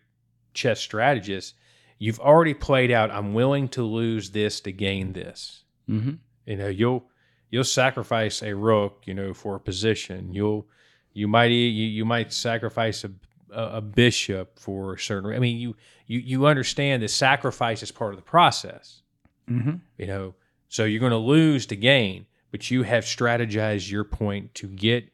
chess 0.55 0.81
strategist, 0.81 1.55
you've 1.99 2.21
already 2.21 2.55
played 2.55 2.91
out, 2.91 3.11
I'm 3.11 3.35
willing 3.35 3.69
to 3.71 3.83
lose 3.83 4.31
this 4.31 4.61
to 4.61 4.73
gain 4.73 5.13
this. 5.13 5.65
Mm-hmm. 5.89 6.15
You 6.47 6.57
know, 6.57 6.69
you'll 6.69 7.05
you'll 7.51 7.65
sacrifice 7.65 8.43
a 8.43 8.55
rook, 8.55 9.03
you 9.05 9.15
know, 9.15 9.35
for 9.35 9.57
a 9.57 9.61
position. 9.61 10.33
You'll 10.33 10.67
you 11.13 11.29
might 11.29 11.47
you, 11.47 11.57
you 11.57 12.05
might 12.05 12.33
sacrifice 12.33 13.05
a, 13.05 13.11
a, 13.53 13.81
bishop 13.81 14.59
for 14.59 14.95
a 14.95 14.99
certain. 14.99 15.33
I 15.33 15.39
mean, 15.39 15.59
you 15.59 15.77
you 16.07 16.19
you 16.19 16.47
understand 16.47 17.03
that 17.03 17.09
sacrifice 17.09 17.83
is 17.83 17.91
part 17.91 18.13
of 18.13 18.17
the 18.19 18.23
process. 18.23 19.03
Mm-hmm. 19.51 19.77
You 19.97 20.07
know, 20.07 20.35
so 20.69 20.85
you're 20.85 21.01
going 21.01 21.13
to 21.13 21.19
lose 21.19 21.67
to 21.67 21.77
gain, 21.77 22.27
but 22.51 22.71
you 22.71 22.83
have 22.83 23.05
strategized 23.05 23.91
your 23.91 24.05
point 24.05 24.55
to 24.57 24.69
get 24.69 25.11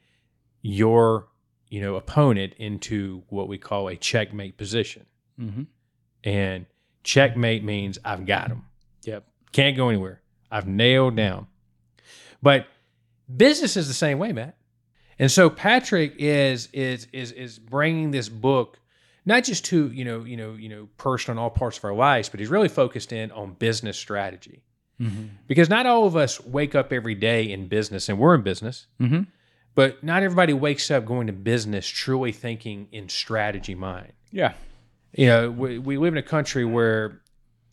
your 0.62 1.28
you 1.68 1.80
know 1.80 1.96
opponent 1.96 2.54
into 2.58 3.22
what 3.28 3.48
we 3.48 3.58
call 3.58 3.88
a 3.88 3.96
checkmate 3.96 4.56
position. 4.56 5.06
Mm-hmm. 5.40 5.62
And 6.24 6.66
checkmate 7.02 7.64
means 7.64 7.98
I've 8.04 8.26
got 8.26 8.48
him. 8.48 8.64
Yep. 9.04 9.26
Can't 9.52 9.76
go 9.76 9.88
anywhere. 9.88 10.22
I've 10.50 10.66
nailed 10.66 11.16
down. 11.16 11.46
But 12.42 12.66
business 13.34 13.76
is 13.76 13.88
the 13.88 13.94
same 13.94 14.18
way, 14.18 14.32
Matt. 14.32 14.56
And 15.18 15.30
so 15.30 15.48
Patrick 15.50 16.14
is 16.18 16.68
is 16.72 17.06
is 17.12 17.32
is 17.32 17.58
bringing 17.58 18.10
this 18.10 18.28
book 18.28 18.78
not 19.26 19.44
just 19.44 19.64
to 19.66 19.90
you 19.92 20.04
know 20.04 20.24
you 20.24 20.36
know 20.36 20.52
you 20.54 20.68
know 20.68 20.88
personal 20.96 21.38
in 21.38 21.42
all 21.42 21.50
parts 21.50 21.78
of 21.78 21.84
our 21.84 21.94
lives, 21.94 22.28
but 22.28 22.40
he's 22.40 22.48
really 22.50 22.68
focused 22.68 23.12
in 23.12 23.30
on 23.32 23.54
business 23.54 23.96
strategy 23.98 24.62
Mm-hmm. 25.00 25.24
because 25.48 25.68
not 25.68 25.86
all 25.86 26.06
of 26.06 26.14
us 26.14 26.40
wake 26.44 26.76
up 26.76 26.92
every 26.92 27.16
day 27.16 27.50
in 27.50 27.66
business, 27.66 28.08
and 28.08 28.16
we're 28.16 28.36
in 28.36 28.42
business. 28.42 28.86
Mm-hmm. 29.00 29.22
But 29.74 30.04
not 30.04 30.22
everybody 30.22 30.52
wakes 30.52 30.88
up 30.88 31.04
going 31.04 31.26
to 31.26 31.32
business 31.32 31.84
truly 31.84 32.30
thinking 32.30 32.86
in 32.92 33.08
strategy 33.08 33.74
mind 33.74 34.12
Yeah. 34.30 34.52
you 35.12 35.26
know, 35.26 35.50
we, 35.50 35.78
we 35.80 35.98
live 35.98 36.14
in 36.14 36.18
a 36.18 36.22
country 36.22 36.64
where 36.64 37.20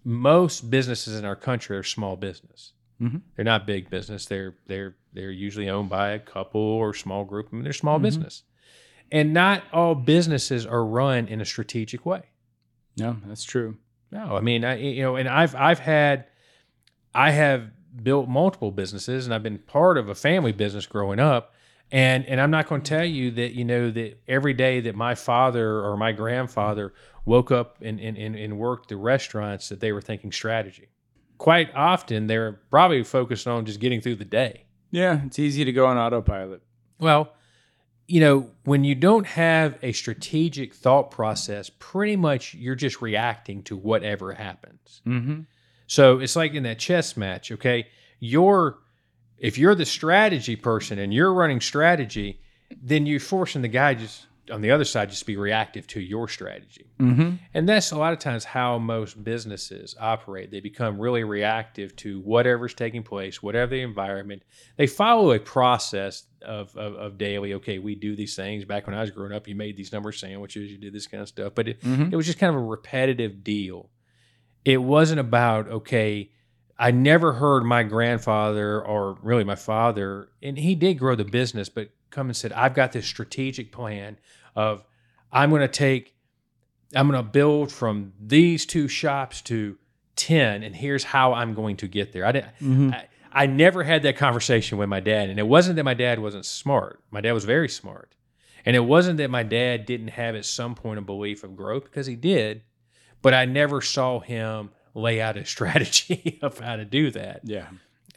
most 0.04 0.72
businesses 0.72 1.16
in 1.20 1.24
our 1.24 1.36
country 1.36 1.78
are 1.78 1.84
small 1.84 2.16
business. 2.16 2.74
Mhm. 3.02 3.22
They're 3.36 3.46
not 3.46 3.66
big 3.66 3.90
business. 3.90 4.26
They're 4.26 4.56
they're 4.68 4.96
they're 5.14 5.32
usually 5.32 5.70
owned 5.70 5.90
by 5.90 6.12
a 6.12 6.20
couple 6.20 6.62
or 6.62 6.94
small 6.94 7.26
group. 7.26 7.48
I 7.52 7.56
mean, 7.56 7.64
they're 7.64 7.74
small 7.74 7.98
business, 8.00 8.44
and 9.12 9.34
not 9.34 9.64
all 9.74 9.96
businesses 9.96 10.66
are 10.66 10.86
run 10.86 11.28
in 11.28 11.42
a 11.42 11.46
strategic 11.46 12.06
way. 12.06 12.24
No, 12.98 13.18
that's 13.26 13.44
true. 13.44 13.78
No, 14.12 14.36
I 14.38 14.42
mean, 14.42 14.64
I, 14.64 14.78
you 14.78 15.02
know, 15.02 15.16
and 15.16 15.28
I've 15.28 15.56
I've 15.56 15.80
had, 15.80 16.26
I 17.16 17.32
have 17.32 17.72
built 18.04 18.30
multiple 18.30 18.72
businesses, 18.72 19.26
and 19.26 19.34
I've 19.34 19.44
been 19.44 19.58
part 19.60 19.98
of 19.98 20.08
a 20.10 20.16
family 20.16 20.52
business 20.52 20.86
growing 20.86 21.20
up, 21.20 21.54
and 21.92 22.26
and 22.28 22.40
I'm 22.40 22.52
not 22.52 22.68
going 22.68 22.82
to 22.82 22.90
tell 22.90 23.06
you 23.06 23.32
that 23.32 23.56
you 23.56 23.66
know 23.66 23.90
that 23.90 24.20
every 24.28 24.54
day 24.54 24.80
that 24.82 24.96
my 24.96 25.16
father 25.16 25.82
or 25.82 25.98
my 25.98 26.12
grandfather 26.12 26.94
woke 27.26 27.52
up 27.52 27.78
and 27.82 28.00
and, 28.00 28.18
and, 28.18 28.36
and 28.36 28.60
worked 28.60 28.90
the 28.90 28.98
restaurants 28.98 29.70
that 29.70 29.80
they 29.80 29.92
were 29.92 30.02
thinking 30.02 30.32
strategy. 30.32 30.90
Quite 31.42 31.74
often, 31.74 32.28
they're 32.28 32.52
probably 32.70 33.04
focused 33.04 33.48
on 33.48 33.66
just 33.66 33.80
getting 33.80 34.00
through 34.00 34.18
the 34.18 34.26
day. 34.26 34.66
Yeah, 34.92 35.22
it's 35.26 35.40
easy 35.40 35.66
to 35.66 35.72
go 35.72 35.88
on 35.88 35.98
autopilot. 35.98 36.62
Well, 37.00 37.34
you 38.08 38.20
know, 38.20 38.52
when 38.64 38.84
you 38.84 38.94
don't 38.94 39.26
have 39.26 39.76
a 39.82 39.92
strategic 39.92 40.76
thought 40.76 41.10
process, 41.10 41.72
pretty 41.80 42.16
much 42.16 42.54
you're 42.54 42.76
just 42.76 43.02
reacting 43.02 43.64
to 43.64 43.76
whatever 43.76 44.34
happens. 44.34 45.02
Mm-hmm. 45.08 45.40
So 45.88 46.20
it's 46.20 46.36
like 46.36 46.54
in 46.54 46.62
that 46.62 46.78
chess 46.78 47.18
match, 47.18 47.52
okay? 47.54 47.88
You're 48.20 48.78
if 49.40 49.58
you're 49.58 49.74
the 49.74 49.84
strategy 49.84 50.56
person 50.56 51.00
and 51.00 51.12
you're 51.12 51.34
running 51.34 51.60
strategy, 51.60 52.40
then 52.84 53.08
you're 53.08 53.20
forcing 53.20 53.64
the 53.64 53.68
guy 53.68 53.96
just 53.96 54.28
on 54.52 54.62
the 54.62 54.72
other 54.72 54.84
side 54.84 55.10
just 55.10 55.26
be 55.26 55.38
reactive 55.38 55.86
to 55.88 56.00
your 56.02 56.28
strategy. 56.28 56.86
Mm-hmm. 57.00 57.36
And 57.54 57.70
that's 57.70 57.92
a 57.92 57.98
lot 57.98 58.12
of 58.14 58.20
times 58.20 58.44
how 58.44 58.80
most 58.80 59.24
businesses 59.24 59.96
operate. 60.00 60.50
They 60.52 60.60
become 60.60 61.00
really 61.00 61.24
reactive 61.24 61.96
to 61.98 62.20
whatever's 62.22 62.74
taking 62.74 63.04
place, 63.04 63.44
whatever 63.44 63.72
the 63.72 63.82
environment. 63.82 64.42
They 64.78 64.88
follow 64.88 65.32
a 65.32 65.40
process 65.40 66.24
of, 66.42 66.76
of, 66.76 66.96
of 66.96 67.18
daily, 67.18 67.54
okay, 67.56 67.78
we 67.78 67.94
do 67.96 68.16
these 68.16 68.36
things. 68.36 68.66
Back 68.66 68.88
when 68.88 68.96
I 68.96 69.02
was 69.02 69.12
growing 69.12 69.32
up, 69.32 69.48
you 69.48 69.56
made 69.56 69.78
these 69.78 69.94
number 69.94 70.12
sandwiches, 70.12 70.72
you 70.72 70.78
did 70.78 70.94
this 70.94 71.08
kind 71.08 71.22
of 71.22 71.28
stuff. 71.30 71.54
But 71.54 71.68
it, 71.68 71.82
Mhm. 71.82 72.12
it 72.12 72.16
was 72.16 72.26
just 72.26 72.40
kind 72.40 72.54
of 72.56 72.62
a 72.62 72.66
repetitive 72.66 73.44
deal. 73.44 73.90
It 74.66 74.78
wasn't 74.78 75.20
about, 75.20 75.68
okay, 75.68 76.32
I 76.80 76.90
never 76.90 77.34
heard 77.34 77.64
my 77.64 77.84
grandfather 77.84 78.82
or 78.84 79.18
really 79.22 79.44
my 79.44 79.56
father, 79.56 80.30
and 80.42 80.58
he 80.58 80.74
did 80.74 80.96
grow 80.96 81.16
the 81.16 81.24
business, 81.24 81.70
but 81.70 81.90
come 82.12 82.28
and 82.28 82.36
said, 82.36 82.52
I've 82.54 82.74
got 82.74 82.92
this 82.92 83.06
strategic 83.08 83.72
plan 83.72 84.18
of 84.56 84.84
I'm 85.32 85.50
going 85.50 85.62
to 85.62 85.68
take, 85.68 86.16
I'm 86.96 87.10
going 87.10 87.24
to 87.24 87.30
build 87.30 87.72
from 87.72 88.14
these 88.20 88.66
two 88.66 88.88
shops 88.88 89.42
to 89.44 89.78
10, 90.18 90.62
and 90.64 90.76
here's 90.76 91.04
how 91.06 91.34
I'm 91.34 91.54
going 91.54 91.78
to 91.78 91.88
get 91.88 92.12
there. 92.12 92.26
I 92.26 92.32
didn't, 92.34 92.50
Mhm. 92.62 92.94
I, 92.94 93.08
I 93.34 93.46
never 93.46 93.84
had 93.84 94.04
that 94.04 94.18
conversation 94.18 94.78
with 94.78 94.90
my 94.90 95.00
dad. 95.00 95.30
And 95.30 95.40
it 95.40 95.48
wasn't 95.48 95.78
that 95.78 95.86
my 95.86 95.94
dad 95.94 96.20
wasn't 96.20 96.46
smart. 96.46 97.02
My 97.12 97.22
dad 97.22 97.32
was 97.32 97.46
very 97.46 97.70
smart. 97.70 98.14
And 98.66 98.76
it 98.76 98.82
wasn't 98.82 99.18
that 99.18 99.30
my 99.30 99.42
dad 99.44 99.86
didn't 99.86 100.10
have 100.10 100.36
at 100.36 100.44
some 100.46 100.76
point 100.76 101.00
a 101.00 101.02
belief 101.02 101.44
of 101.46 101.56
growth 101.56 101.86
because 101.86 102.08
he 102.08 102.16
did, 102.18 102.62
but 103.22 103.34
I 103.34 103.46
never 103.46 103.80
saw 103.82 104.20
him 104.20 104.72
lay 104.94 105.22
out 105.22 105.38
a 105.38 105.46
strategy 105.56 106.40
of 106.42 106.60
how 106.60 106.76
to 106.76 106.84
do 106.86 107.10
that. 107.12 107.40
Yeah. 107.46 107.68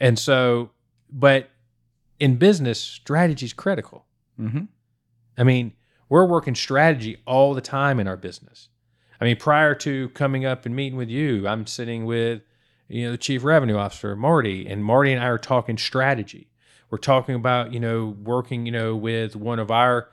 And 0.01 0.19
so, 0.19 0.71
but 1.09 1.49
in 2.19 2.37
business, 2.37 2.79
strategy 2.79 3.45
is 3.45 3.53
critical. 3.53 4.05
Mm-hmm. 4.39 4.65
I 5.37 5.43
mean, 5.43 5.73
we're 6.09 6.25
working 6.25 6.55
strategy 6.55 7.17
all 7.25 7.53
the 7.53 7.61
time 7.61 7.99
in 7.99 8.07
our 8.07 8.17
business. 8.17 8.69
I 9.19 9.25
mean, 9.25 9.37
prior 9.37 9.75
to 9.75 10.09
coming 10.09 10.45
up 10.45 10.65
and 10.65 10.75
meeting 10.75 10.97
with 10.97 11.09
you, 11.09 11.47
I'm 11.47 11.65
sitting 11.67 12.05
with, 12.05 12.41
you 12.87 13.05
know, 13.05 13.11
the 13.11 13.17
chief 13.17 13.43
revenue 13.43 13.77
officer, 13.77 14.15
Marty, 14.15 14.67
and 14.67 14.83
Marty 14.83 15.11
and 15.13 15.23
I 15.23 15.27
are 15.27 15.37
talking 15.37 15.77
strategy. 15.77 16.49
We're 16.89 16.97
talking 16.97 17.35
about, 17.35 17.73
you 17.73 17.79
know, 17.79 18.15
working, 18.23 18.65
you 18.65 18.71
know, 18.71 18.95
with 18.95 19.35
one 19.35 19.59
of 19.59 19.71
our, 19.71 20.09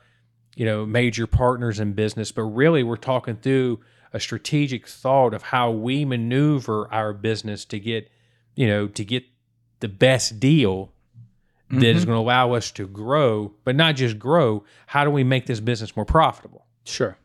you 0.57 0.65
know, 0.65 0.87
major 0.87 1.27
partners 1.27 1.81
in 1.81 1.93
business, 1.93 2.33
but 2.33 2.43
really 2.43 2.83
we're 2.83 2.97
talking 2.97 3.37
through 3.37 3.81
a 4.13 4.21
strategic 4.21 4.87
thought 4.87 5.35
of 5.35 5.43
how 5.43 5.71
we 5.71 6.05
maneuver 6.05 6.93
our 6.93 7.13
business 7.13 7.65
to 7.67 7.79
get, 7.79 8.11
you 8.55 8.67
know, 8.67 8.87
to 8.87 9.05
get 9.05 9.25
the 9.81 9.89
best 9.89 10.39
deal 10.39 10.93
that 11.73 11.83
is 11.97 12.03
Mhm. 12.05 12.07
going 12.07 12.17
to 12.17 12.21
allow 12.21 12.53
us 12.53 12.71
to 12.73 12.87
grow, 12.87 13.55
but 13.65 13.75
not 13.75 13.97
just 13.97 14.19
grow. 14.19 14.65
How 14.87 15.05
do 15.05 15.11
we 15.11 15.25
make 15.25 15.47
this 15.47 15.59
business 15.61 15.97
more 15.97 16.05
profitable? 16.05 16.67
Sure. 16.85 17.17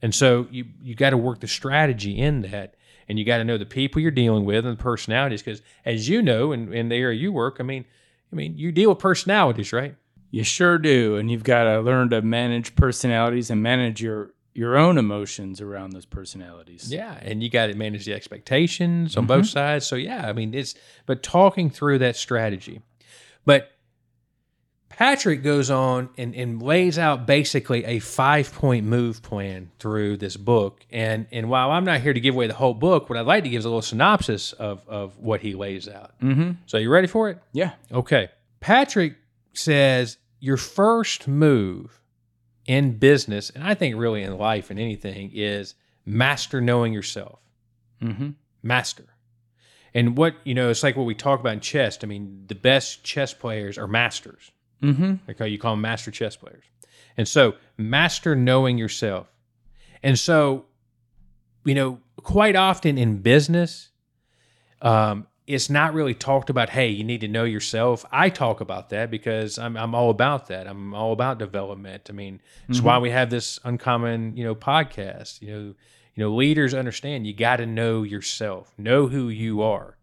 And 0.00 0.14
so 0.14 0.46
you 0.50 0.66
you 0.82 0.94
got 0.94 1.10
to 1.10 1.16
work 1.16 1.40
the 1.40 1.48
strategy 1.48 2.16
in 2.18 2.42
that, 2.42 2.74
and 3.08 3.18
you 3.18 3.24
got 3.24 3.38
to 3.38 3.44
know 3.44 3.58
the 3.58 3.66
people 3.66 4.00
you're 4.00 4.10
dealing 4.12 4.44
with 4.44 4.64
and 4.64 4.78
the 4.78 4.82
personalities. 4.82 5.42
Because 5.42 5.62
as 5.84 6.08
you 6.08 6.22
know, 6.22 6.52
in, 6.52 6.72
in 6.72 6.88
the 6.88 6.94
area 6.96 7.18
you 7.18 7.32
work, 7.32 7.56
I 7.58 7.64
mean, 7.64 7.84
I 8.32 8.36
mean, 8.36 8.56
you 8.56 8.70
deal 8.70 8.90
with 8.90 8.98
personalities, 9.00 9.72
right? 9.72 9.96
You 10.30 10.44
sure 10.44 10.78
do, 10.78 11.16
and 11.16 11.30
you've 11.30 11.42
got 11.42 11.64
to 11.64 11.80
learn 11.80 12.10
to 12.10 12.20
manage 12.22 12.76
personalities 12.76 13.50
and 13.50 13.62
manage 13.62 14.00
your 14.00 14.30
your 14.54 14.76
own 14.76 14.98
emotions 14.98 15.60
around 15.60 15.90
those 15.92 16.06
personalities. 16.06 16.92
Yeah, 16.92 17.16
and 17.22 17.42
you 17.42 17.48
got 17.50 17.66
to 17.68 17.74
manage 17.74 18.04
the 18.04 18.12
expectations 18.12 19.16
on 19.16 19.26
both 19.26 19.46
sides. 19.46 19.86
So 19.86 19.96
yeah, 19.96 20.28
I 20.28 20.32
mean, 20.32 20.52
it's 20.54 20.74
but 21.06 21.22
talking 21.24 21.70
through 21.70 21.98
that 21.98 22.14
strategy, 22.14 22.82
but. 23.44 23.72
Patrick 24.98 25.44
goes 25.44 25.70
on 25.70 26.08
and, 26.18 26.34
and 26.34 26.60
lays 26.60 26.98
out 26.98 27.24
basically 27.24 27.84
a 27.84 28.00
five 28.00 28.52
point 28.52 28.84
move 28.84 29.22
plan 29.22 29.70
through 29.78 30.16
this 30.16 30.36
book. 30.36 30.84
And 30.90 31.28
and 31.30 31.48
while 31.48 31.70
I'm 31.70 31.84
not 31.84 32.00
here 32.00 32.12
to 32.12 32.18
give 32.18 32.34
away 32.34 32.48
the 32.48 32.54
whole 32.54 32.74
book, 32.74 33.08
what 33.08 33.16
I'd 33.16 33.24
like 33.24 33.44
to 33.44 33.48
give 33.48 33.60
is 33.60 33.64
a 33.64 33.68
little 33.68 33.80
synopsis 33.80 34.54
of, 34.54 34.82
of 34.88 35.16
what 35.16 35.40
he 35.40 35.54
lays 35.54 35.88
out. 35.88 36.18
Mm-hmm. 36.20 36.50
So 36.66 36.78
you 36.78 36.90
ready 36.90 37.06
for 37.06 37.30
it? 37.30 37.38
Yeah. 37.52 37.74
Okay. 37.92 38.30
Patrick 38.58 39.14
says 39.52 40.18
your 40.40 40.56
first 40.56 41.28
move 41.28 42.00
in 42.66 42.98
business, 42.98 43.50
and 43.50 43.62
I 43.62 43.74
think 43.74 43.94
really 43.94 44.24
in 44.24 44.36
life 44.36 44.68
and 44.68 44.80
anything, 44.80 45.30
is 45.32 45.76
master 46.06 46.60
knowing 46.60 46.92
yourself. 46.92 47.38
Mm-hmm. 48.02 48.30
Master. 48.64 49.04
And 49.94 50.16
what, 50.16 50.34
you 50.42 50.54
know, 50.54 50.70
it's 50.70 50.82
like 50.82 50.96
what 50.96 51.06
we 51.06 51.14
talk 51.14 51.38
about 51.38 51.52
in 51.52 51.60
chess. 51.60 51.98
I 52.02 52.06
mean, 52.08 52.46
the 52.48 52.56
best 52.56 53.04
chess 53.04 53.32
players 53.32 53.78
are 53.78 53.86
masters. 53.86 54.50
Mm-hmm. 54.82 55.30
Okay, 55.30 55.48
you 55.48 55.58
call 55.58 55.72
them 55.72 55.80
master 55.80 56.10
chess 56.10 56.36
players. 56.36 56.64
And 57.16 57.26
so, 57.26 57.54
master 57.76 58.36
knowing 58.36 58.78
yourself. 58.78 59.26
And 60.02 60.18
so, 60.18 60.66
you 61.64 61.74
know, 61.74 61.98
quite 62.22 62.54
often 62.54 62.96
in 62.96 63.18
business, 63.18 63.90
um, 64.80 65.26
it's 65.46 65.70
not 65.70 65.94
really 65.94 66.14
talked 66.14 66.50
about, 66.50 66.70
hey, 66.70 66.88
you 66.88 67.02
need 67.02 67.22
to 67.22 67.28
know 67.28 67.44
yourself. 67.44 68.04
I 68.12 68.28
talk 68.28 68.60
about 68.60 68.90
that 68.90 69.10
because 69.10 69.58
I'm, 69.58 69.76
I'm 69.76 69.94
all 69.94 70.10
about 70.10 70.48
that. 70.48 70.66
I'm 70.66 70.94
all 70.94 71.12
about 71.12 71.38
development. 71.38 72.08
I 72.10 72.12
mean, 72.12 72.40
it's 72.68 72.82
why 72.82 72.98
we 72.98 73.10
have 73.10 73.30
this 73.30 73.58
uncommon, 73.64 74.36
you 74.36 74.44
know, 74.44 74.54
podcast. 74.54 75.40
You 75.40 75.52
know, 75.52 75.74
you 76.14 76.24
know, 76.24 76.34
leaders 76.34 76.74
understand 76.74 77.26
you 77.26 77.32
got 77.32 77.56
to 77.56 77.66
know 77.66 78.02
yourself, 78.02 78.72
know 78.76 79.06
who 79.06 79.30
you 79.30 79.62
are. 79.62 79.96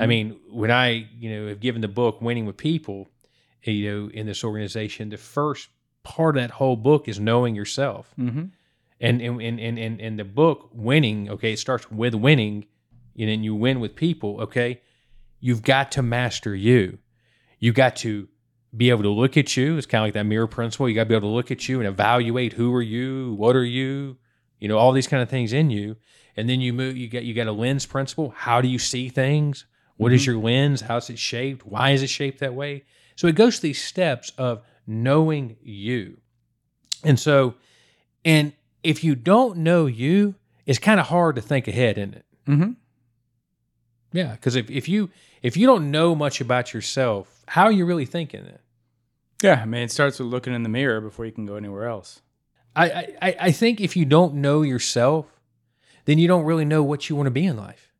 I 0.00 0.06
mean, 0.06 0.36
when 0.50 0.70
I, 0.70 1.08
you 1.18 1.30
know, 1.30 1.48
have 1.48 1.60
given 1.60 1.80
the 1.80 1.88
book 1.88 2.20
Winning 2.20 2.44
with 2.44 2.56
People, 2.56 3.08
you 3.72 3.90
know, 3.90 4.10
in 4.10 4.26
this 4.26 4.44
organization, 4.44 5.08
the 5.08 5.16
first 5.16 5.68
part 6.02 6.36
of 6.36 6.42
that 6.42 6.50
whole 6.50 6.76
book 6.76 7.08
is 7.08 7.18
knowing 7.20 7.54
yourself. 7.54 8.12
Mm-hmm. 8.18 8.44
And 9.00 9.22
in 9.22 9.40
in 9.40 9.58
in 9.58 9.78
in, 9.78 10.00
in 10.00 10.16
the 10.16 10.24
book, 10.24 10.70
winning, 10.72 11.30
okay, 11.30 11.52
it 11.52 11.58
starts 11.58 11.90
with 11.90 12.14
winning, 12.14 12.66
and 13.18 13.28
then 13.28 13.44
you 13.44 13.54
win 13.54 13.80
with 13.80 13.94
people, 13.94 14.40
okay. 14.42 14.80
You've 15.40 15.62
got 15.62 15.92
to 15.92 16.02
master 16.02 16.52
you. 16.52 16.98
You 17.60 17.72
got 17.72 17.94
to 17.96 18.26
be 18.76 18.90
able 18.90 19.04
to 19.04 19.08
look 19.10 19.36
at 19.36 19.56
you. 19.56 19.76
It's 19.76 19.86
kind 19.86 20.02
of 20.02 20.06
like 20.08 20.14
that 20.14 20.24
mirror 20.24 20.48
principle. 20.48 20.88
You 20.88 20.96
got 20.96 21.04
to 21.04 21.08
be 21.08 21.14
able 21.14 21.28
to 21.28 21.34
look 21.34 21.52
at 21.52 21.68
you 21.68 21.78
and 21.78 21.86
evaluate 21.86 22.54
who 22.54 22.74
are 22.74 22.82
you, 22.82 23.34
what 23.34 23.54
are 23.54 23.64
you, 23.64 24.16
you 24.58 24.66
know, 24.66 24.76
all 24.76 24.90
these 24.90 25.06
kind 25.06 25.22
of 25.22 25.28
things 25.28 25.52
in 25.52 25.70
you. 25.70 25.94
And 26.36 26.48
then 26.48 26.60
you 26.60 26.72
move. 26.72 26.96
You 26.96 27.08
got 27.08 27.24
you 27.24 27.34
got 27.34 27.46
a 27.46 27.52
lens 27.52 27.86
principle. 27.86 28.32
How 28.36 28.60
do 28.60 28.68
you 28.68 28.78
see 28.78 29.08
things? 29.08 29.64
What 29.96 30.12
is 30.12 30.26
your 30.26 30.38
lens? 30.38 30.82
How's 30.82 31.10
it 31.10 31.18
shaped? 31.18 31.66
Why 31.66 31.90
is 31.90 32.02
it 32.02 32.08
shaped 32.08 32.38
that 32.40 32.54
way? 32.54 32.84
So 33.18 33.26
it 33.26 33.34
goes 33.34 33.58
through 33.58 33.70
these 33.70 33.82
steps 33.82 34.30
of 34.38 34.62
knowing 34.86 35.56
you. 35.60 36.18
And 37.02 37.18
so, 37.18 37.54
and 38.24 38.52
if 38.84 39.02
you 39.02 39.16
don't 39.16 39.56
know 39.58 39.86
you, 39.86 40.36
it's 40.66 40.78
kind 40.78 41.00
of 41.00 41.06
hard 41.06 41.34
to 41.34 41.42
think 41.42 41.66
ahead, 41.66 41.98
isn't 41.98 42.14
it? 42.14 42.24
Mm-hmm. 42.46 42.70
Yeah, 44.12 44.32
because 44.34 44.54
if, 44.54 44.70
if 44.70 44.88
you 44.88 45.10
if 45.42 45.56
you 45.56 45.66
don't 45.66 45.90
know 45.90 46.14
much 46.14 46.40
about 46.40 46.72
yourself, 46.72 47.42
how 47.48 47.64
are 47.64 47.72
you 47.72 47.84
really 47.86 48.06
thinking 48.06 48.44
it? 48.44 48.60
Yeah, 49.42 49.60
I 49.62 49.66
mean, 49.66 49.82
it 49.82 49.90
starts 49.90 50.20
with 50.20 50.28
looking 50.28 50.54
in 50.54 50.62
the 50.62 50.68
mirror 50.68 51.00
before 51.00 51.26
you 51.26 51.32
can 51.32 51.44
go 51.44 51.56
anywhere 51.56 51.86
else. 51.88 52.20
I, 52.76 52.86
I 52.90 53.14
I- 53.22 53.36
I 53.40 53.50
think 53.52 53.80
if 53.80 53.96
you 53.96 54.04
don't 54.04 54.34
know 54.34 54.62
yourself, 54.62 55.26
then 56.04 56.18
you 56.18 56.28
don't 56.28 56.44
really 56.44 56.64
know 56.64 56.84
what 56.84 57.08
you 57.08 57.16
want 57.16 57.26
to 57.26 57.32
be 57.32 57.46
in 57.46 57.56
life, 57.56 57.92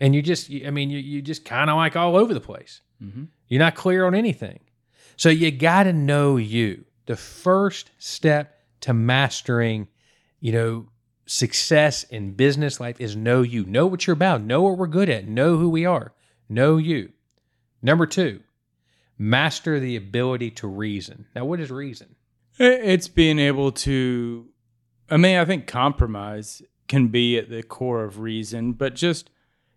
and 0.00 0.14
you 0.14 0.22
just 0.22 0.52
I 0.64 0.70
mean 0.70 0.88
you 0.88 0.98
you 1.00 1.20
just 1.20 1.44
kind 1.44 1.68
of 1.68 1.74
like 1.76 1.96
all 1.96 2.14
over 2.16 2.32
the 2.32 2.40
place. 2.52 2.80
Mm-hmm. 3.02 3.24
You're 3.48 3.58
not 3.58 3.74
clear 3.74 4.06
on 4.06 4.14
anything. 4.14 4.60
So 5.16 5.28
you 5.28 5.50
got 5.50 5.84
to 5.84 5.92
know 5.92 6.36
you. 6.36 6.84
The 7.06 7.16
first 7.16 7.90
step 7.98 8.58
to 8.82 8.94
mastering, 8.94 9.88
you 10.40 10.52
know, 10.52 10.86
success 11.26 12.04
in 12.04 12.32
business 12.32 12.80
life 12.80 13.00
is 13.00 13.16
know 13.16 13.42
you. 13.42 13.64
Know 13.64 13.86
what 13.86 14.06
you're 14.06 14.14
about. 14.14 14.42
Know 14.42 14.62
what 14.62 14.78
we're 14.78 14.86
good 14.86 15.08
at. 15.08 15.26
Know 15.26 15.56
who 15.56 15.68
we 15.68 15.84
are. 15.84 16.12
Know 16.48 16.76
you. 16.76 17.12
Number 17.82 18.06
two, 18.06 18.40
master 19.18 19.80
the 19.80 19.96
ability 19.96 20.50
to 20.52 20.68
reason. 20.68 21.26
Now, 21.34 21.44
what 21.44 21.60
is 21.60 21.70
reason? 21.70 22.14
It's 22.58 23.08
being 23.08 23.38
able 23.38 23.72
to, 23.72 24.46
I 25.10 25.16
mean, 25.16 25.38
I 25.38 25.44
think 25.44 25.66
compromise 25.66 26.62
can 26.86 27.08
be 27.08 27.38
at 27.38 27.48
the 27.48 27.62
core 27.62 28.04
of 28.04 28.18
reason, 28.20 28.72
but 28.72 28.94
just 28.94 29.30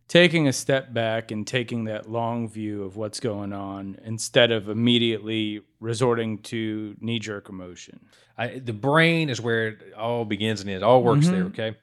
taking 0.07 0.47
a 0.47 0.53
step 0.53 0.93
back 0.93 1.31
and 1.31 1.47
taking 1.47 1.85
that 1.85 2.09
long 2.09 2.47
view 2.47 2.83
of 2.83 2.95
what's 2.95 3.19
going 3.19 3.51
on 3.53 3.97
instead 4.03 4.51
of 4.51 4.69
immediately 4.69 5.61
resorting 5.79 6.37
to 6.39 6.95
knee 6.99 7.19
jerk 7.19 7.49
emotion. 7.49 8.05
I, 8.37 8.59
the 8.59 8.73
brain 8.73 9.29
is 9.29 9.41
where 9.41 9.69
it 9.69 9.93
all 9.97 10.25
begins 10.25 10.61
and 10.61 10.69
it 10.69 10.83
all 10.83 11.01
works 11.03 11.27
there. 11.27 11.45
Mhm. 11.45 11.47
Okay, 11.47 11.75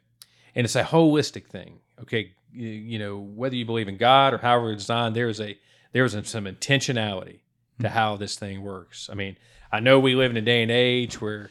and 0.55 0.65
it's 0.65 0.77
a 0.77 0.85
holistic 0.85 1.47
thing. 1.47 1.79
Okay, 2.01 2.33
you, 2.53 2.69
you 2.69 2.99
know 2.99 3.19
whether 3.19 3.57
you 3.57 3.65
believe 3.65 3.89
in 3.89 3.97
God 3.97 4.35
or 4.35 4.39
however 4.39 4.73
it's 4.73 4.83
designed, 4.85 5.17
there 5.17 5.29
is 5.29 5.41
a 5.41 5.59
there 5.93 6.05
is 6.05 6.13
some 6.25 6.45
intentionality 6.45 7.41
to 7.81 7.89
how 7.89 8.17
this 8.17 8.37
thing 8.37 8.63
works. 8.63 9.09
I 9.11 9.15
mean, 9.15 9.37
I 9.73 9.81
know 9.81 9.99
we 9.99 10.15
live 10.15 10.31
in 10.31 10.37
a 10.37 10.43
day 10.43 10.63
and 10.63 10.71
age 10.71 11.21
where, 11.21 11.51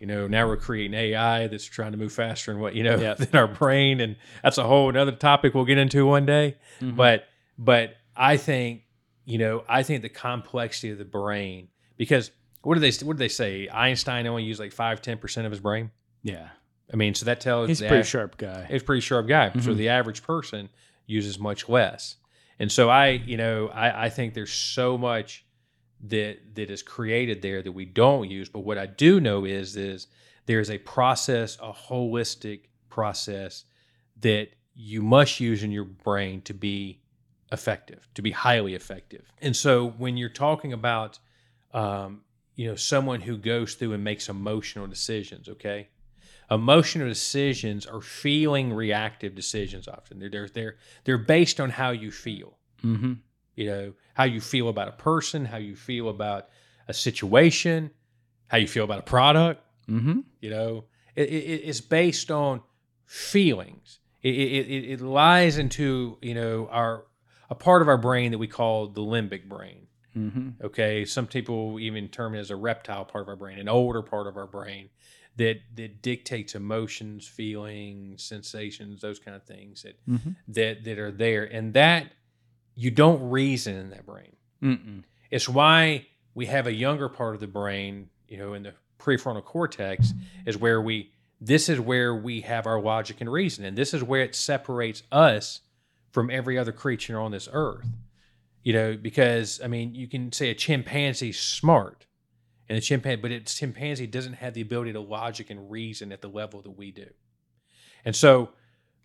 you 0.00 0.06
know, 0.06 0.26
now 0.26 0.46
we're 0.48 0.56
creating 0.56 0.94
AI 0.94 1.46
that's 1.46 1.64
trying 1.64 1.92
to 1.92 1.98
move 1.98 2.12
faster 2.12 2.52
than 2.52 2.60
what 2.60 2.74
you 2.74 2.82
know 2.82 2.96
Yeah. 2.96 3.14
than 3.18 3.34
our 3.34 3.46
brain, 3.46 4.00
and 4.00 4.16
that's 4.42 4.58
a 4.58 4.64
whole 4.64 4.88
another 4.88 5.12
topic 5.12 5.54
we'll 5.54 5.64
get 5.66 5.78
into 5.78 6.06
one 6.06 6.26
day. 6.26 6.56
Mm-hmm. 6.80 6.96
But 6.96 7.24
but 7.58 7.94
I 8.16 8.36
think 8.36 8.82
you 9.24 9.38
know 9.38 9.62
I 9.68 9.82
think 9.82 10.02
the 10.02 10.08
complexity 10.08 10.90
of 10.90 10.98
the 10.98 11.04
brain 11.04 11.68
because 11.96 12.30
what 12.62 12.74
do 12.74 12.80
they 12.80 12.90
what 13.04 13.14
do 13.14 13.18
they 13.18 13.28
say? 13.28 13.68
Einstein 13.68 14.26
only 14.26 14.42
used 14.42 14.58
like 14.58 14.72
five 14.72 15.00
ten 15.02 15.18
percent 15.18 15.46
of 15.46 15.52
his 15.52 15.60
brain. 15.60 15.90
Yeah. 16.22 16.48
I 16.92 16.96
mean, 16.96 17.14
so 17.14 17.24
that 17.26 17.40
tells 17.40 17.68
He's 17.68 17.82
a 17.82 17.86
pretty 17.86 18.00
av- 18.00 18.06
sharp 18.08 18.36
guy. 18.36 18.66
He's 18.68 18.82
a 18.82 18.84
pretty 18.84 19.00
sharp 19.00 19.28
guy. 19.28 19.52
So 19.60 19.74
the 19.74 19.90
average 19.90 20.24
person 20.24 20.70
uses 21.06 21.38
much 21.38 21.68
less. 21.68 22.16
And 22.58 22.70
so 22.70 22.90
I, 22.90 23.10
you 23.10 23.36
know, 23.36 23.68
I, 23.68 24.06
I 24.06 24.08
think 24.08 24.34
there's 24.34 24.52
so 24.52 24.98
much 24.98 25.44
that 26.04 26.54
that 26.54 26.70
is 26.70 26.82
created 26.82 27.42
there 27.42 27.62
that 27.62 27.72
we 27.72 27.84
don't 27.84 28.30
use. 28.30 28.48
But 28.48 28.60
what 28.60 28.78
I 28.78 28.86
do 28.86 29.20
know 29.20 29.44
is 29.44 29.76
is 29.76 30.06
there's 30.46 30.70
a 30.70 30.78
process, 30.78 31.56
a 31.60 31.72
holistic 31.72 32.62
process 32.88 33.64
that 34.20 34.48
you 34.74 35.02
must 35.02 35.40
use 35.40 35.62
in 35.62 35.70
your 35.70 35.84
brain 35.84 36.42
to 36.42 36.54
be 36.54 37.00
effective, 37.52 38.08
to 38.14 38.22
be 38.22 38.30
highly 38.30 38.74
effective. 38.74 39.30
And 39.40 39.54
so 39.54 39.90
when 39.98 40.16
you're 40.16 40.28
talking 40.28 40.72
about 40.72 41.18
um, 41.72 42.22
you 42.56 42.68
know, 42.68 42.74
someone 42.74 43.20
who 43.20 43.36
goes 43.36 43.74
through 43.74 43.92
and 43.92 44.04
makes 44.04 44.28
emotional 44.28 44.86
decisions, 44.86 45.48
okay? 45.48 45.88
Emotional 46.50 47.06
decisions 47.06 47.86
are 47.86 48.00
feeling 48.00 48.72
reactive 48.72 49.34
decisions 49.34 49.86
often. 49.86 50.18
They're 50.18 50.28
they're 50.28 50.48
they're, 50.48 50.76
they're 51.04 51.18
based 51.18 51.60
on 51.60 51.70
how 51.70 51.90
you 51.90 52.10
feel 52.10 52.58
Mm-hmm. 52.84 53.12
You 53.54 53.66
know 53.66 53.92
how 54.14 54.24
you 54.24 54.40
feel 54.40 54.68
about 54.68 54.88
a 54.88 54.92
person 54.92 55.44
how 55.44 55.56
you 55.58 55.76
feel 55.76 56.08
about 56.08 56.48
a 56.88 56.94
situation 56.94 57.90
how 58.48 58.56
you 58.58 58.66
feel 58.68 58.84
about 58.84 58.98
a 58.98 59.02
product 59.02 59.62
Mm-hmm. 59.88 60.20
you 60.40 60.50
know 60.50 60.84
it, 61.16 61.28
it, 61.28 61.62
it's 61.68 61.80
based 61.80 62.30
on 62.30 62.62
feelings 63.06 63.98
it, 64.22 64.28
it, 64.34 64.90
it, 64.92 65.00
lies 65.00 65.58
into 65.58 66.16
you 66.22 66.34
know 66.34 66.68
our 66.70 67.06
a 67.48 67.54
part 67.56 67.82
of 67.82 67.88
our 67.88 67.98
brain 67.98 68.30
that 68.30 68.38
we 68.38 68.46
call 68.46 68.86
the 68.88 69.00
limbic 69.02 69.48
brain 69.48 69.86
Mm-hmm. 70.16 70.64
okay 70.64 71.04
some 71.04 71.28
people 71.28 71.78
even 71.78 72.08
term 72.08 72.34
it 72.34 72.40
as 72.40 72.50
a 72.50 72.56
reptile 72.56 73.04
part 73.04 73.22
of 73.22 73.28
our 73.28 73.36
brain 73.36 73.60
an 73.60 73.68
older 73.68 74.02
part 74.02 74.26
of 74.26 74.36
our 74.36 74.46
brain 74.48 74.88
that 75.36 75.60
that 75.76 76.02
dictates 76.02 76.56
emotions 76.56 77.28
feelings 77.28 78.22
sensations 78.24 79.00
those 79.00 79.20
kind 79.20 79.36
of 79.36 79.44
things 79.44 79.82
that 79.82 80.04
Mhm. 80.08 80.34
that 80.48 80.82
that 80.84 80.98
are 80.98 81.12
there 81.12 81.44
and 81.44 81.74
that 81.74 82.12
you 82.80 82.90
don't 82.90 83.30
reason 83.30 83.76
in 83.76 83.90
that 83.90 84.06
brain 84.06 84.34
Mm-mm. 84.62 85.02
it's 85.30 85.48
why 85.48 86.06
we 86.34 86.46
have 86.46 86.66
a 86.66 86.72
younger 86.72 87.08
part 87.08 87.34
of 87.34 87.40
the 87.40 87.46
brain, 87.46 88.08
you 88.28 88.36
know, 88.36 88.54
in 88.54 88.62
the 88.62 88.74
prefrontal 88.98 89.44
cortex, 89.44 90.12
is 90.46 90.56
where 90.56 90.80
we, 90.80 91.10
this 91.40 91.68
is 91.68 91.80
where 91.80 92.14
we 92.14 92.42
have 92.42 92.66
our 92.66 92.80
logic 92.80 93.20
and 93.20 93.30
reason. 93.30 93.64
And 93.64 93.76
this 93.76 93.92
is 93.94 94.02
where 94.02 94.22
it 94.22 94.34
separates 94.34 95.02
us 95.10 95.60
from 96.12 96.30
every 96.30 96.58
other 96.58 96.72
creature 96.72 97.18
on 97.18 97.30
this 97.30 97.48
earth. 97.52 97.86
You 98.62 98.74
know, 98.74 98.96
because, 98.96 99.60
I 99.64 99.68
mean, 99.68 99.94
you 99.94 100.06
can 100.06 100.32
say 100.32 100.50
a 100.50 100.54
chimpanzee's 100.54 101.38
smart, 101.38 102.06
and 102.68 102.76
a 102.76 102.80
chimpanzee, 102.80 103.20
but 103.20 103.32
its 103.32 103.54
chimpanzee 103.54 104.06
doesn't 104.06 104.34
have 104.34 104.54
the 104.54 104.60
ability 104.60 104.92
to 104.92 105.00
logic 105.00 105.50
and 105.50 105.70
reason 105.70 106.12
at 106.12 106.20
the 106.20 106.28
level 106.28 106.60
that 106.62 106.76
we 106.76 106.92
do. 106.92 107.06
And 108.04 108.14
so, 108.14 108.50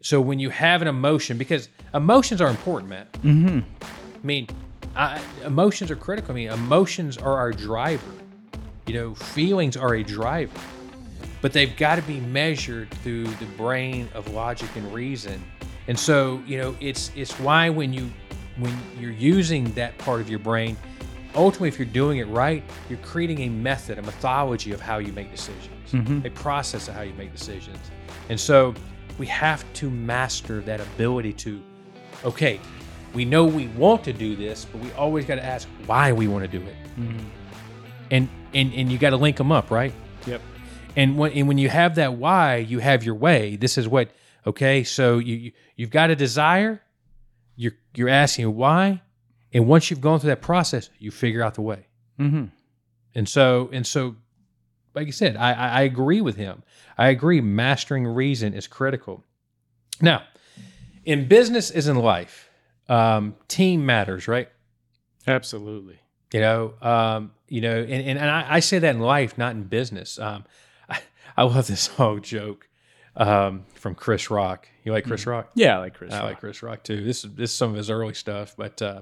so 0.06 0.22
when 0.22 0.38
you 0.38 0.52
have 0.52 0.84
an 0.84 0.88
emotion, 0.88 1.36
because 1.36 1.68
emotions 1.96 2.40
are 2.40 2.48
important, 2.48 2.92
Matt. 2.92 3.12
Mm-hmm. 3.24 3.62
I 3.82 3.88
mean, 4.22 4.48
I, 4.96 5.20
emotions 5.44 5.90
are 5.90 5.96
critical. 5.96 6.32
I 6.32 6.36
mean, 6.36 6.50
emotions 6.50 7.18
are 7.18 7.34
our 7.34 7.52
driver. 7.52 8.12
You 8.86 8.94
know, 8.94 9.16
feelings 9.16 9.76
are 9.76 9.96
a 9.96 10.04
driver, 10.04 10.60
but 11.42 11.54
they've 11.54 11.76
got 11.76 11.96
to 11.96 12.04
be 12.04 12.20
measured 12.20 12.92
through 13.02 13.24
the 13.24 13.48
brain 13.58 14.08
of 14.14 14.32
logic 14.32 14.70
and 14.76 14.94
reason. 14.94 15.44
And 15.88 15.98
so, 15.98 16.40
you 16.46 16.60
know, 16.60 16.76
it's 16.80 17.10
it's 17.16 17.34
why 17.40 17.72
when 17.72 17.92
you 17.92 18.12
when 18.58 18.78
you're 19.00 19.10
using 19.10 19.74
that 19.74 19.98
part 19.98 20.22
of 20.22 20.30
your 20.30 20.38
brain, 20.38 20.78
ultimately, 21.34 21.70
if 21.70 21.80
you're 21.80 21.88
doing 21.88 22.20
it 22.20 22.28
right, 22.28 22.64
you're 22.90 23.00
creating 23.00 23.40
a 23.40 23.50
method, 23.50 23.98
a 23.98 24.04
methodology 24.04 24.72
of 24.72 24.82
how 24.82 25.00
you 25.00 25.12
make 25.14 25.32
decisions, 25.32 25.72
a 26.28 26.30
process 26.30 26.88
of 26.88 26.94
how 26.94 27.02
you 27.02 27.14
make 27.16 27.32
decisions. 27.32 27.80
And 28.30 28.40
so, 28.40 28.76
we 29.18 29.26
have 29.28 29.64
to 29.74 29.90
master 29.90 30.62
that 30.62 30.82
ability 30.82 31.34
to, 31.34 31.62
okay, 32.24 32.60
we 33.14 33.26
know 33.26 33.46
we 33.46 33.68
want 33.70 34.04
to 34.04 34.14
do 34.14 34.36
this, 34.36 34.66
but 34.66 34.82
we 34.82 34.92
always 34.94 35.26
got 35.26 35.36
to 35.36 35.46
ask 35.46 35.68
why 35.86 36.12
we 36.12 36.28
want 36.28 36.50
to 36.50 36.60
do 36.60 36.66
it. 36.66 36.76
And 38.12 38.30
and 38.54 38.74
and 38.74 38.92
you 38.92 38.98
got 38.98 39.12
to 39.12 39.18
link 39.18 39.38
them 39.38 39.52
up, 39.52 39.72
right? 39.72 39.94
Yep. 40.28 40.42
And 40.96 41.18
when 41.18 41.32
and 41.32 41.48
when 41.48 41.58
you 41.58 41.70
have 41.70 41.96
that 41.96 42.14
why, 42.14 42.58
you 42.58 42.80
have 42.80 43.04
your 43.04 43.16
way. 43.16 43.56
This 43.56 43.78
is 43.78 43.88
what 43.88 44.12
okay. 44.46 44.84
So 44.84 45.18
you, 45.18 45.36
you 45.36 45.52
you've 45.76 45.90
got 45.90 46.10
a 46.10 46.16
desire. 46.16 46.82
You're 47.56 47.74
you're 47.96 48.10
asking 48.10 48.54
why, 48.56 49.02
and 49.54 49.68
once 49.68 49.90
you've 49.90 50.02
gone 50.02 50.20
through 50.20 50.30
that 50.30 50.42
process, 50.42 50.90
you 51.00 51.10
figure 51.10 51.42
out 51.42 51.56
the 51.56 51.62
way. 51.62 51.88
Mm-hmm. 52.20 52.46
And 53.16 53.30
so 53.30 53.70
and 53.72 53.88
so, 53.88 54.18
like 54.96 55.08
I 55.08 55.12
said, 55.12 55.36
I 55.38 55.52
I, 55.54 55.68
I 55.68 55.82
agree 55.82 56.22
with 56.22 56.38
him. 56.38 56.64
I 56.98 57.10
agree. 57.10 57.42
Mastering 57.42 58.08
reason 58.08 58.54
is 58.54 58.68
critical. 58.68 59.24
Now, 60.02 60.24
in 61.04 61.28
business 61.28 61.72
as 61.72 61.88
in 61.88 61.98
life, 61.98 62.50
um, 62.90 63.36
team 63.48 63.86
matters, 63.86 64.28
right? 64.28 64.50
Absolutely. 65.28 66.00
You 66.34 66.42
know, 66.42 66.74
um, 66.82 67.32
you 67.48 67.62
know, 67.62 67.80
and, 67.80 67.92
and, 67.92 68.20
and 68.20 68.30
I, 68.30 68.56
I 68.56 68.60
say 68.60 68.80
that 68.80 68.96
in 68.96 69.02
life, 69.02 69.38
not 69.38 69.54
in 69.54 69.64
business. 69.64 70.20
Um, 70.20 70.44
I, 70.90 71.00
I 71.38 71.44
love 71.44 71.68
this 71.68 71.88
whole 71.98 72.20
joke 72.20 72.68
um, 73.16 73.66
from 73.76 73.96
Chris 73.96 74.30
Rock. 74.30 74.68
You 74.84 74.92
like 74.92 75.06
Chris 75.06 75.26
Rock? 75.26 75.50
Yeah, 75.56 75.78
I 75.78 75.80
like 75.80 75.94
Chris. 75.94 76.14
I 76.14 76.18
Rock. 76.18 76.26
like 76.26 76.40
Chris 76.40 76.64
Rock 76.64 76.84
too. 76.84 77.04
This 77.04 77.24
is 77.24 77.34
this 77.36 77.52
is 77.52 77.58
some 77.58 77.72
of 77.72 77.76
his 77.78 77.90
early 77.90 78.14
stuff, 78.14 78.56
but 78.58 78.82
uh, 78.82 79.02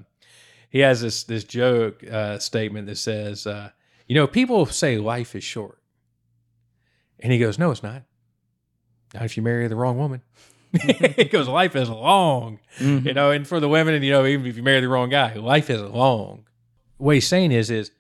he 0.70 0.80
has 0.80 1.02
this 1.02 1.24
this 1.24 1.44
joke 1.44 2.04
uh, 2.10 2.40
statement 2.40 2.88
that 2.88 2.98
says, 2.98 3.48
uh, 3.48 3.72
"You 4.08 4.16
know, 4.16 4.28
people 4.28 4.66
say 4.66 4.98
life 4.98 5.36
is 5.36 5.44
short," 5.44 5.80
and 7.24 7.32
he 7.32 7.40
goes, 7.40 7.58
"No, 7.58 7.72
it's 7.72 7.82
not. 7.82 8.04
Not 9.16 9.24
if 9.26 9.36
you 9.38 9.42
marry 9.44 9.68
the 9.68 9.76
wrong 9.76 9.98
woman." 9.98 10.22
he 11.16 11.26
goes, 11.26 11.48
"Life 11.48 11.76
is 11.76 11.90
long." 11.90 12.60
Mhm. 12.80 13.06
you 13.06 13.14
know 13.14 13.32
and 13.32 13.48
for 13.48 13.60
the 13.60 13.70
women 13.70 13.94
and 13.96 14.04
you 14.06 14.12
know 14.12 14.26
even 14.26 14.46
if 14.46 14.56
you 14.58 14.64
marry 14.64 14.80
the 14.82 14.88
wrong 14.90 15.10
guy 15.10 15.34
life 15.36 15.70
is 15.70 15.80
long 15.82 16.46
what 16.98 17.14
he's 17.16 17.28
saying 17.28 17.52
is 17.52 17.70
is 17.70 17.92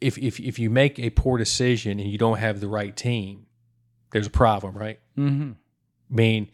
if 0.00 0.16
if, 0.16 0.40
if 0.40 0.58
you 0.58 0.70
make 0.70 0.98
a 0.98 1.10
poor 1.10 1.36
decision 1.36 2.00
and 2.00 2.08
you 2.10 2.16
don't 2.16 2.38
have 2.38 2.60
the 2.60 2.68
right 2.68 2.96
team 2.96 3.44
there's 4.12 4.26
a 4.26 4.30
problem 4.30 4.74
right 4.76 4.98
Mm-hmm. 5.18 5.50
i 5.52 6.14
mean 6.14 6.50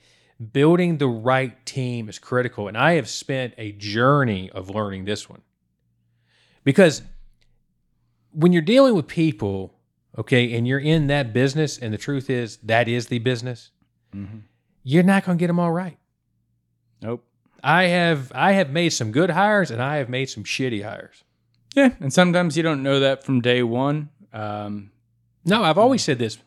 building 0.53 0.99
the 0.99 1.07
right 1.07 1.65
team 1.65 2.09
is 2.09 2.19
critical 2.19 2.67
and 2.67 2.77
i 2.77 2.95
have 2.95 3.09
spent 3.09 3.55
a 3.57 3.71
journey 3.71 4.51
of 4.51 4.69
learning 4.69 5.05
this 5.05 5.31
one 5.31 5.43
because 6.65 7.03
when 8.33 8.53
you're 8.53 8.63
dealing 8.63 8.95
with 8.97 9.07
people 9.07 9.73
okay 10.19 10.55
and 10.57 10.67
you're 10.67 10.79
in 10.79 11.07
that 11.09 11.33
business 11.33 11.79
and 11.79 11.93
the 11.93 11.99
truth 11.99 12.29
is 12.31 12.57
that 12.59 12.89
is 12.89 13.07
the 13.09 13.19
business 13.19 13.71
Mm-hmm. 14.15 14.39
you're 14.85 15.03
not 15.03 15.25
going 15.25 15.37
to 15.37 15.41
get 15.43 15.49
them 15.49 15.59
all 15.61 15.73
right 15.73 15.99
Nope. 17.03 17.25
I 17.63 17.85
have 17.85 18.33
I 18.35 18.53
have 18.53 18.71
made 18.71 18.91
some 18.91 19.13
good 19.13 19.31
hires 19.31 19.71
and 19.71 19.83
I 19.83 19.97
have 19.97 20.09
made 20.09 20.27
some 20.31 20.45
shitty 20.45 20.83
hires. 20.85 21.25
Yeah, 21.75 21.91
and 22.01 22.11
sometimes 22.13 22.57
you 22.57 22.63
don't 22.63 22.83
know 22.83 23.01
that 23.01 23.23
from 23.25 23.41
day 23.43 23.63
one. 23.63 24.09
Um, 24.33 24.93
No, 25.45 25.63
I've 25.63 25.77
always 25.77 26.03
said 26.03 26.19
this. 26.19 26.39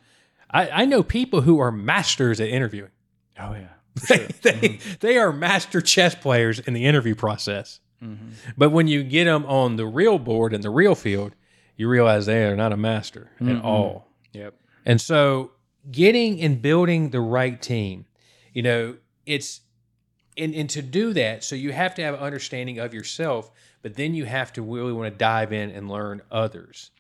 I, 0.49 0.69
I 0.69 0.86
know 0.86 1.03
people 1.03 1.41
who 1.41 1.60
are 1.60 1.71
masters 1.71 2.39
at 2.41 2.47
interviewing. 2.49 2.91
oh 3.39 3.53
yeah. 3.53 3.67
They, 4.08 4.27
they, 4.41 4.79
they 5.01 5.17
are 5.17 5.32
master 5.34 5.82
chess 5.82 6.15
players 6.15 6.58
in 6.60 6.73
the 6.73 6.86
interview 6.86 7.13
process. 7.15 7.79
Mm-hmm. 8.03 8.29
But 8.58 8.69
when 8.71 8.88
you 8.88 9.03
get 9.03 9.25
them 9.25 9.45
on 9.45 9.75
the 9.75 9.86
real 9.86 10.17
board 10.17 10.53
in 10.53 10.62
the 10.62 10.69
real 10.71 10.95
field, 10.95 11.36
you 11.80 11.88
realize 11.88 12.26
they 12.26 12.44
are 12.44 12.58
not 12.58 12.74
a 12.74 12.78
master 12.78 13.32
at 13.39 13.46
Mhm. 13.48 13.63
all. 13.63 14.06
Yep. 14.34 14.54
And 14.86 15.00
so 15.00 15.52
getting 15.89 16.42
and 16.42 16.62
building 16.62 17.10
the 17.12 17.22
right 17.22 17.60
team, 17.62 18.06
you 18.54 18.62
know, 18.62 18.98
it's 19.26 19.62
and, 20.38 20.54
and 20.54 20.70
to 20.70 20.82
do 20.82 21.13
that, 21.13 21.44
so 21.44 21.56
you 21.56 21.72
have 21.72 21.96
to 21.96 22.02
have 22.02 22.13
an 22.15 22.20
understanding 22.20 22.80
of 22.80 22.94
yourself, 22.94 23.50
but 23.82 23.96
then 23.96 24.13
you 24.13 24.26
have 24.26 24.54
to 24.54 24.62
really 24.62 24.94
want 24.94 25.12
to 25.12 25.18
dive 25.18 25.52
in 25.54 25.70
and 25.72 25.89
learn 25.89 26.22
others. 26.32 26.92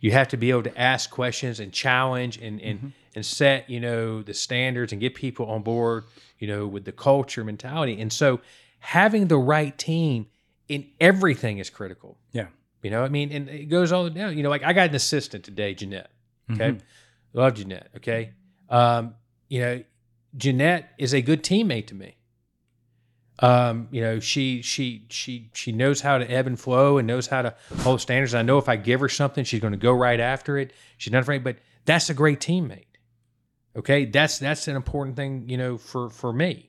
You 0.00 0.12
have 0.12 0.28
to 0.28 0.36
be 0.36 0.50
able 0.50 0.62
to 0.64 0.80
ask 0.80 1.10
questions 1.10 1.58
and 1.60 1.72
challenge 1.72 2.38
and 2.38 2.60
and, 2.62 2.92
and 3.16 3.26
set, 3.26 3.68
you 3.68 3.80
know, 3.80 4.22
the 4.22 4.34
standards 4.34 4.92
and 4.92 5.00
get 5.00 5.14
people 5.16 5.46
on 5.46 5.62
board, 5.62 6.04
you 6.38 6.46
know, 6.46 6.66
with 6.68 6.84
the 6.84 6.92
culture 6.92 7.42
mentality. 7.44 8.00
And 8.00 8.12
so 8.12 8.40
having 8.78 9.26
the 9.26 9.38
right 9.38 9.76
team 9.76 10.26
in 10.68 10.86
everything 11.00 11.58
is 11.58 11.70
critical. 11.70 12.18
Yeah. 12.32 12.48
You 12.82 12.90
know, 12.90 13.02
I 13.02 13.08
mean, 13.08 13.32
and 13.32 13.48
it 13.48 13.68
goes 13.68 13.92
all 13.92 14.08
down. 14.08 14.36
You 14.36 14.42
know, 14.42 14.50
like 14.50 14.62
I 14.62 14.72
got 14.72 14.90
an 14.90 14.94
assistant 14.94 15.44
today, 15.44 15.74
Jeanette. 15.74 16.10
Okay. 16.50 16.78
Love 17.32 17.54
Jeanette. 17.54 17.88
Okay. 17.96 18.32
Um, 18.68 19.14
you 19.48 19.60
know, 19.60 19.84
Jeanette 20.36 20.90
is 20.98 21.12
a 21.12 21.20
good 21.20 21.42
teammate 21.42 21.86
to 21.88 21.94
me. 21.94 22.16
Um, 23.40 23.88
you 23.90 24.00
know, 24.00 24.18
she 24.18 24.62
she 24.62 25.06
she 25.10 25.50
she 25.54 25.70
knows 25.70 26.00
how 26.00 26.18
to 26.18 26.28
ebb 26.28 26.46
and 26.46 26.58
flow 26.58 26.98
and 26.98 27.06
knows 27.06 27.28
how 27.28 27.42
to 27.42 27.54
hold 27.80 28.00
standards. 28.00 28.34
I 28.34 28.42
know 28.42 28.58
if 28.58 28.68
I 28.68 28.76
give 28.76 29.00
her 29.00 29.08
something, 29.08 29.44
she's 29.44 29.60
going 29.60 29.72
to 29.72 29.78
go 29.78 29.92
right 29.92 30.18
after 30.18 30.58
it. 30.58 30.72
She's 30.96 31.12
not 31.12 31.22
afraid, 31.22 31.44
but 31.44 31.56
that's 31.84 32.10
a 32.10 32.14
great 32.14 32.40
teammate. 32.40 32.84
Okay, 33.76 34.06
that's 34.06 34.38
that's 34.38 34.66
an 34.66 34.74
important 34.74 35.16
thing, 35.16 35.48
you 35.48 35.56
know, 35.56 35.78
for 35.78 36.10
for 36.10 36.32
me. 36.32 36.67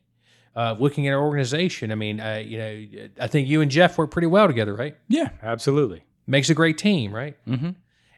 Uh, 0.55 0.75
looking 0.77 1.07
at 1.07 1.13
our 1.13 1.21
organization, 1.21 1.91
I 1.91 1.95
mean, 1.95 2.19
uh, 2.19 2.43
you 2.45 2.57
know, 2.57 2.85
I 3.19 3.27
think 3.27 3.47
you 3.47 3.61
and 3.61 3.69
Jeff 3.69 3.97
work 3.97 4.11
pretty 4.11 4.27
well 4.27 4.47
together, 4.47 4.73
right? 4.73 4.97
Yeah, 5.07 5.29
absolutely. 5.41 6.03
Makes 6.27 6.49
a 6.49 6.53
great 6.53 6.77
team, 6.77 7.13
right? 7.13 7.37
Mm-hmm. 7.47 7.69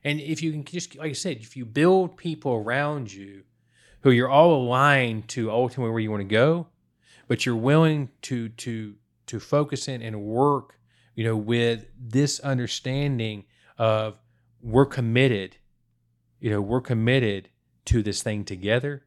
And 0.03 0.19
if 0.19 0.41
you 0.41 0.51
can 0.51 0.63
just, 0.63 0.95
like 0.95 1.11
I 1.11 1.13
said, 1.13 1.37
if 1.37 1.55
you 1.55 1.65
build 1.65 2.17
people 2.17 2.53
around 2.53 3.13
you 3.13 3.43
who 4.01 4.11
you're 4.11 4.29
all 4.29 4.55
aligned 4.63 5.27
to 5.29 5.51
ultimately 5.51 5.91
where 5.91 5.99
you 5.99 6.09
want 6.09 6.21
to 6.21 6.27
go, 6.27 6.67
but 7.27 7.45
you're 7.45 7.55
willing 7.55 8.09
to 8.23 8.49
to 8.49 8.95
to 9.27 9.39
focus 9.39 9.87
in 9.87 10.01
and 10.01 10.21
work, 10.21 10.79
you 11.15 11.23
know, 11.23 11.37
with 11.37 11.85
this 11.97 12.39
understanding 12.39 13.45
of 13.77 14.17
we're 14.61 14.85
committed, 14.85 15.57
you 16.39 16.49
know, 16.49 16.61
we're 16.61 16.81
committed 16.81 17.49
to 17.85 18.03
this 18.03 18.21
thing 18.21 18.43
together. 18.43 19.03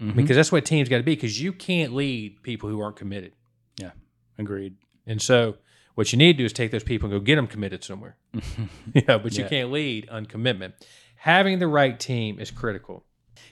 Mhm. 0.00 0.16
Because 0.16 0.36
that's 0.36 0.50
what 0.50 0.64
teams 0.64 0.88
got 0.88 0.96
to 0.98 1.02
be. 1.02 1.14
Because 1.14 1.40
you 1.40 1.52
can't 1.52 1.92
lead 1.94 2.42
people 2.42 2.68
who 2.70 2.80
aren't 2.80 2.96
committed. 2.96 3.32
Yeah, 3.78 3.90
agreed. 4.38 4.76
And 5.06 5.20
so, 5.20 5.56
what 5.94 6.12
you 6.12 6.18
need 6.18 6.34
to 6.34 6.38
do 6.38 6.44
is 6.44 6.52
take 6.52 6.70
those 6.70 6.84
people 6.84 7.10
and 7.10 7.20
go 7.20 7.22
get 7.24 7.36
them 7.36 7.46
committed 7.46 7.84
somewhere. 7.84 8.16
yeah, 8.94 9.18
but 9.18 9.36
you 9.36 9.44
Yeah. 9.44 9.48
can't 9.50 9.70
lead 9.72 10.08
on 10.08 10.26
commitment. 10.26 10.74
Having 11.16 11.58
the 11.58 11.66
right 11.68 11.98
team 12.00 12.38
is 12.38 12.50
critical. 12.50 13.04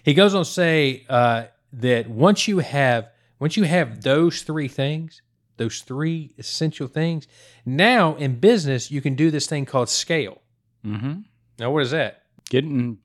He 0.03 0.15
goes 0.15 0.35
on 0.35 0.45
to 0.45 0.51
say 0.51 1.05
uh, 1.09 1.45
that 1.75 2.09
once 2.09 2.49
you 2.49 2.59
have 2.61 3.11
once 3.39 3.57
you 3.57 3.65
have 3.65 4.03
those 4.03 4.43
three 4.43 4.69
things, 4.69 5.21
those 5.59 5.81
three 5.83 6.33
essential 6.39 6.89
things, 6.89 7.27
now 7.67 8.15
in 8.17 8.41
business 8.41 8.91
you 8.91 9.01
can 9.03 9.15
do 9.15 9.31
this 9.31 9.47
thing 9.47 9.67
called 9.67 9.89
scale. 9.89 10.41
mm-hmm. 10.85 11.21
Now, 11.59 11.73
what 11.73 11.83
is 11.83 11.91
that? 11.91 12.23
Getting 12.49 12.99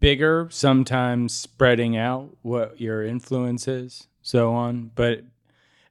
bigger, 0.00 0.48
sometimes 0.50 1.34
spreading 1.34 1.96
out 1.96 2.36
what 2.42 2.80
your 2.80 3.04
influence 3.04 3.68
is, 3.68 4.08
so 4.22 4.52
on. 4.52 4.90
But 4.94 5.24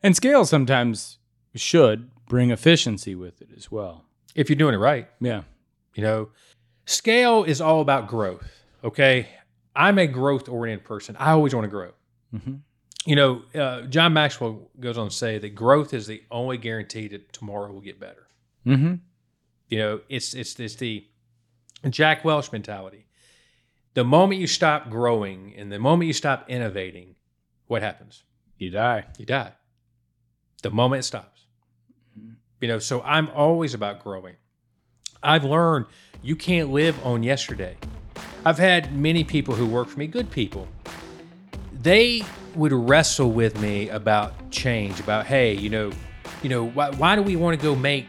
and 0.03 0.15
scale 0.15 0.45
sometimes 0.45 1.17
should 1.55 2.09
bring 2.27 2.51
efficiency 2.51 3.15
with 3.15 3.41
it 3.41 3.49
as 3.55 3.71
well. 3.71 4.05
If 4.35 4.49
you're 4.49 4.57
doing 4.57 4.75
it 4.75 4.77
right, 4.77 5.07
Yeah. 5.19 5.43
You 5.95 6.03
know, 6.03 6.29
scale 6.85 7.43
is 7.43 7.59
all 7.59 7.81
about 7.81 8.07
growth. 8.07 8.47
Okay. 8.83 9.27
I'm 9.75 9.97
a 9.97 10.07
growth 10.07 10.47
oriented 10.47 10.85
person. 10.85 11.15
I 11.19 11.31
always 11.31 11.53
want 11.53 11.65
to 11.65 11.69
grow. 11.69 11.91
Mm-hmm. 12.33 12.55
You 13.05 13.15
know, 13.15 13.41
uh, 13.55 13.81
John 13.83 14.13
Maxwell 14.13 14.69
goes 14.79 14.97
on 14.97 15.09
to 15.09 15.15
say 15.15 15.39
that 15.39 15.55
growth 15.55 15.93
is 15.93 16.07
the 16.07 16.21
only 16.31 16.57
guarantee 16.57 17.07
that 17.09 17.33
tomorrow 17.33 17.71
will 17.71 17.81
get 17.81 17.99
better. 17.99 18.27
Mm-hmm. 18.65 18.95
You 19.69 19.77
know, 19.77 20.01
it's 20.09 20.33
it's 20.33 20.59
it's 20.59 20.75
the 20.75 21.05
Jack 21.89 22.23
Welch 22.23 22.51
mentality. 22.51 23.07
The 23.93 24.03
moment 24.03 24.39
you 24.39 24.47
stop 24.47 24.89
growing 24.89 25.53
and 25.57 25.71
the 25.71 25.79
moment 25.79 26.07
you 26.07 26.13
stop 26.13 26.49
innovating, 26.49 27.15
what 27.67 27.81
happens? 27.81 28.23
You 28.57 28.69
die. 28.69 29.05
You 29.17 29.25
die. 29.25 29.53
The 30.61 30.69
moment 30.69 31.01
it 31.01 31.03
stops. 31.03 31.45
You 32.61 32.67
know, 32.67 32.79
so 32.79 33.01
I'm 33.01 33.29
always 33.29 33.73
about 33.73 34.03
growing. 34.03 34.35
I've 35.23 35.43
learned 35.43 35.85
you 36.21 36.35
can't 36.35 36.71
live 36.71 37.03
on 37.05 37.23
yesterday. 37.23 37.77
I've 38.45 38.57
had 38.57 38.95
many 38.95 39.23
people 39.23 39.55
who 39.55 39.65
work 39.65 39.87
for 39.87 39.99
me, 39.99 40.07
good 40.07 40.29
people. 40.29 40.67
They 41.73 42.23
would 42.55 42.73
wrestle 42.73 43.31
with 43.31 43.59
me 43.61 43.89
about 43.89 44.51
change, 44.51 44.99
about 44.99 45.25
hey, 45.25 45.53
you 45.53 45.69
know, 45.69 45.91
you 46.41 46.49
know, 46.49 46.65
why, 46.65 46.91
why 46.91 47.15
do 47.15 47.21
we 47.21 47.35
want 47.35 47.59
to 47.59 47.63
go 47.63 47.75
make, 47.75 48.07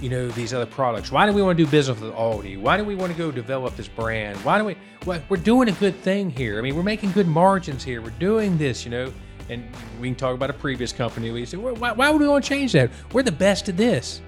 you 0.00 0.08
know, 0.08 0.28
these 0.28 0.52
other 0.52 0.66
products? 0.66 1.10
Why 1.10 1.26
do 1.26 1.32
we 1.32 1.42
want 1.42 1.56
to 1.58 1.64
do 1.64 1.70
business 1.70 2.00
with 2.00 2.12
Aldi? 2.12 2.58
Why 2.58 2.76
do 2.76 2.84
we 2.84 2.94
want 2.94 3.12
to 3.12 3.18
go 3.18 3.30
develop 3.30 3.76
this 3.76 3.88
brand? 3.88 4.36
Why 4.38 4.58
do 4.58 4.64
we? 4.64 4.76
Well, 5.06 5.22
we're 5.28 5.36
doing 5.36 5.68
a 5.68 5.72
good 5.72 5.96
thing 5.96 6.30
here. 6.30 6.58
I 6.58 6.62
mean, 6.62 6.76
we're 6.76 6.82
making 6.82 7.12
good 7.12 7.28
margins 7.28 7.84
here. 7.84 8.02
We're 8.02 8.10
doing 8.10 8.58
this, 8.58 8.84
you 8.84 8.90
know. 8.90 9.12
And 9.50 9.62
we 10.00 10.08
can 10.08 10.14
talk 10.14 10.34
about 10.34 10.48
a 10.48 10.54
previous 10.54 10.92
company. 10.92 11.30
We 11.30 11.44
say, 11.44 11.58
why, 11.58 11.92
why 11.92 12.10
would 12.10 12.20
we 12.20 12.26
want 12.26 12.44
to 12.44 12.48
change 12.48 12.72
that? 12.72 12.90
We're 13.12 13.22
the 13.22 13.32
best 13.32 13.68
at 13.68 13.76
this. 13.76 14.22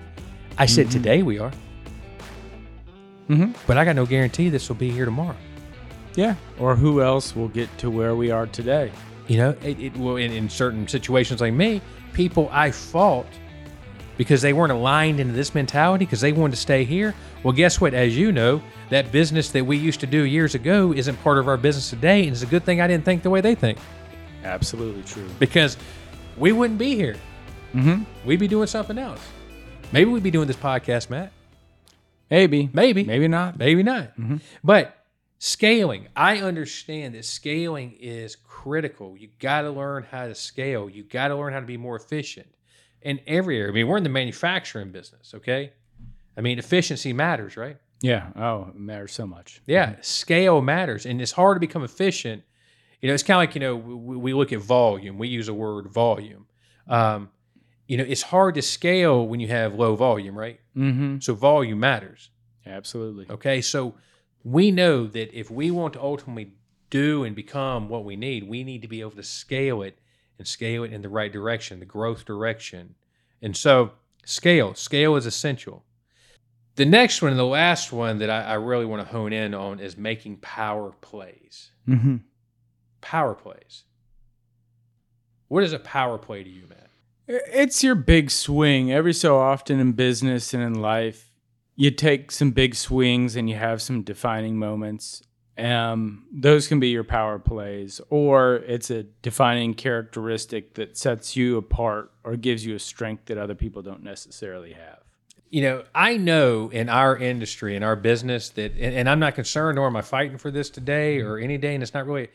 I 0.59 0.67
said, 0.67 0.91
today 0.91 1.23
we 1.23 1.39
are. 1.39 1.53
Mm-hmm. 3.31 3.53
But 3.67 3.79
I 3.79 3.85
got 3.85 3.97
no 3.97 4.07
guarantee 4.07 4.51
this 4.51 4.69
will 4.69 4.77
be 4.77 4.91
here 4.91 5.07
tomorrow. 5.07 5.37
Yeah. 6.15 6.35
Or 6.59 6.77
who 6.77 7.03
else 7.03 7.35
will 7.35 7.49
get 7.49 7.77
to 7.79 7.91
where 7.91 8.15
we 8.15 8.31
are 8.31 8.47
today? 8.47 8.93
You 9.27 9.39
know, 9.39 9.57
it, 9.63 9.81
it 9.81 9.97
will 9.97 10.17
in, 10.17 10.33
in 10.33 10.49
certain 10.49 10.87
situations 10.87 11.41
like 11.41 11.53
me, 11.53 11.81
people 12.13 12.49
I 12.53 12.71
fought 12.71 13.27
because 14.17 14.43
they 14.43 14.53
weren't 14.53 14.73
aligned 14.73 15.21
into 15.21 15.33
this 15.33 15.55
mentality 15.55 16.05
because 16.05 16.21
they 16.21 16.33
wanted 16.33 16.53
to 16.53 16.61
stay 16.61 16.85
here. 16.85 17.15
Well, 17.43 17.53
guess 17.53 17.81
what? 17.81 17.95
As 17.95 18.17
you 18.17 18.33
know, 18.33 18.63
that 18.91 19.13
business 19.13 19.51
that 19.51 19.65
we 19.65 19.77
used 19.77 20.01
to 20.01 20.07
do 20.07 20.23
years 20.23 20.55
ago 20.55 20.93
isn't 20.93 21.17
part 21.23 21.39
of 21.39 21.49
our 21.49 21.57
business 21.57 21.91
today, 21.91 22.23
and 22.23 22.31
it's 22.33 22.43
a 22.43 22.47
good 22.47 22.65
thing 22.65 22.81
I 22.81 22.87
didn't 22.87 23.05
think 23.05 23.23
the 23.23 23.31
way 23.31 23.41
they 23.41 23.55
think 23.55 23.79
Absolutely 24.45 25.03
true. 25.03 25.29
because 25.39 25.77
we 26.37 26.53
wouldn't 26.53 26.79
be 26.79 26.95
here. 26.95 27.17
Mm-hmm. 27.75 28.05
We'd 28.27 28.41
be 28.41 28.49
doing 28.49 28.67
something 28.67 28.97
else. 28.99 29.21
Maybe 29.93 30.11
we'd 30.11 30.23
be 30.23 30.31
doing 30.31 30.47
this 30.47 30.57
podcast, 30.57 31.11
Matt. 31.11 31.33
Maybe. 32.31 32.71
Maybe. 32.73 33.05
Maybe 33.05 33.29
not. 33.29 33.59
Maybe 33.59 33.83
not. 33.83 34.13
But 34.65 34.97
scaling, 35.39 36.09
I 36.17 36.39
understand 36.39 37.15
that 37.15 37.25
scaling 37.25 37.97
is 38.01 38.37
critical. 38.37 39.17
You 39.17 39.29
got 39.39 39.63
to 39.63 39.71
learn 39.71 40.05
how 40.11 40.27
to 40.27 40.35
scale. 40.35 40.89
You 40.91 41.05
got 41.05 41.29
to 41.29 41.37
learn 41.37 41.53
how 41.53 41.61
to 41.61 41.67
be 41.67 41.77
more 41.77 41.97
efficient 41.97 42.49
in 43.07 43.21
every 43.29 43.59
area. 43.59 43.71
I 43.71 43.73
mean, 43.73 43.87
we're 43.87 43.97
in 43.97 44.03
the 44.03 44.09
manufacturing 44.09 44.91
business, 44.91 45.33
okay? 45.33 45.73
I 46.37 46.41
mean, 46.41 46.59
efficiency 46.59 47.13
matters, 47.13 47.57
right? 47.57 47.77
Yeah. 48.03 48.31
Oh, 48.35 48.67
it 48.69 48.79
matters 48.79 49.13
so 49.13 49.27
much. 49.27 49.63
Yeah, 49.65 49.95
scale 50.01 50.61
matters, 50.61 51.07
and 51.07 51.23
it's 51.23 51.33
hard 51.33 51.57
to 51.57 51.61
become 51.61 51.85
efficient. 51.85 52.43
You 53.01 53.09
know, 53.09 53.15
it's 53.15 53.23
kind 53.23 53.37
of 53.37 53.49
like 53.49 53.55
you 53.55 53.61
know 53.61 53.77
we, 53.77 54.17
we 54.17 54.35
look 54.35 54.53
at 54.53 54.59
volume. 54.59 55.19
We 55.19 55.29
use 55.29 55.49
a 55.49 55.55
word 55.55 55.87
volume. 55.87 56.47
Um, 56.89 57.31
you 57.87 57.97
know, 57.97 58.05
it's 58.05 58.23
hard 58.23 58.57
to 58.57 58.63
scale 58.63 59.27
when 59.27 59.39
you 59.39 59.49
have 59.49 59.75
low 59.75 59.95
volume, 59.95 60.37
right? 60.37 60.61
Mm-hmm. 60.77 61.21
So 61.21 61.35
volume 61.35 61.79
matters. 61.79 62.31
Absolutely. 62.67 63.27
Okay, 63.31 63.61
so 63.61 63.95
we 64.43 64.73
know 64.73 65.07
that 65.07 65.33
if 65.33 65.51
we 65.51 65.71
want 65.71 65.95
to 65.95 66.03
ultimately 66.03 66.53
do 66.91 67.23
and 67.25 67.37
become 67.37 67.89
what 67.89 68.05
we 68.05 68.17
need, 68.17 68.49
we 68.49 68.65
need 68.65 68.83
to 68.83 68.89
be 68.89 69.01
able 69.01 69.13
to 69.13 69.23
scale 69.23 69.83
it 69.83 69.99
and 70.39 70.47
scale 70.47 70.85
it 70.85 70.93
in 70.93 71.03
the 71.03 71.09
right 71.09 71.33
direction, 71.33 71.81
the 71.81 71.87
growth 71.87 72.25
direction. 72.25 72.95
And 73.43 73.57
so, 73.57 73.93
scale, 74.25 74.75
scale 74.75 75.17
is 75.17 75.27
essential. 75.27 75.85
The 76.77 76.85
next 76.85 77.23
one 77.23 77.31
and 77.31 77.39
the 77.39 77.45
last 77.45 77.93
one 77.93 78.19
that 78.19 78.29
I, 78.29 78.43
I 78.43 78.55
really 78.55 78.85
want 78.85 79.07
to 79.07 79.13
hone 79.13 79.33
in 79.33 79.55
on 79.55 79.81
is 79.81 79.97
making 79.97 80.39
power 80.39 80.93
plays. 81.01 81.71
Mm-hmm. 81.89 82.17
Power 83.01 83.35
plays. 83.35 83.85
What 85.49 85.63
is 85.63 85.73
a 85.73 85.79
power 85.79 86.19
play 86.19 86.43
to 86.43 86.51
you, 86.51 86.65
Matt? 86.69 86.91
It's 87.29 87.83
your 87.83 87.95
big 87.95 88.31
swing. 88.31 88.93
Every 88.93 89.15
so 89.15 89.39
often 89.39 89.81
in 89.81 89.93
business 89.93 90.53
and 90.53 90.63
in 90.63 90.75
life, 90.75 91.33
you 91.75 91.91
take 91.91 92.31
some 92.31 92.51
big 92.51 92.75
swings 92.75 93.37
and 93.37 93.49
you 93.49 93.57
have 93.57 93.81
some 93.81 94.03
defining 94.03 94.59
moments. 94.59 95.23
Um, 95.59 96.27
those 96.31 96.69
can 96.69 96.81
be 96.81 96.89
your 96.89 97.05
power 97.05 97.39
plays, 97.39 98.01
or 98.11 98.57
it's 98.57 98.91
a 98.91 99.05
defining 99.23 99.73
characteristic 99.75 100.75
that 100.75 100.99
sets 100.99 101.35
you 101.35 101.57
apart 101.57 102.13
or 102.25 102.37
gives 102.37 102.67
you 102.67 102.75
a 102.75 102.79
strength 102.79 103.27
that 103.27 103.39
other 103.39 103.55
people 103.55 103.81
don't 103.81 104.03
necessarily 104.03 104.75
have. 104.75 105.01
you 105.51 105.63
know, 105.63 105.85
I 105.95 106.17
know 106.17 106.69
in 106.71 106.89
our 106.89 107.17
industry, 107.17 107.77
in 107.77 107.83
our 107.83 107.97
business, 107.97 108.51
that, 108.51 108.73
and, 108.73 108.95
and 108.95 109.09
I'm 109.09 109.21
not 109.21 109.35
concerned, 109.35 109.77
nor 109.77 109.87
am 109.87 109.97
I 109.97 110.03
fighting 110.03 110.39
for 110.39 110.51
this 110.51 110.71
today 110.71 111.21
or 111.21 111.39
any 111.39 111.57
day, 111.57 111.75
and 111.75 111.83
it's 111.83 111.95
not 111.95 112.07
really, 112.07 112.29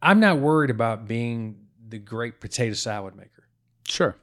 I'm 0.00 0.20
not 0.20 0.38
worried 0.38 0.70
about 0.70 1.08
being 1.08 1.66
the 1.88 1.98
great 1.98 2.40
potato 2.40 2.74
salad 2.74 3.16
maker. 3.16 3.48
Sure. 3.86 4.16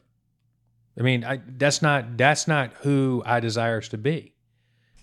I 0.98 1.02
mean, 1.02 1.24
I, 1.24 1.42
that's 1.58 1.82
not 1.82 2.18
that's 2.18 2.48
not 2.48 2.74
who 2.82 3.24
I 3.26 3.39
desires 3.39 3.89
to 3.89 3.97
be. 3.97 4.34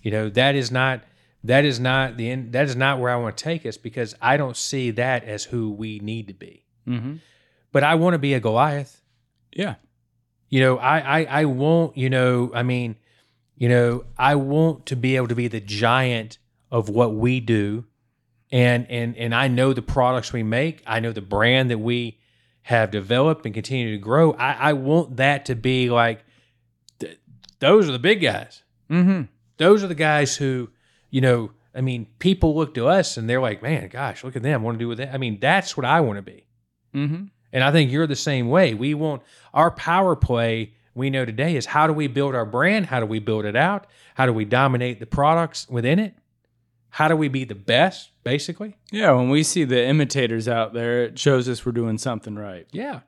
You 0.02 0.10
know, 0.10 0.28
that 0.30 0.54
is 0.54 0.70
not 0.70 1.02
that 1.48 1.64
is 1.64 1.80
not 1.80 2.16
the 2.16 2.30
end. 2.30 2.52
That 2.52 2.66
is 2.66 2.76
not 2.76 2.98
where 2.98 3.10
I 3.10 3.16
want 3.16 3.36
to 3.36 3.44
take 3.44 3.66
us 3.66 3.76
because 3.76 4.14
I 4.20 4.36
don't 4.36 4.56
see 4.56 4.90
that 4.92 5.24
as 5.24 5.44
who 5.44 5.70
we 5.70 5.98
need 5.98 6.28
to 6.28 6.34
be. 6.34 6.64
Mm-hmm. 6.86 7.16
But 7.72 7.84
I 7.84 7.94
want 7.96 8.14
to 8.14 8.18
be 8.18 8.34
a 8.34 8.40
Goliath. 8.40 9.02
Yeah. 9.52 9.76
You 10.48 10.60
know, 10.60 10.78
I, 10.78 11.20
I 11.20 11.24
I 11.24 11.44
won't, 11.44 11.96
you 11.96 12.08
know, 12.08 12.52
I 12.54 12.62
mean, 12.62 12.96
you 13.56 13.68
know, 13.68 14.04
I 14.16 14.36
want 14.36 14.86
to 14.86 14.96
be 14.96 15.16
able 15.16 15.28
to 15.28 15.34
be 15.34 15.48
the 15.48 15.60
giant 15.60 16.38
of 16.70 16.88
what 16.88 17.14
we 17.14 17.40
do. 17.40 17.84
And 18.52 18.86
and 18.88 19.16
and 19.16 19.34
I 19.34 19.48
know 19.48 19.72
the 19.72 19.82
products 19.82 20.32
we 20.32 20.42
make. 20.42 20.82
I 20.86 21.00
know 21.00 21.12
the 21.12 21.20
brand 21.20 21.70
that 21.70 21.78
we 21.78 22.20
have 22.62 22.90
developed 22.90 23.44
and 23.44 23.54
continue 23.54 23.92
to 23.92 23.98
grow. 23.98 24.32
I, 24.32 24.52
I 24.52 24.72
want 24.72 25.16
that 25.16 25.46
to 25.46 25.54
be 25.54 25.90
like 25.90 26.24
th- 26.98 27.18
those 27.58 27.88
are 27.88 27.92
the 27.92 27.98
big 27.98 28.20
guys. 28.20 28.62
Mm-hmm. 28.90 29.22
Those 29.56 29.82
are 29.82 29.88
the 29.88 29.94
guys 29.94 30.36
who, 30.36 30.70
you 31.10 31.20
know, 31.20 31.50
I 31.74 31.80
mean, 31.80 32.06
people 32.18 32.56
look 32.56 32.74
to 32.74 32.88
us 32.88 33.16
and 33.16 33.28
they're 33.28 33.40
like, 33.40 33.62
man, 33.62 33.88
gosh, 33.88 34.24
look 34.24 34.36
at 34.36 34.42
them. 34.42 34.62
want 34.62 34.76
to 34.76 34.82
do 34.82 34.88
with 34.88 34.98
that. 34.98 35.14
I 35.14 35.18
mean, 35.18 35.38
that's 35.40 35.76
what 35.76 35.84
I 35.84 36.00
want 36.00 36.16
to 36.16 36.22
be. 36.22 36.46
Mm-hmm. 36.94 37.24
And 37.52 37.64
I 37.64 37.72
think 37.72 37.90
you're 37.90 38.06
the 38.06 38.16
same 38.16 38.48
way. 38.48 38.74
We 38.74 38.94
want 38.94 39.22
our 39.52 39.70
power 39.70 40.16
play 40.16 40.72
we 40.96 41.10
know 41.10 41.26
today 41.26 41.56
is 41.56 41.66
how 41.66 41.86
do 41.86 41.92
we 41.92 42.06
build 42.06 42.34
our 42.34 42.46
brand? 42.46 42.86
How 42.86 43.00
do 43.00 43.06
we 43.06 43.18
build 43.18 43.44
it 43.44 43.54
out? 43.54 43.86
How 44.14 44.24
do 44.24 44.32
we 44.32 44.46
dominate 44.46 44.98
the 44.98 45.06
products 45.06 45.68
within 45.68 45.98
it? 45.98 46.14
How 46.88 47.06
do 47.06 47.14
we 47.14 47.28
be 47.28 47.44
the 47.44 47.54
best, 47.54 48.12
basically? 48.24 48.78
Yeah, 48.90 49.12
when 49.12 49.28
we 49.28 49.42
see 49.42 49.64
the 49.64 49.84
imitators 49.84 50.48
out 50.48 50.72
there, 50.72 51.04
it 51.04 51.18
shows 51.18 51.50
us 51.50 51.66
we're 51.66 51.72
doing 51.72 51.98
something 51.98 52.34
right. 52.34 52.66
Yeah. 52.72 53.00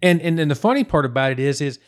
And 0.00 0.22
and 0.22 0.38
then 0.38 0.48
the 0.48 0.54
funny 0.54 0.84
part 0.84 1.04
about 1.04 1.32
it 1.32 1.40
is 1.40 1.60
is 1.60 1.80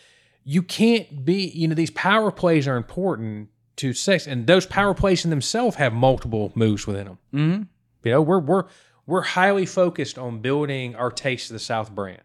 you 0.43 0.63
can't 0.63 1.25
be, 1.25 1.47
you 1.47 1.69
know, 1.69 1.75
these 1.77 1.93
power 1.93 2.33
plays 2.33 2.67
are 2.67 2.77
important 2.77 3.49
to 3.77 3.93
sex 3.93 4.27
and 4.27 4.47
those 4.47 4.67
power 4.67 4.95
plays 4.95 5.25
in 5.25 5.31
themselves 5.31 5.77
have 5.77 5.93
multiple 5.93 6.53
moves 6.55 6.87
within 6.87 7.07
them. 7.07 7.19
Mm-hmm. 7.35 7.63
You 8.05 8.11
know, 8.13 8.23
we're 8.23 8.39
we're 8.39 8.65
we're 9.07 9.23
highly 9.23 9.67
focused 9.67 10.19
on 10.19 10.41
building 10.41 10.95
our 10.95 11.11
Taste 11.11 11.51
of 11.51 11.55
the 11.55 11.61
South 11.61 11.91
brand. 11.91 12.23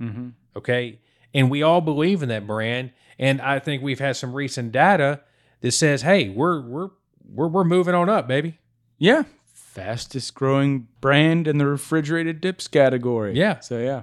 Mm-hmm. 0.00 0.28
Okay. 0.56 1.00
And 1.34 1.50
we 1.50 1.62
all 1.62 1.80
believe 1.80 2.22
in 2.22 2.28
that 2.30 2.46
brand. 2.46 2.92
And 3.18 3.40
I 3.40 3.58
think 3.58 3.82
we've 3.82 3.98
had 3.98 4.16
some 4.16 4.32
recent 4.32 4.72
data 4.72 5.20
that 5.60 5.72
says, 5.72 6.02
hey, 6.02 6.28
we're 6.28 6.60
we're 6.60 6.88
we're 7.24 7.48
we're 7.48 7.64
moving 7.64 7.94
on 7.94 8.08
up, 8.08 8.28
baby. 8.28 8.58
Yeah. 8.98 9.24
Fastest 9.44 10.34
growing 10.34 10.88
brand 11.00 11.46
in 11.46 11.58
the 11.58 11.66
refrigerated 11.66 12.40
dips 12.40 12.68
category. 12.68 13.34
Yeah. 13.34 13.60
So 13.60 13.78
yeah. 13.78 14.02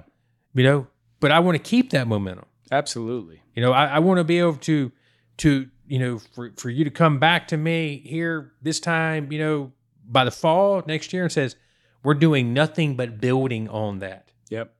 You 0.54 0.64
know, 0.64 0.86
but 1.20 1.32
I 1.32 1.40
want 1.40 1.56
to 1.56 1.62
keep 1.62 1.90
that 1.90 2.06
momentum. 2.06 2.46
Absolutely. 2.70 3.42
You 3.54 3.62
know, 3.62 3.72
I, 3.72 3.86
I 3.86 3.98
want 3.98 4.18
to 4.18 4.24
be 4.24 4.38
able 4.38 4.56
to 4.56 4.92
to 5.38 5.68
you 5.88 5.98
know 5.98 6.18
for 6.18 6.52
for 6.56 6.70
you 6.70 6.84
to 6.84 6.90
come 6.90 7.18
back 7.18 7.48
to 7.48 7.56
me 7.56 8.02
here 8.04 8.52
this 8.62 8.80
time, 8.80 9.32
you 9.32 9.38
know, 9.38 9.72
by 10.06 10.24
the 10.24 10.30
fall 10.30 10.82
next 10.86 11.12
year 11.12 11.24
and 11.24 11.32
says 11.32 11.56
we're 12.02 12.14
doing 12.14 12.52
nothing 12.52 12.96
but 12.96 13.20
building 13.20 13.68
on 13.68 13.98
that. 13.98 14.30
Yep. 14.50 14.72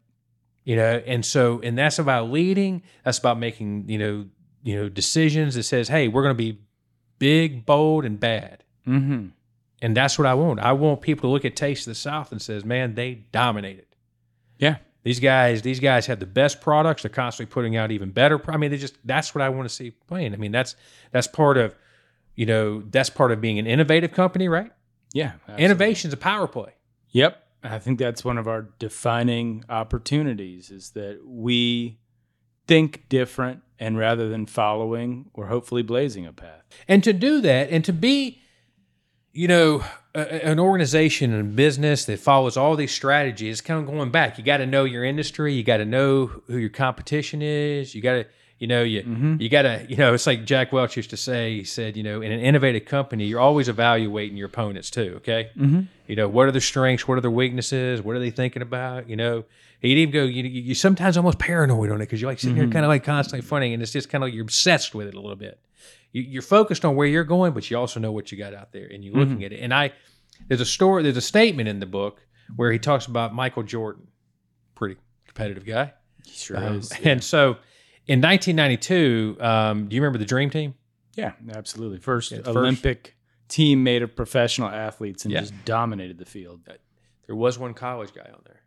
You 0.65 0.77
know, 0.77 1.03
and 1.07 1.25
so 1.25 1.61
and 1.63 1.77
that's 1.77 1.99
about 1.99 2.31
leading. 2.31 2.83
That's 3.05 3.19
about 3.19 3.39
making 3.39 3.89
you 3.89 3.99
know 3.99 4.27
you 4.63 4.77
know 4.77 4.89
decisions 4.89 5.55
that 5.55 5.63
says, 5.63 5.89
hey, 5.89 6.09
we're 6.09 6.23
going 6.23 6.35
to 6.35 6.53
be 6.53 6.61
big, 7.19 7.67
bold, 7.67 8.05
and 8.05 8.19
bad. 8.19 8.65
Mm-hmm. 8.87 9.29
And 9.83 9.97
that's 9.97 10.19
what 10.19 10.27
I 10.27 10.35
want. 10.35 10.61
I 10.61 10.73
want 10.73 11.03
people 11.03 11.29
to 11.29 11.33
look 11.33 11.45
at 11.45 11.55
Taste 11.55 11.87
of 11.87 11.91
the 11.93 11.97
South 11.97 12.33
and 12.33 12.41
says, 12.41 12.65
man, 12.65 12.95
they 12.95 13.15
dominated. 13.15 13.87
Yeah. 14.59 14.79
These 15.07 15.21
guys, 15.21 15.63
these 15.63 15.79
guys 15.79 16.07
have 16.07 16.19
the 16.19 16.27
best 16.27 16.61
products. 16.61 17.03
They're 17.03 17.11
constantly 17.11 17.53
putting 17.53 17.77
out 17.77 17.93
even 17.93 18.11
better. 18.11 18.43
I 18.51 18.57
mean, 18.57 18.73
they 18.73 18.77
just 18.77 18.97
that's 19.05 19.37
what 19.37 19.43
I 19.43 19.49
want 19.51 19.69
to 19.69 19.73
see 19.73 19.93
playing. 19.93 20.35
I 20.35 20.37
mean, 20.37 20.51
that's 20.51 20.75
that's 21.13 21.29
part 21.29 21.57
of, 21.59 21.77
you 22.35 22.45
know, 22.45 22.83
that's 22.91 23.09
part 23.09 23.31
of 23.31 23.41
being 23.41 23.61
an 23.61 23.69
innovative 23.69 24.11
company, 24.11 24.49
right? 24.49 24.73
Yeah. 25.13 25.35
absolutely. 25.43 25.65
Innovation's 25.65 26.13
a 26.13 26.17
power 26.17 26.49
play. 26.49 26.73
Yep. 27.11 27.41
I 27.63 27.79
think 27.79 28.01
that's 28.01 28.25
one 28.25 28.37
of 28.37 28.49
our 28.49 28.63
defining 28.81 29.65
opportunities 29.69 30.73
is 30.73 30.91
that 30.91 31.21
we 31.25 32.01
think 32.67 33.09
different 33.09 33.63
and 33.79 33.97
rather 33.97 34.29
than 34.29 34.45
following, 34.45 35.31
we're 35.37 35.47
hopefully 35.47 35.85
blazing 35.85 36.27
a 36.27 36.33
path. 36.33 36.65
And 36.89 37.05
to 37.05 37.13
do 37.13 37.41
that, 37.43 37.71
and 37.71 37.85
to 37.85 37.93
be, 37.93 38.41
you 39.33 39.47
know, 39.47 39.85
a, 40.19 40.47
an 40.47 40.59
organization 40.59 41.33
and 41.33 41.55
business 41.57 42.05
that 42.07 42.19
follows 42.21 42.57
all 42.57 42.77
these 42.77 42.93
strategies, 42.93 43.61
kind 43.61 43.81
of 43.81 43.87
going 43.87 44.11
back. 44.11 44.39
You 44.39 44.45
got 44.45 44.59
to 44.59 44.67
know 44.67 44.85
your 44.85 45.05
industry. 45.05 45.53
You 45.55 45.63
got 45.63 45.79
to 45.79 45.85
know 45.85 46.27
who 46.47 46.57
your 46.59 46.71
competition 46.71 47.43
is. 47.43 47.95
You 47.95 48.03
got 48.03 48.13
to, 48.13 48.27
you 48.59 48.67
know, 48.67 48.83
you 48.83 49.37
you 49.39 49.49
got 49.51 49.63
to, 49.63 49.85
you 49.89 49.97
know, 49.97 50.15
it's 50.15 50.27
like 50.27 50.45
Jack 50.47 50.73
Welch 50.73 50.97
used 50.97 51.11
to 51.11 51.17
say. 51.17 51.59
He 51.59 51.65
said, 51.65 51.97
you 51.97 52.03
know, 52.03 52.23
in 52.23 52.33
an 52.33 52.41
innovative 52.41 52.87
company, 52.87 53.27
you're 53.27 53.41
always 53.41 53.69
evaluating 53.69 54.37
your 54.37 54.47
opponents 54.47 54.91
too. 54.91 55.15
Okay, 55.19 55.51
Mm-hmm. 55.59 55.81
you 56.07 56.17
know, 56.17 56.29
what 56.29 56.49
are 56.49 56.53
their 56.53 56.61
strengths? 56.63 57.07
What 57.07 57.19
are 57.19 57.21
their 57.21 57.31
weaknesses? 57.31 58.01
What 58.01 58.17
are 58.17 58.19
they 58.21 58.31
thinking 58.31 58.63
about? 58.63 59.11
You 59.11 59.17
know, 59.17 59.45
he'd 59.81 59.99
even 59.99 60.13
go, 60.15 60.25
you, 60.25 60.43
you 60.45 60.63
you 60.63 60.75
sometimes 60.75 61.19
almost 61.19 61.39
paranoid 61.39 61.91
on 61.91 61.97
it 62.01 62.05
because 62.07 62.21
you're 62.23 62.31
like 62.31 62.39
sitting 62.41 62.57
here 62.57 62.69
kind 62.69 62.85
of 62.85 62.89
like 62.89 63.05
constantly 63.05 63.47
funny, 63.47 63.75
and 63.75 63.83
it's 63.83 63.93
just 63.93 64.09
kind 64.09 64.25
of 64.25 64.29
like 64.29 64.35
you're 64.35 64.45
obsessed 64.45 64.95
with 64.95 65.07
it 65.09 65.15
a 65.15 65.21
little 65.21 65.37
bit. 65.37 65.59
You, 66.17 66.23
you're 66.23 66.43
focused 66.43 66.85
on 66.85 66.97
where 66.97 67.07
you're 67.07 67.25
going, 67.25 67.53
but 67.53 67.71
you 67.71 67.77
also 67.79 68.01
know 68.01 68.13
what 68.13 68.33
you 68.33 68.39
got 68.39 68.55
out 68.55 68.73
there, 68.73 68.87
and 68.93 69.05
you're 69.05 69.15
looking 69.15 69.45
at 69.45 69.53
it. 69.53 69.61
And 69.61 69.73
I, 69.75 69.93
there's 70.49 70.61
a 70.63 70.65
story, 70.67 71.03
there's 71.03 71.17
a 71.17 71.21
statement 71.21 71.69
in 71.69 71.79
the 71.81 71.87
book 71.87 72.21
where 72.57 72.73
he 72.73 72.79
talks 72.79 73.07
about 73.07 73.35
Michael 73.35 73.63
Jordan, 73.65 74.07
pretty 74.75 74.97
competitive 75.27 75.65
guy, 75.67 75.93
He 76.25 76.33
Sure 76.33 76.57
Um, 76.57 76.77
is. 76.79 76.91
and 77.05 77.23
so. 77.23 77.57
In 78.09 78.21
1992, 78.21 79.37
um, 79.41 79.89
do 79.89 79.97
you 79.97 80.01
remember 80.01 80.19
the 80.19 80.25
Dream 80.25 80.49
Team? 80.49 80.75
Yeah, 81.17 81.33
absolutely. 81.53 81.99
First 81.99 82.31
Yeah, 82.31 82.39
the 82.39 82.45
first- 82.45 82.57
Olympic 82.57 83.17
team 83.49 83.83
made 83.83 84.03
of 84.03 84.15
professional 84.15 84.69
athletes 84.69 85.25
and 85.25 85.33
Yeah. 85.33 85.41
just 85.41 85.53
dominated 85.65 86.17
the 86.19 86.25
field. 86.25 86.61
There 87.27 87.35
was 87.35 87.59
one 87.59 87.75
college 87.75 88.15
guy 88.15 88.31
on 88.33 88.43
there. 88.45 88.63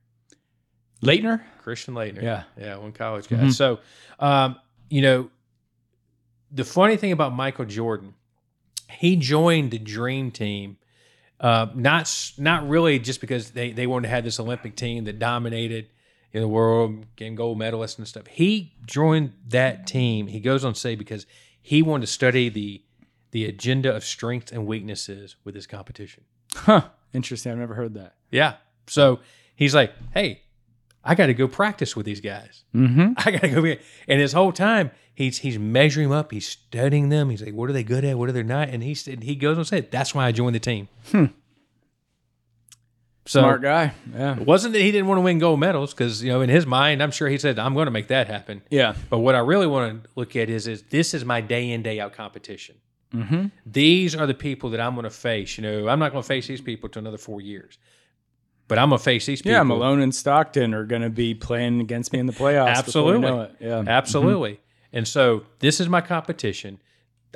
Laettner? 1.01 1.41
Christian 1.61 1.93
Laettner. 1.93 2.21
Yeah. 2.21 2.43
Yeah, 2.59 2.75
one 2.77 2.91
college 2.91 3.29
guy. 3.29 3.37
Mhm. 3.37 3.53
So, 3.53 3.79
um, 4.19 4.57
you 4.89 5.01
know, 5.01 5.29
the 6.51 6.63
funny 6.63 6.97
thing 6.97 7.11
about 7.11 7.33
Michael 7.33 7.65
Jordan, 7.65 8.13
he 8.89 9.15
joined 9.15 9.71
the 9.71 9.79
Dream 9.79 10.31
Team, 10.31 10.77
uh, 11.39 11.67
not 11.75 12.13
not 12.37 12.67
really 12.67 12.99
just 12.99 13.21
because 13.21 13.51
they, 13.51 13.71
they 13.71 13.87
wanted 13.87 14.07
to 14.07 14.13
have 14.13 14.23
this 14.23 14.39
Olympic 14.39 14.75
team 14.75 15.05
that 15.05 15.19
dominated 15.19 15.89
in 16.31 16.41
the 16.41 16.47
world, 16.47 17.05
getting 17.15 17.35
gold 17.35 17.57
medalists 17.57 17.97
and 17.97 18.07
stuff. 18.07 18.27
He 18.27 18.73
joined 18.85 19.33
that 19.47 19.87
team. 19.87 20.27
He 20.27 20.39
goes 20.39 20.63
on 20.63 20.73
to 20.73 20.79
say 20.79 20.95
because 20.95 21.25
he 21.61 21.81
wanted 21.81 22.01
to 22.01 22.11
study 22.11 22.49
the 22.49 22.83
the 23.31 23.45
agenda 23.45 23.95
of 23.95 24.03
strengths 24.03 24.51
and 24.51 24.65
weaknesses 24.65 25.35
with 25.43 25.55
his 25.55 25.67
competition. 25.67 26.23
Huh. 26.55 26.89
Interesting. 27.13 27.51
I've 27.51 27.59
never 27.59 27.75
heard 27.75 27.93
that. 27.93 28.15
Yeah. 28.31 28.55
So 28.87 29.19
he's 29.55 29.75
like, 29.75 29.93
hey, 30.13 30.41
I 31.03 31.15
got 31.15 31.27
to 31.27 31.33
go 31.33 31.47
practice 31.47 31.95
with 31.95 32.05
these 32.05 32.21
guys. 32.21 32.63
Mm-hmm. 32.75 33.13
I 33.17 33.31
gotta 33.31 33.49
go 33.49 33.63
here. 33.63 33.79
And 34.07 34.19
his 34.19 34.33
whole 34.33 34.51
time, 34.51 34.91
he's 35.13 35.39
he's 35.39 35.57
measuring 35.57 36.09
them 36.09 36.17
up. 36.17 36.31
He's 36.31 36.47
studying 36.47 37.09
them. 37.09 37.29
He's 37.29 37.41
like, 37.41 37.53
what 37.53 37.69
are 37.69 37.73
they 37.73 37.83
good 37.83 38.05
at? 38.05 38.17
What 38.17 38.29
are 38.29 38.33
they 38.33 38.43
not? 38.43 38.69
And 38.69 38.83
he 38.83 38.93
said 38.95 39.23
he 39.23 39.35
goes 39.35 39.57
on 39.57 39.65
said, 39.65 39.91
that's 39.91 40.13
why 40.13 40.25
I 40.25 40.31
joined 40.31 40.55
the 40.55 40.59
team. 40.59 40.87
Hmm. 41.11 41.25
So 43.25 43.41
Smart 43.41 43.61
guy. 43.61 43.93
Yeah. 44.11 44.39
it 44.39 44.47
wasn't 44.47 44.73
that 44.73 44.81
he 44.81 44.91
didn't 44.91 45.05
want 45.05 45.19
to 45.19 45.21
win 45.21 45.37
gold 45.37 45.59
medals 45.59 45.93
because 45.93 46.23
you 46.23 46.31
know 46.31 46.41
in 46.41 46.49
his 46.49 46.65
mind, 46.65 47.03
I'm 47.03 47.11
sure 47.11 47.29
he 47.29 47.37
said, 47.37 47.59
I'm 47.59 47.75
going 47.75 47.85
to 47.85 47.91
make 47.91 48.07
that 48.07 48.27
happen. 48.27 48.63
Yeah. 48.71 48.95
But 49.09 49.19
what 49.19 49.35
I 49.35 49.39
really 49.39 49.67
want 49.67 50.03
to 50.03 50.09
look 50.15 50.35
at 50.35 50.49
is 50.49 50.67
is 50.67 50.81
this 50.89 51.13
is 51.13 51.23
my 51.23 51.39
day 51.39 51.69
in 51.69 51.83
day 51.83 51.99
out 51.99 52.13
competition. 52.13 52.77
Mm-hmm. 53.13 53.47
These 53.65 54.15
are 54.15 54.25
the 54.25 54.33
people 54.33 54.69
that 54.71 54.79
I'm 54.79 54.93
going 54.95 55.03
to 55.03 55.09
face. 55.09 55.57
You 55.57 55.63
know, 55.63 55.87
I'm 55.87 55.99
not 55.99 56.11
going 56.11 56.23
to 56.23 56.27
face 56.27 56.47
these 56.47 56.61
people 56.61 56.89
till 56.89 57.01
another 57.01 57.17
four 57.17 57.41
years, 57.41 57.77
but 58.69 58.77
I'm 58.77 58.89
going 58.89 58.99
to 58.99 59.03
face 59.03 59.25
these 59.25 59.41
people. 59.41 59.53
Yeah, 59.53 59.63
Malone 59.63 59.99
and 59.99 60.15
Stockton 60.15 60.73
are 60.73 60.85
going 60.85 61.01
to 61.01 61.09
be 61.09 61.33
playing 61.33 61.81
against 61.81 62.13
me 62.13 62.19
in 62.19 62.27
the 62.27 62.31
playoffs. 62.31 62.85
before 62.85 63.03
we 63.03 63.15
Absolutely. 63.15 63.21
know 63.21 63.41
it. 63.41 63.55
Yeah. 63.59 63.83
Absolutely. 63.85 64.51
Mm-hmm. 64.51 64.97
And 64.97 65.07
so 65.07 65.43
this 65.57 65.79
is 65.81 65.89
my 65.89 66.01
competition. 66.01 66.79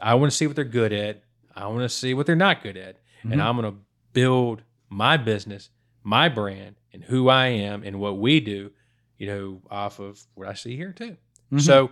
I 0.01 0.13
want 0.13 0.31
to 0.31 0.37
see 0.37 0.47
what 0.47 0.55
they're 0.55 0.63
good 0.63 0.93
at. 0.93 1.23
I 1.55 1.67
want 1.67 1.81
to 1.81 1.89
see 1.89 2.13
what 2.13 2.27
they're 2.27 2.35
not 2.35 2.63
good 2.63 2.77
at. 2.77 2.99
And 3.23 3.33
mm-hmm. 3.33 3.41
I'm 3.41 3.57
going 3.57 3.73
to 3.73 3.79
build 4.13 4.61
my 4.89 5.17
business, 5.17 5.69
my 6.03 6.29
brand, 6.29 6.75
and 6.93 7.03
who 7.03 7.29
I 7.29 7.47
am 7.47 7.83
and 7.83 7.99
what 7.99 8.19
we 8.19 8.39
do, 8.39 8.71
you 9.17 9.27
know, 9.27 9.61
off 9.71 9.99
of 9.99 10.21
what 10.35 10.47
I 10.47 10.53
see 10.53 10.77
here 10.77 10.93
too. 10.93 11.17
Mm-hmm. 11.51 11.59
So 11.59 11.91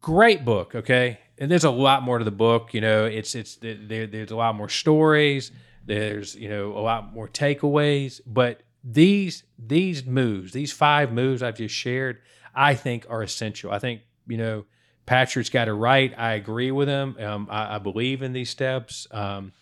great 0.00 0.44
book, 0.44 0.74
okay? 0.74 1.18
And 1.36 1.50
there's 1.50 1.64
a 1.64 1.70
lot 1.70 2.02
more 2.02 2.18
to 2.18 2.24
the 2.24 2.30
book, 2.30 2.72
you 2.72 2.80
know, 2.80 3.04
it's 3.04 3.34
it's 3.34 3.58
there, 3.60 4.06
there's 4.06 4.30
a 4.30 4.36
lot 4.36 4.54
more 4.54 4.68
stories, 4.68 5.52
there's, 5.88 6.34
you 6.34 6.48
know, 6.48 6.76
a 6.76 6.80
lot 6.80 7.12
more 7.12 7.28
takeaways, 7.28 8.20
but 8.26 8.62
these 8.84 9.42
these 9.58 10.06
moves, 10.06 10.52
these 10.52 10.72
five 10.72 11.12
moves 11.12 11.42
I've 11.42 11.56
just 11.56 11.74
shared, 11.74 12.18
I 12.54 12.74
think 12.74 13.06
are 13.08 13.22
essential. 13.22 13.72
I 13.72 13.78
think, 13.78 14.02
you 14.26 14.36
know, 14.36 14.64
Patrick's 15.06 15.48
got 15.48 15.68
it 15.68 15.72
right. 15.72 16.12
I 16.16 16.34
agree 16.34 16.70
with 16.70 16.88
him. 16.88 17.16
Um, 17.18 17.48
I, 17.50 17.76
I 17.76 17.78
believe 17.78 18.22
in 18.22 18.34
these 18.34 18.50
steps. 18.50 19.06
Um, 19.10 19.52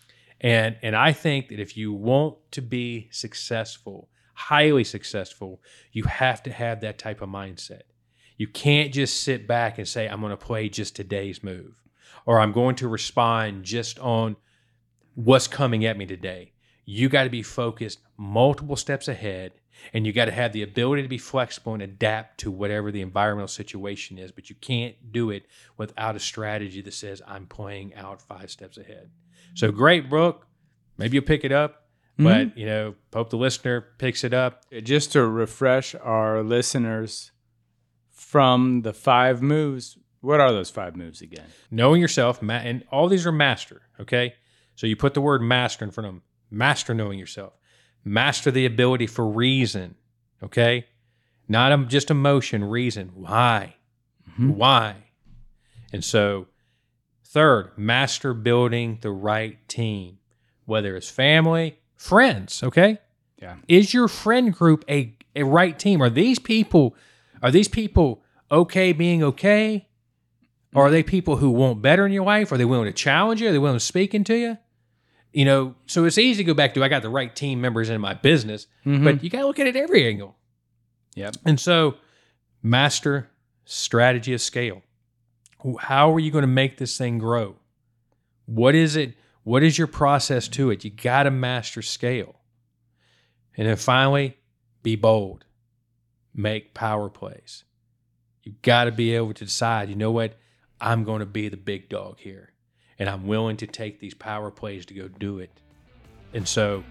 and 0.41 0.77
and 0.81 0.95
I 0.95 1.13
think 1.13 1.47
that 1.47 1.59
if 1.59 1.77
you 1.77 1.93
want 1.93 2.35
to 2.51 2.61
be 2.61 3.07
successful, 3.11 4.09
highly 4.33 4.83
successful, 4.83 5.61
you 5.91 6.03
have 6.03 6.43
to 6.43 6.51
have 6.51 6.81
that 6.81 6.99
type 6.99 7.21
of 7.21 7.29
mindset. 7.29 7.83
You 8.35 8.47
can't 8.47 8.93
just 8.93 9.23
sit 9.23 9.47
back 9.47 9.79
and 9.79 9.87
say, 9.87 10.07
I'm 10.07 10.19
going 10.19 10.29
to 10.29 10.37
play 10.37 10.69
just 10.69 10.95
today's 10.95 11.41
move, 11.41 11.73
or 12.25 12.39
I'm 12.39 12.51
going 12.51 12.75
to 12.75 12.87
respond 12.87 13.63
just 13.63 13.97
on 13.99 14.35
what's 15.17 15.47
coming 15.47 15.83
at 15.83 15.97
me 15.97 16.05
today. 16.05 16.51
You 16.85 17.09
got 17.09 17.23
to 17.23 17.29
be 17.29 17.41
focused 17.41 17.99
multiple 18.17 18.75
steps 18.75 19.07
ahead, 19.07 19.53
and 19.91 20.05
you 20.05 20.13
got 20.13 20.25
to 20.25 20.31
have 20.31 20.53
the 20.53 20.61
ability 20.61 21.01
to 21.01 21.07
be 21.07 21.17
flexible 21.17 21.73
and 21.73 21.81
adapt 21.81 22.39
to 22.41 22.51
whatever 22.51 22.91
the 22.91 23.01
environmental 23.01 23.47
situation 23.47 24.19
is. 24.19 24.31
But 24.31 24.49
you 24.51 24.55
can't 24.55 25.11
do 25.11 25.31
it 25.31 25.47
without 25.75 26.15
a 26.15 26.19
strategy 26.19 26.81
that 26.81 26.93
says, 26.93 27.21
I'm 27.27 27.47
playing 27.47 27.95
out 27.95 28.21
five 28.21 28.51
steps 28.51 28.77
ahead. 28.77 29.09
So 29.55 29.71
great 29.71 30.07
book. 30.07 30.45
Maybe 30.99 31.15
you'll 31.15 31.25
pick 31.25 31.43
it 31.43 31.51
up, 31.51 31.87
mm-hmm. 32.17 32.23
but 32.23 32.57
you 32.57 32.67
know, 32.67 32.93
hope 33.11 33.31
the 33.31 33.37
listener 33.37 33.87
picks 33.97 34.23
it 34.23 34.35
up. 34.35 34.65
Uh, 34.75 34.81
just 34.81 35.11
to 35.13 35.25
refresh 35.25 35.95
our 35.95 36.43
listeners 36.43 37.31
from 38.11 38.83
the 38.83 38.93
five 38.93 39.41
moves, 39.41 39.97
what 40.21 40.39
are 40.39 40.51
those 40.51 40.69
five 40.69 40.95
moves 40.95 41.21
again? 41.21 41.47
knowing 41.71 42.01
yourself, 42.01 42.39
and 42.41 42.83
all 42.91 43.07
these 43.07 43.25
are 43.25 43.31
master. 43.31 43.81
Okay, 43.99 44.35
so 44.77 44.85
you 44.85 44.95
put 44.95 45.15
the 45.15 45.21
word 45.21 45.41
master 45.41 45.83
in 45.83 45.89
front 45.89 46.07
of 46.07 46.13
them. 46.13 46.21
Master 46.51 46.93
knowing 46.93 47.17
yourself. 47.17 47.53
Master 48.05 48.51
the 48.51 48.65
ability 48.65 49.07
for 49.07 49.27
reason. 49.27 49.95
Okay, 50.41 50.85
not 51.49 51.89
just 51.89 52.11
emotion. 52.11 52.63
Reason. 52.63 53.09
Why? 53.15 53.75
Mm-hmm. 54.29 54.51
Why? 54.51 54.95
And 55.91 56.05
so, 56.05 56.45
third, 57.25 57.71
master 57.75 58.35
building 58.35 58.99
the 59.01 59.09
right 59.09 59.57
team, 59.67 60.19
whether 60.65 60.95
it's 60.95 61.09
family, 61.09 61.79
friends, 61.95 62.61
okay? 62.61 62.99
Yeah. 63.41 63.55
Is 63.67 63.95
your 63.95 64.07
friend 64.07 64.53
group 64.53 64.85
a, 64.87 65.17
a 65.35 65.43
right 65.43 65.77
team? 65.77 66.03
Are 66.03 66.09
these 66.09 66.37
people 66.37 66.95
are 67.41 67.51
these 67.51 67.67
people 67.67 68.23
okay 68.51 68.93
being 68.93 69.23
okay? 69.23 69.87
Or 70.73 70.83
are 70.83 70.85
mm-hmm. 70.85 70.93
they 70.93 71.03
people 71.03 71.37
who 71.37 71.49
want 71.49 71.81
better 71.81 72.05
in 72.05 72.11
your 72.11 72.25
life? 72.25 72.51
Are 72.51 72.57
they 72.57 72.65
willing 72.65 72.85
to 72.85 72.93
challenge 72.93 73.41
you? 73.41 73.49
Are 73.49 73.51
they 73.51 73.57
willing 73.57 73.79
to 73.79 73.83
speak 73.83 74.13
into 74.13 74.35
you? 74.35 74.57
You 75.33 75.45
know, 75.45 75.75
so 75.85 76.05
it's 76.05 76.17
easy 76.17 76.43
to 76.43 76.47
go 76.47 76.53
back 76.53 76.73
to 76.73 76.83
I 76.83 76.87
got 76.87 77.01
the 77.01 77.09
right 77.09 77.35
team 77.35 77.61
members 77.61 77.89
in 77.89 77.99
my 78.01 78.13
business, 78.13 78.67
Mhm. 78.85 79.03
but 79.03 79.23
you 79.23 79.29
got 79.29 79.41
to 79.41 79.47
look 79.47 79.59
at 79.59 79.67
it 79.67 79.75
every 79.75 80.07
angle. 80.07 80.35
Yeah. 81.15 81.31
And 81.45 81.59
so, 81.59 81.97
master 82.63 83.29
strategy 83.65 84.33
of 84.33 84.41
scale. 84.41 84.81
How 85.79 86.13
are 86.13 86.19
you 86.19 86.31
going 86.31 86.43
to 86.43 86.47
make 86.47 86.77
this 86.77 86.97
thing 86.97 87.17
grow? 87.17 87.55
What 88.45 88.73
is 88.75 88.95
it? 88.95 89.15
What 89.43 89.63
is 89.63 89.77
your 89.77 89.87
process 89.87 90.47
to 90.49 90.69
it? 90.71 90.83
You 90.85 90.91
got 90.91 91.23
to 91.23 91.31
master 91.31 91.81
scale. 91.81 92.35
And 93.57 93.67
then 93.67 93.75
finally, 93.75 94.37
be 94.83 94.95
bold. 94.95 95.45
Make 96.33 96.73
power 96.73 97.09
plays. 97.09 97.63
You 98.43 98.53
got 98.61 98.85
to 98.85 98.91
be 98.91 99.13
able 99.15 99.33
to 99.33 99.45
decide, 99.45 99.89
you 99.89 99.95
know 99.95 100.11
what? 100.11 100.37
I'm 100.79 101.03
going 101.03 101.19
to 101.19 101.25
be 101.25 101.49
the 101.49 101.57
big 101.57 101.89
dog 101.89 102.19
here. 102.19 102.53
And 102.99 103.09
I'm 103.09 103.27
willing 103.27 103.57
to 103.57 103.67
take 103.67 103.99
these 103.99 104.13
power 104.13 104.49
plays 104.49 104.85
to 104.87 104.93
go 104.93 105.07
do 105.07 105.39
it. 105.39 105.51
And 106.33 106.47
so, 106.47 106.83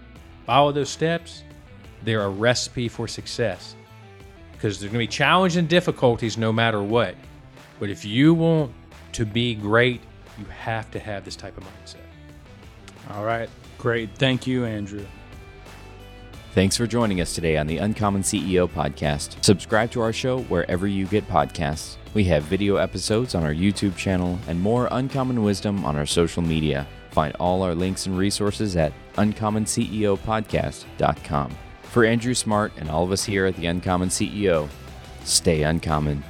follow 0.45 0.71
those 0.71 0.89
steps. 0.89 1.43
They're 2.03 2.23
a 2.23 2.29
recipe 2.29 2.87
for 2.87 3.07
success 3.07 3.75
because 4.53 4.79
there's 4.79 4.91
going 4.91 5.05
to 5.05 5.07
be 5.07 5.11
challenges 5.11 5.57
and 5.57 5.67
difficulties 5.67 6.37
no 6.37 6.51
matter 6.51 6.81
what. 6.81 7.15
But 7.79 7.89
if 7.89 8.05
you 8.05 8.33
want 8.33 8.73
to 9.13 9.25
be 9.25 9.55
great, 9.55 10.01
you 10.37 10.45
have 10.45 10.89
to 10.91 10.99
have 10.99 11.25
this 11.25 11.35
type 11.35 11.57
of 11.57 11.63
mindset. 11.63 11.97
All 13.11 13.23
right. 13.23 13.49
Great. 13.77 14.09
Thank 14.15 14.47
you, 14.47 14.65
Andrew. 14.65 15.05
Thanks 16.53 16.75
for 16.75 16.87
joining 16.87 17.21
us 17.21 17.35
today 17.35 17.57
on 17.57 17.67
the 17.67 17.77
Uncommon 17.77 18.23
CEO 18.23 18.67
podcast. 18.67 19.43
Subscribe 19.43 19.91
to 19.91 20.01
our 20.01 20.11
show 20.11 20.41
wherever 20.43 20.87
you 20.87 21.05
get 21.05 21.27
podcasts. 21.27 21.97
We 22.17 22.23
have 22.23 22.43
video 22.45 22.77
episodes 22.77 23.35
on 23.35 23.43
our 23.43 23.53
YouTube 23.53 23.95
channel 23.95 24.39
and 24.47 24.59
more 24.59 24.87
uncommon 24.89 25.43
wisdom 25.43 25.85
on 25.85 25.95
our 25.95 26.07
social 26.07 26.41
media. 26.41 26.87
Find 27.11 27.35
all 27.35 27.61
our 27.61 27.75
links 27.75 28.07
and 28.07 28.17
resources 28.17 28.75
at 28.75 28.91
uncommonceopodcast.com. 29.17 31.57
For 31.83 32.05
Andrew 32.05 32.33
Smart 32.33 32.73
and 32.77 32.89
all 32.89 33.03
of 33.03 33.11
us 33.11 33.23
here 33.23 33.45
at 33.45 33.55
the 33.55 33.67
Uncommon 33.67 34.09
CEO, 34.09 34.67
stay 35.25 35.61
uncommon. 35.61 36.23